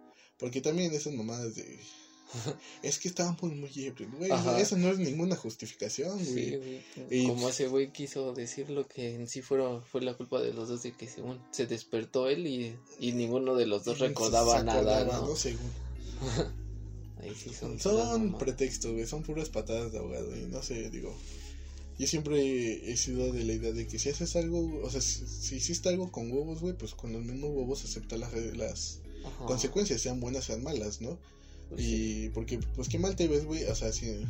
[0.44, 1.80] Porque también esas mamadas de.
[2.84, 4.30] es que estábamos muy ebrios, güey.
[4.60, 6.58] Eso no es ninguna justificación, Sí, güey.
[6.58, 6.82] güey.
[7.10, 10.68] Y- Como ese güey quiso decirlo que en sí fueron, fue la culpa de los
[10.68, 14.62] dos de que según se despertó él y, y ninguno de los dos Se recordaba
[14.64, 15.34] nada, ¿no?
[15.38, 16.48] sé, güey.
[17.22, 17.80] Ahí sí son.
[17.80, 21.16] Son pretextos, güey, son puras patadas de ahogado, y no sé, digo.
[21.98, 25.26] Yo siempre he sido de la idea de que si haces algo, o sea, si,
[25.26, 29.46] si hiciste algo con huevos, güey, pues con los mismos huevos acepta las, las Ajá.
[29.46, 31.18] consecuencias, sean buenas, sean malas, ¿no?
[31.70, 32.26] Pues sí.
[32.26, 34.26] Y porque, pues qué mal te ves, güey, o sea, si,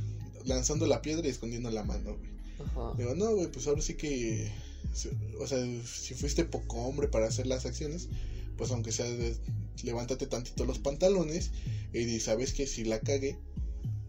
[0.46, 2.32] lanzando la piedra y escondiendo la mano, güey.
[2.60, 2.94] Ajá.
[2.98, 4.52] Digo, no, güey, pues ahora sí que,
[5.40, 8.08] o sea, si fuiste poco hombre para hacer las acciones,
[8.58, 9.08] pues aunque sea,
[9.84, 11.52] levántate tantito los pantalones
[11.94, 13.38] y di, sabes que si la cagué,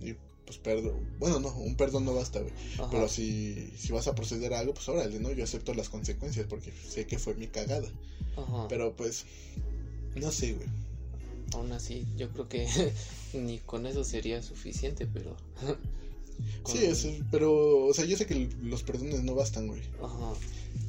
[0.01, 0.14] y
[0.45, 2.53] pues perdón, bueno, no, un perdón no basta, güey,
[2.91, 5.32] pero si, si vas a proceder a algo, pues órale, ¿no?
[5.32, 7.89] Yo acepto las consecuencias porque sé que fue mi cagada,
[8.37, 8.68] Ajá.
[8.68, 9.24] pero pues,
[10.17, 10.69] no sé, güey.
[11.53, 12.67] Aún así, yo creo que
[13.35, 15.37] ni con eso sería suficiente, pero.
[16.62, 19.83] con- Sí, es- pero, o sea, yo sé que los perdones no bastan, güey.
[20.03, 20.35] Ajá.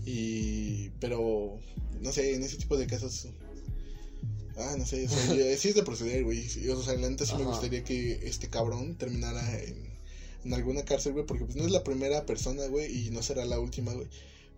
[0.06, 1.60] Y, pero,
[2.02, 3.28] no sé, en ese tipo de casos,
[4.58, 5.20] ah, no sé, o sea,
[5.58, 6.46] sí es de proceder, güey.
[6.72, 9.78] O sea, la neta sí me gustaría que este cabrón terminara en,
[10.44, 13.46] en alguna cárcel, güey, porque pues no es la primera persona, güey, y no será
[13.46, 14.08] la última, güey.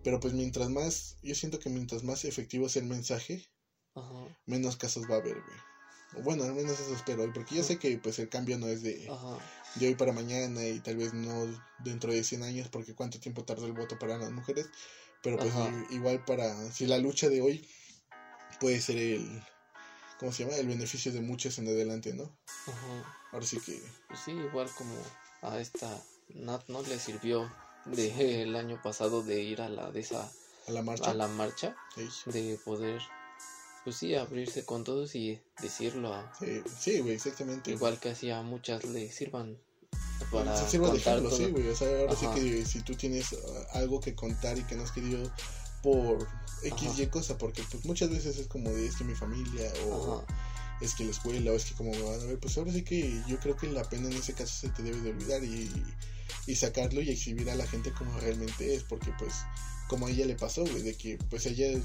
[0.04, 3.44] Pero pues mientras más, yo siento que mientras más efectivo sea el mensaje,
[3.98, 4.36] Ajá.
[4.46, 6.24] menos casos va a haber, güey.
[6.24, 9.08] Bueno, al menos eso espero, porque yo sé que pues el cambio no es de,
[9.10, 9.38] Ajá.
[9.74, 11.46] de hoy para mañana y tal vez no
[11.80, 14.68] dentro de 100 años porque cuánto tiempo tarda el voto para las mujeres
[15.22, 15.52] pero pues
[15.90, 17.68] igual para si la lucha de hoy
[18.58, 19.42] puede ser el
[20.18, 20.56] ¿cómo se llama?
[20.56, 22.24] el beneficio de muchos en adelante ¿no?
[22.66, 23.20] Ajá.
[23.32, 24.94] ahora sí que Pues sí, igual como
[25.42, 27.52] a esta Nat no le sirvió
[27.84, 30.32] de el año pasado de ir a la de esa
[30.66, 31.76] a la marcha a la marcha
[32.26, 33.02] de poder
[33.84, 38.30] pues sí abrirse con todos y decirlo a, sí, sí, güey exactamente igual que así
[38.30, 39.56] a muchas le sirvan
[40.30, 41.46] para Se sirva de contar ejemplo, todo.
[41.46, 41.68] sí, güey.
[41.68, 42.34] O sea, ahora Ajá.
[42.34, 43.38] sí que si tú tienes uh,
[43.74, 45.30] algo que contar y que no has querido
[45.82, 46.26] por
[46.64, 47.02] X Ajá.
[47.02, 50.34] y cosa, porque pues muchas veces es como de es que mi familia o Ajá.
[50.80, 52.82] es que la escuela o es que como me van a ver, pues ahora sí
[52.82, 55.70] que yo creo que la pena en ese caso se te debe de olvidar y,
[56.46, 59.32] y sacarlo y exhibir a la gente como realmente es, porque pues
[59.88, 61.80] como a ella le pasó, güey, de que pues ella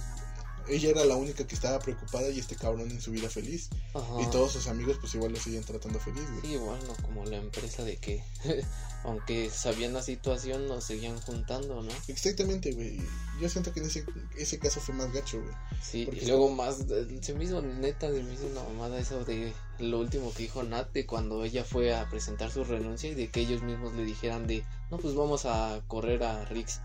[0.67, 4.21] ella era la única que estaba preocupada y este cabrón en su vida feliz Ajá.
[4.21, 6.41] y todos sus amigos pues igual lo siguen tratando feliz, güey.
[6.41, 8.23] Sí, igual no como la empresa de que
[9.03, 11.91] aunque sabían la situación nos seguían juntando, ¿no?
[12.07, 13.01] Exactamente, güey.
[13.41, 14.05] Yo siento que en ese,
[14.37, 15.53] ese caso fue más gacho, güey.
[15.81, 16.77] Sí, Porque y luego más,
[17.21, 20.63] se me hizo neta, se me hizo una mamada eso de lo último que dijo
[20.63, 24.05] Nat, de cuando ella fue a presentar su renuncia y de que ellos mismos le
[24.05, 26.79] dijeran de, no, pues vamos a correr a Rix.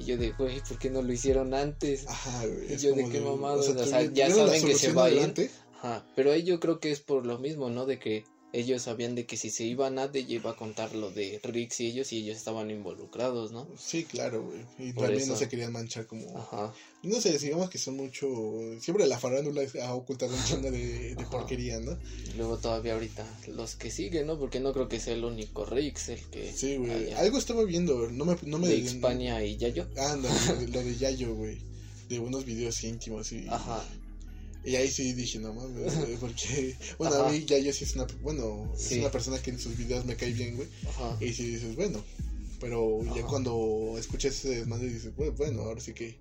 [0.00, 2.06] Y yo de, güey, ¿por qué no lo hicieron antes?
[2.08, 2.72] Ajá, güey.
[2.72, 5.50] Y yo de qué mamada, o sea, ya saben que se va a ir.
[5.76, 7.84] Ajá, pero ahí yo creo que es por lo mismo, ¿no?
[7.84, 8.24] De que
[8.54, 11.80] ellos sabían de que si se iba Nat, ella iba a contar lo de Rix
[11.80, 13.68] y ellos y ellos estaban involucrados, ¿no?
[13.78, 14.64] Sí, claro, güey.
[14.78, 16.36] Y Por también no se querían manchar como...
[16.36, 16.72] Ajá,
[17.02, 18.28] No sé, digamos que son mucho...
[18.78, 21.96] Siempre la farándula ha ocultado un chingo de, porquería, ¿no?
[22.26, 24.38] y luego todavía ahorita los que siguen, ¿no?
[24.38, 26.52] Porque no creo que sea el único Rix el que...
[26.52, 27.12] Sí, güey.
[27.14, 28.36] Algo estaba viendo, no me...
[28.42, 29.88] No me de Hispania y Yayo.
[29.96, 30.28] Ah, no,
[30.66, 31.58] lo de Yayo, güey.
[32.10, 33.46] De unos videos íntimos y...
[33.48, 33.82] Ajá.
[34.62, 36.76] Y ahí sí dije, no mames, porque...
[36.98, 37.28] Bueno, Ajá.
[37.28, 38.06] a mí Yayo sí es una...
[38.20, 38.98] Bueno, es Sí.
[38.98, 40.68] una persona que en sus videos me cae bien, güey.
[40.86, 41.16] Ajá.
[41.18, 42.04] Y si dices, bueno,
[42.60, 46.18] pero ya cuando escuchas ese desmadre dices, bueno, bueno, ahora sí que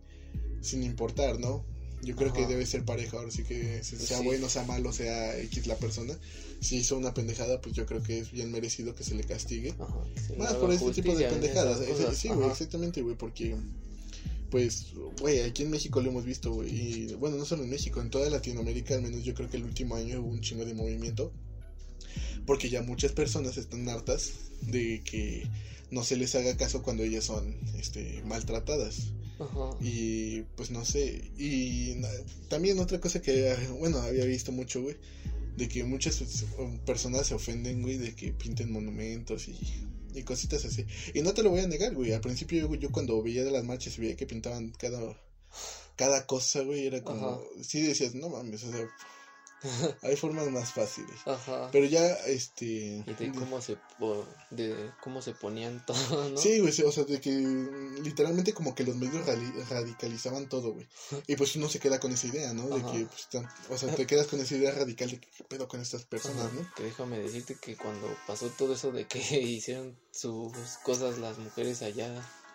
[0.62, 1.66] sin importar, ¿no?
[2.02, 4.24] Yo creo que debe ser pareja, ahora sí que Pues sea sí.
[4.26, 6.18] bueno, sea malo, sea X la persona.
[6.62, 9.74] Si hizo una pendejada, pues yo creo que es bien merecido que se le castigue.
[9.78, 10.06] Ajá.
[10.28, 11.82] se Más por este tipo de pendejadas.
[11.82, 13.56] Ese- sí, güey, exactamente, güey, porque
[14.50, 16.70] pues, güey, aquí en México lo hemos visto, güey.
[16.74, 19.64] Y bueno, no solo en México, en toda Latinoamérica, al menos yo creo que el
[19.64, 21.32] último año hubo un chingo de movimiento.
[22.46, 24.32] Porque ya muchas personas están hartas
[24.62, 25.48] de que
[25.92, 29.10] no se les haga caso cuando ellas son este, maltratadas.
[29.40, 29.78] Ajá.
[29.80, 31.32] Y pues no sé.
[31.38, 31.96] Y
[32.50, 34.98] también otra cosa que, bueno, había visto mucho, güey.
[35.56, 36.24] De que muchas
[36.86, 39.58] personas se ofenden, güey, de que pinten monumentos y,
[40.14, 40.86] y cositas así.
[41.14, 42.14] Y no te lo voy a negar, güey.
[42.14, 45.22] Al principio yo, yo cuando veía de las marchas y veía que pintaban cada,
[45.96, 47.28] cada cosa, güey, era como...
[47.28, 47.40] Ajá.
[47.62, 48.88] Sí decías, no mames, o sea,
[50.02, 51.16] hay formas más fáciles.
[51.26, 51.70] Ajá.
[51.72, 52.66] Pero ya, este...
[53.06, 56.38] Y de cómo se po- de cómo se ponían todo, ¿no?
[56.38, 59.26] Sí, güey, o sea, de que mm, literalmente como que los medios
[59.70, 60.88] radicalizaban todo, güey.
[61.28, 62.68] Y pues uno se queda con esa idea, ¿no?
[62.68, 65.44] De que, pues, tan- o sea, te quedas con esa idea radical de que qué
[65.44, 66.74] pedo con estas personas, Ajá, ¿no?
[66.76, 70.54] Que déjame decirte que cuando pasó todo eso de que hicieron sus
[70.84, 72.10] cosas las mujeres allá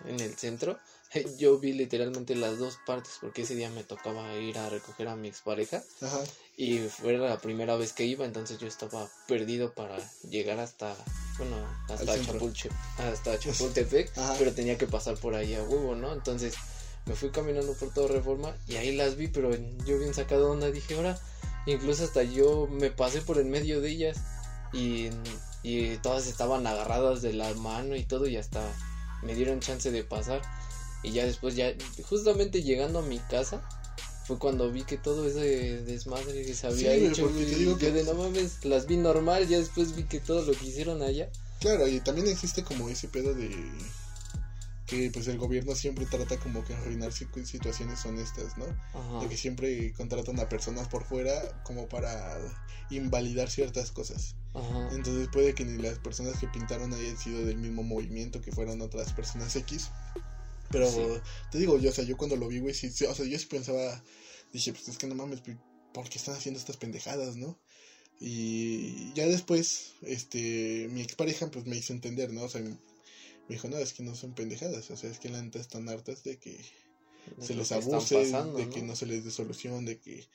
[0.07, 0.79] en el centro,
[1.39, 5.17] yo vi literalmente las dos partes porque ese día me tocaba ir a recoger a
[5.17, 6.21] mi expareja Ajá.
[6.57, 9.97] y fue la primera vez que iba, entonces yo estaba perdido para
[10.29, 10.95] llegar hasta,
[11.39, 11.57] bueno,
[11.89, 12.21] hasta.
[12.21, 16.13] Chapulche, hasta Chapultepec, pero tenía que pasar por ahí a huevo, ¿no?
[16.13, 16.55] Entonces
[17.07, 19.51] me fui caminando por toda Reforma y ahí las vi, pero
[19.85, 21.19] yo bien sacado onda dije, ahora,
[21.67, 24.17] incluso hasta yo me pasé por en medio de ellas
[24.73, 25.11] y,
[25.63, 28.63] y todas estaban agarradas de la mano y todo y hasta
[29.23, 30.43] me dieron chance de pasar.
[31.05, 31.73] Y ya después, ya
[32.09, 33.63] justamente llegando a mi casa,
[34.27, 37.25] fue cuando vi que todo ese desmadre que se había Sí, hecho.
[37.27, 40.19] porque te digo yo que- de no mames, las vi normal, ya después vi que
[40.21, 41.29] todo lo que hicieron allá.
[41.61, 43.51] Claro, y también existe como ese pedo de
[44.87, 48.67] que pues el gobierno siempre trata como que arruinar situ- situaciones honestas, ¿no?
[48.93, 49.21] Ajá.
[49.21, 52.39] De que siempre contratan a personas por fuera como para
[52.91, 54.37] invalidar ciertas cosas.
[54.53, 54.91] Ajá.
[54.93, 58.83] Entonces puede que ni las personas que pintaron hayan sido del mismo movimiento que fueran
[58.83, 59.89] otras personas X.
[60.75, 61.23] Pero Sí.
[61.53, 63.39] te digo, yo, o sea, yo cuando lo vi, güey, sí, sí, o sea, yo
[63.39, 64.03] sí pensaba,
[64.53, 65.41] dije, pues es que no mames,
[65.93, 67.61] ¿por qué están haciendo estas pendejadas, no?
[68.19, 72.43] Y ya después, este, mi expareja, pues me hizo entender, ¿no?
[72.43, 72.77] O sea, me
[73.49, 76.25] dijo, no, es que no son pendejadas, o sea, es que la neta están hartas
[76.25, 76.59] de que
[77.37, 80.27] de se les abuse, pasando, de que no se les dé solución, de que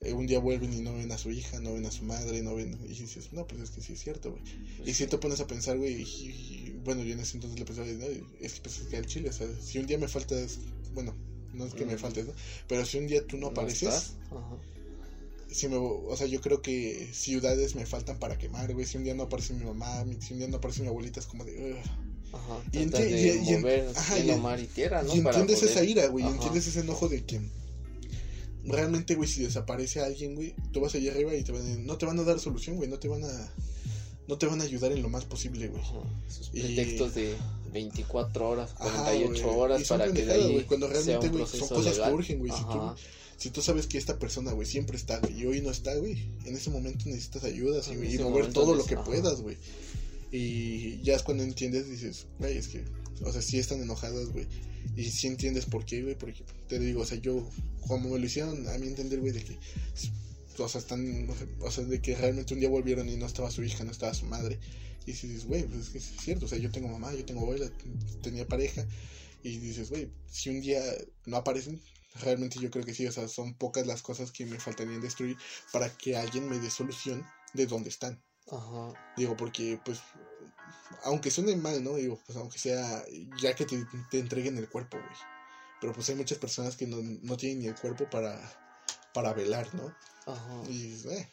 [0.00, 2.40] eh, un día vuelven y no ven a su hija, no ven a su madre,
[2.42, 4.42] no ven, y dices, no, pues es que sí es cierto, güey.
[4.76, 7.58] Pues Y si te pones a pensar, güey, y, y, bueno, yo en ese entonces
[7.58, 8.06] le pensaba, no,
[8.40, 10.58] es que pues es que al chile, o sea, si un día me faltas,
[10.92, 11.14] bueno,
[11.52, 11.98] no es que me Mm.
[11.98, 12.34] faltes, ¿no?
[12.68, 14.14] Pero si un día tú no apareces?
[14.30, 14.58] Ajá.
[15.50, 19.04] si me, o sea, yo creo que ciudades me faltan para quemar, güey, si un
[19.04, 21.72] día no aparece mi mamá, si un día no aparece mi abuelita, es como de,
[21.72, 22.34] "Ugh".
[22.34, 22.62] Ajá.
[22.70, 22.80] Y
[25.46, 27.40] entiendes esa ira, güey, entiendes ese enojo de que
[28.68, 31.96] realmente, güey, si desaparece alguien, güey, tú vas allá arriba y te van a- no
[31.98, 33.52] te van a dar solución, güey, no te van a
[34.28, 35.80] no te van a ayudar en lo más posible, güey.
[35.80, 37.34] Ajá, Sus Y- pretextos de
[37.72, 41.68] 24 horas, Ajá, 48 güey, horas y para que de ahí cuando realmente, güey, son
[41.68, 42.94] cosas que urgen, güey, si tú- Ajá,
[43.38, 46.28] Si tú sabes que esta persona, güey, siempre está, güey, y hoy no está, güey,
[46.44, 49.04] en ese momento necesitas ayuda, sí, y mover todo lo que ajá.
[49.04, 49.56] puedas, güey.
[50.30, 52.84] Y ya es cuando entiendes, dices, güey, es que,
[53.22, 54.46] o sea, sí están enojadas, güey.
[54.96, 57.48] Y sí entiendes por qué, güey, porque te digo, o sea, yo,
[57.86, 59.58] como me lo hicieron a mí entender, güey, de que,
[60.58, 61.28] o sea, están,
[61.60, 64.14] o sea, de que realmente un día volvieron y no estaba su hija, no estaba
[64.14, 64.58] su madre.
[65.06, 67.24] Y si dices, güey, pues es que es cierto, o sea, yo tengo mamá, yo
[67.24, 67.70] tengo abuela,
[68.22, 68.86] tenía pareja.
[69.42, 70.82] Y dices, güey, si un día
[71.26, 71.80] no aparecen,
[72.20, 75.36] realmente yo creo que sí, o sea, son pocas las cosas que me faltarían destruir
[75.72, 77.24] para que alguien me dé solución
[77.54, 78.22] de dónde están.
[78.50, 80.00] ajá, Digo, porque, pues,
[81.04, 81.94] aunque suene mal, ¿no?
[81.94, 83.04] Digo, pues, aunque sea,
[83.40, 85.16] ya que te, te entreguen el cuerpo, güey.
[85.80, 88.36] Pero pues hay muchas personas que no, no tienen ni el cuerpo para,
[89.14, 89.94] para velar, ¿no?
[90.26, 90.62] ajá.
[90.68, 91.28] Y, eh,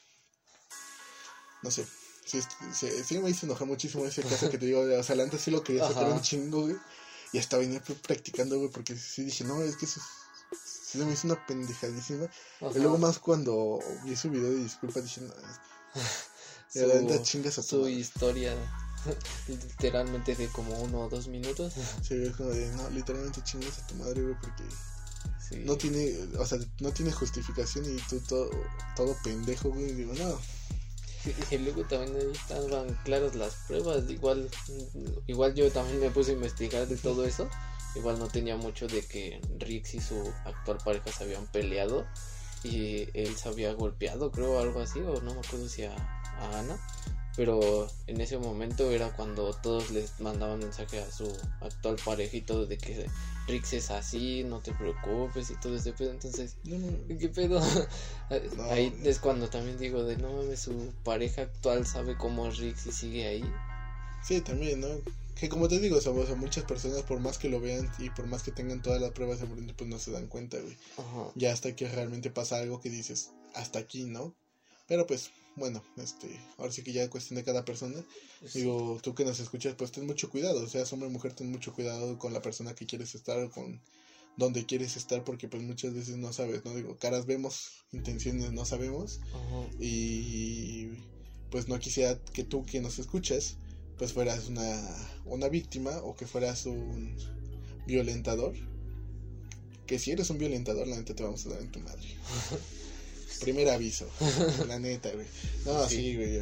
[1.63, 1.85] no sé.
[2.25, 2.41] Sí,
[2.73, 5.51] sí, sí me hizo enojar muchísimo ese caso que te digo, o sea, antes sí
[5.51, 6.75] lo quería sacar un chingo, güey.
[7.31, 10.57] Y hasta venía pr- practicando, güey, porque sí dije, no, es que eso es-
[10.91, 12.25] sí me hizo una pendejadísima.
[12.25, 12.71] ajá.
[12.75, 15.33] Y luego más cuando vi su video de disculpa, dije, no,
[16.69, 16.79] su,
[17.09, 18.55] la chingas a su historia
[19.47, 21.73] literalmente de como uno o dos minutos.
[22.01, 24.63] Sí, es como de, no, literalmente chingas a tu madre, güey, porque
[25.47, 25.61] Sí.
[25.63, 28.49] no tiene, o sea, no tiene justificación y tú todo,
[28.95, 29.93] todo pendejo, güey.
[29.93, 30.39] Digo, no,
[31.51, 34.09] Y luego también ahí estaban claras las pruebas.
[34.09, 34.49] Igual,
[35.27, 37.49] igual yo también me puse a investigar de todo eso.
[37.95, 42.05] Igual no tenía mucho de que Rix y su actual pareja se habían peleado.
[42.63, 44.99] Y él se había golpeado, creo, algo así.
[44.99, 46.77] O no me acuerdo si a, a Ana.
[47.35, 52.41] Pero en ese momento era cuando todos les mandaban mensaje a su actual pareja y
[52.41, 53.07] todo de que
[53.47, 56.11] Rix es así, no te preocupes y todo ese pedo.
[56.11, 56.55] Entonces.
[56.63, 57.59] ¿Qué pedo?
[57.59, 58.63] No.
[58.71, 62.77] Ahí es cuando también digo de no mames, su pareja actual sabe cómo es Rick
[62.85, 63.53] y sigue ahí.
[64.23, 64.87] Sí, también, ¿no?
[65.35, 67.91] Que como te digo, o sea, o sea, muchas personas por más que lo vean
[67.99, 70.77] y por más que tengan todas las pruebas enfrente, pues no se dan cuenta, güey.
[70.97, 71.31] Ajá.
[71.35, 74.33] Ya hasta que realmente pasa algo que dices, hasta aquí, ¿no?
[74.87, 78.03] Pero pues, bueno, este, ahora sí que ya es cuestión de cada persona.
[78.53, 81.51] Digo, tú que nos escuchas, pues ten mucho cuidado, o sea, hombre o mujer, ten
[81.51, 83.81] mucho cuidado con la persona que quieres estar o con
[84.37, 86.75] donde quieres estar, porque pues muchas veces no sabes, ¿no?
[86.75, 89.21] Digo, caras vemos, intenciones no sabemos.
[89.33, 89.69] Ajá.
[89.79, 90.89] y
[91.49, 93.57] pues no quisiera que tú que nos escuchas
[93.97, 94.81] pues fueras una,
[95.23, 97.15] una víctima o que fueras un
[97.87, 98.53] violentador
[99.85, 102.07] que si eres un violentador la neta te vamos a dar en tu madre
[103.41, 104.07] primer aviso
[104.67, 105.27] la neta güey
[105.65, 105.95] no Sí.
[105.95, 106.41] sí, güey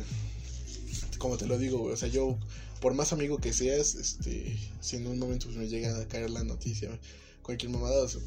[1.18, 2.38] como te lo digo güey o sea yo
[2.82, 6.30] por más amigo que seas este si en un momento pues, me llega a caer
[6.30, 7.00] la noticia
[7.42, 8.22] cualquier mamada o sea,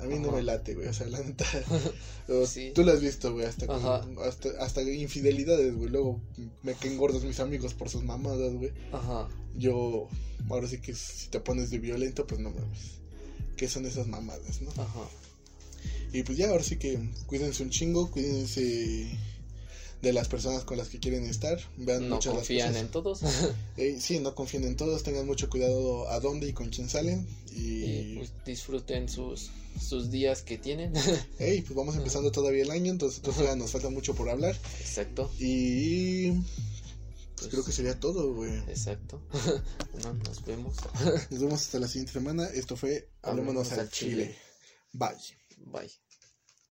[0.00, 1.44] a mí no me late güey o sea la neta
[2.46, 2.72] Sí.
[2.74, 4.06] Tú lo has visto, güey, hasta, con- Ajá.
[4.26, 5.88] hasta, hasta infidelidades, güey.
[5.88, 6.20] Luego
[6.62, 8.70] me caen gordos mis amigos por sus mamadas, güey.
[8.92, 9.28] Ajá.
[9.56, 10.08] Yo,
[10.50, 13.00] ahora sí que si te pones de violento, pues no mames.
[13.56, 14.68] qué son esas mamadas, ¿no?
[14.72, 15.08] Ajá.
[16.12, 19.10] Y pues ya, ahora sí que cuídense un chingo, cuídense
[20.00, 21.58] de las personas con las que quieren estar.
[21.76, 22.82] Vean No muchas las confían cosas.
[22.84, 23.20] en todos.
[23.76, 27.26] Eh, sí, no confíen en todos, tengan mucho cuidado a dónde y con quién salen.
[27.54, 29.50] y Y, pues disfruten sus,
[29.80, 30.92] sus días que tienen.
[31.38, 34.56] hey, pues vamos empezando todavía el año, entonces todavía nos falta mucho por hablar.
[34.80, 36.44] exacto, Y pues,
[37.36, 38.56] Pues- creo que sería todo, güey.
[38.68, 39.20] exacto.
[40.04, 40.76] no, nos vemos.
[41.30, 42.46] Nos vemos hasta la siguiente semana.
[42.46, 44.24] Esto fue Hablémonos Hablémonos al al Chile.
[44.26, 44.36] Chile.
[44.92, 45.47] Bye.
[45.66, 45.90] Bye.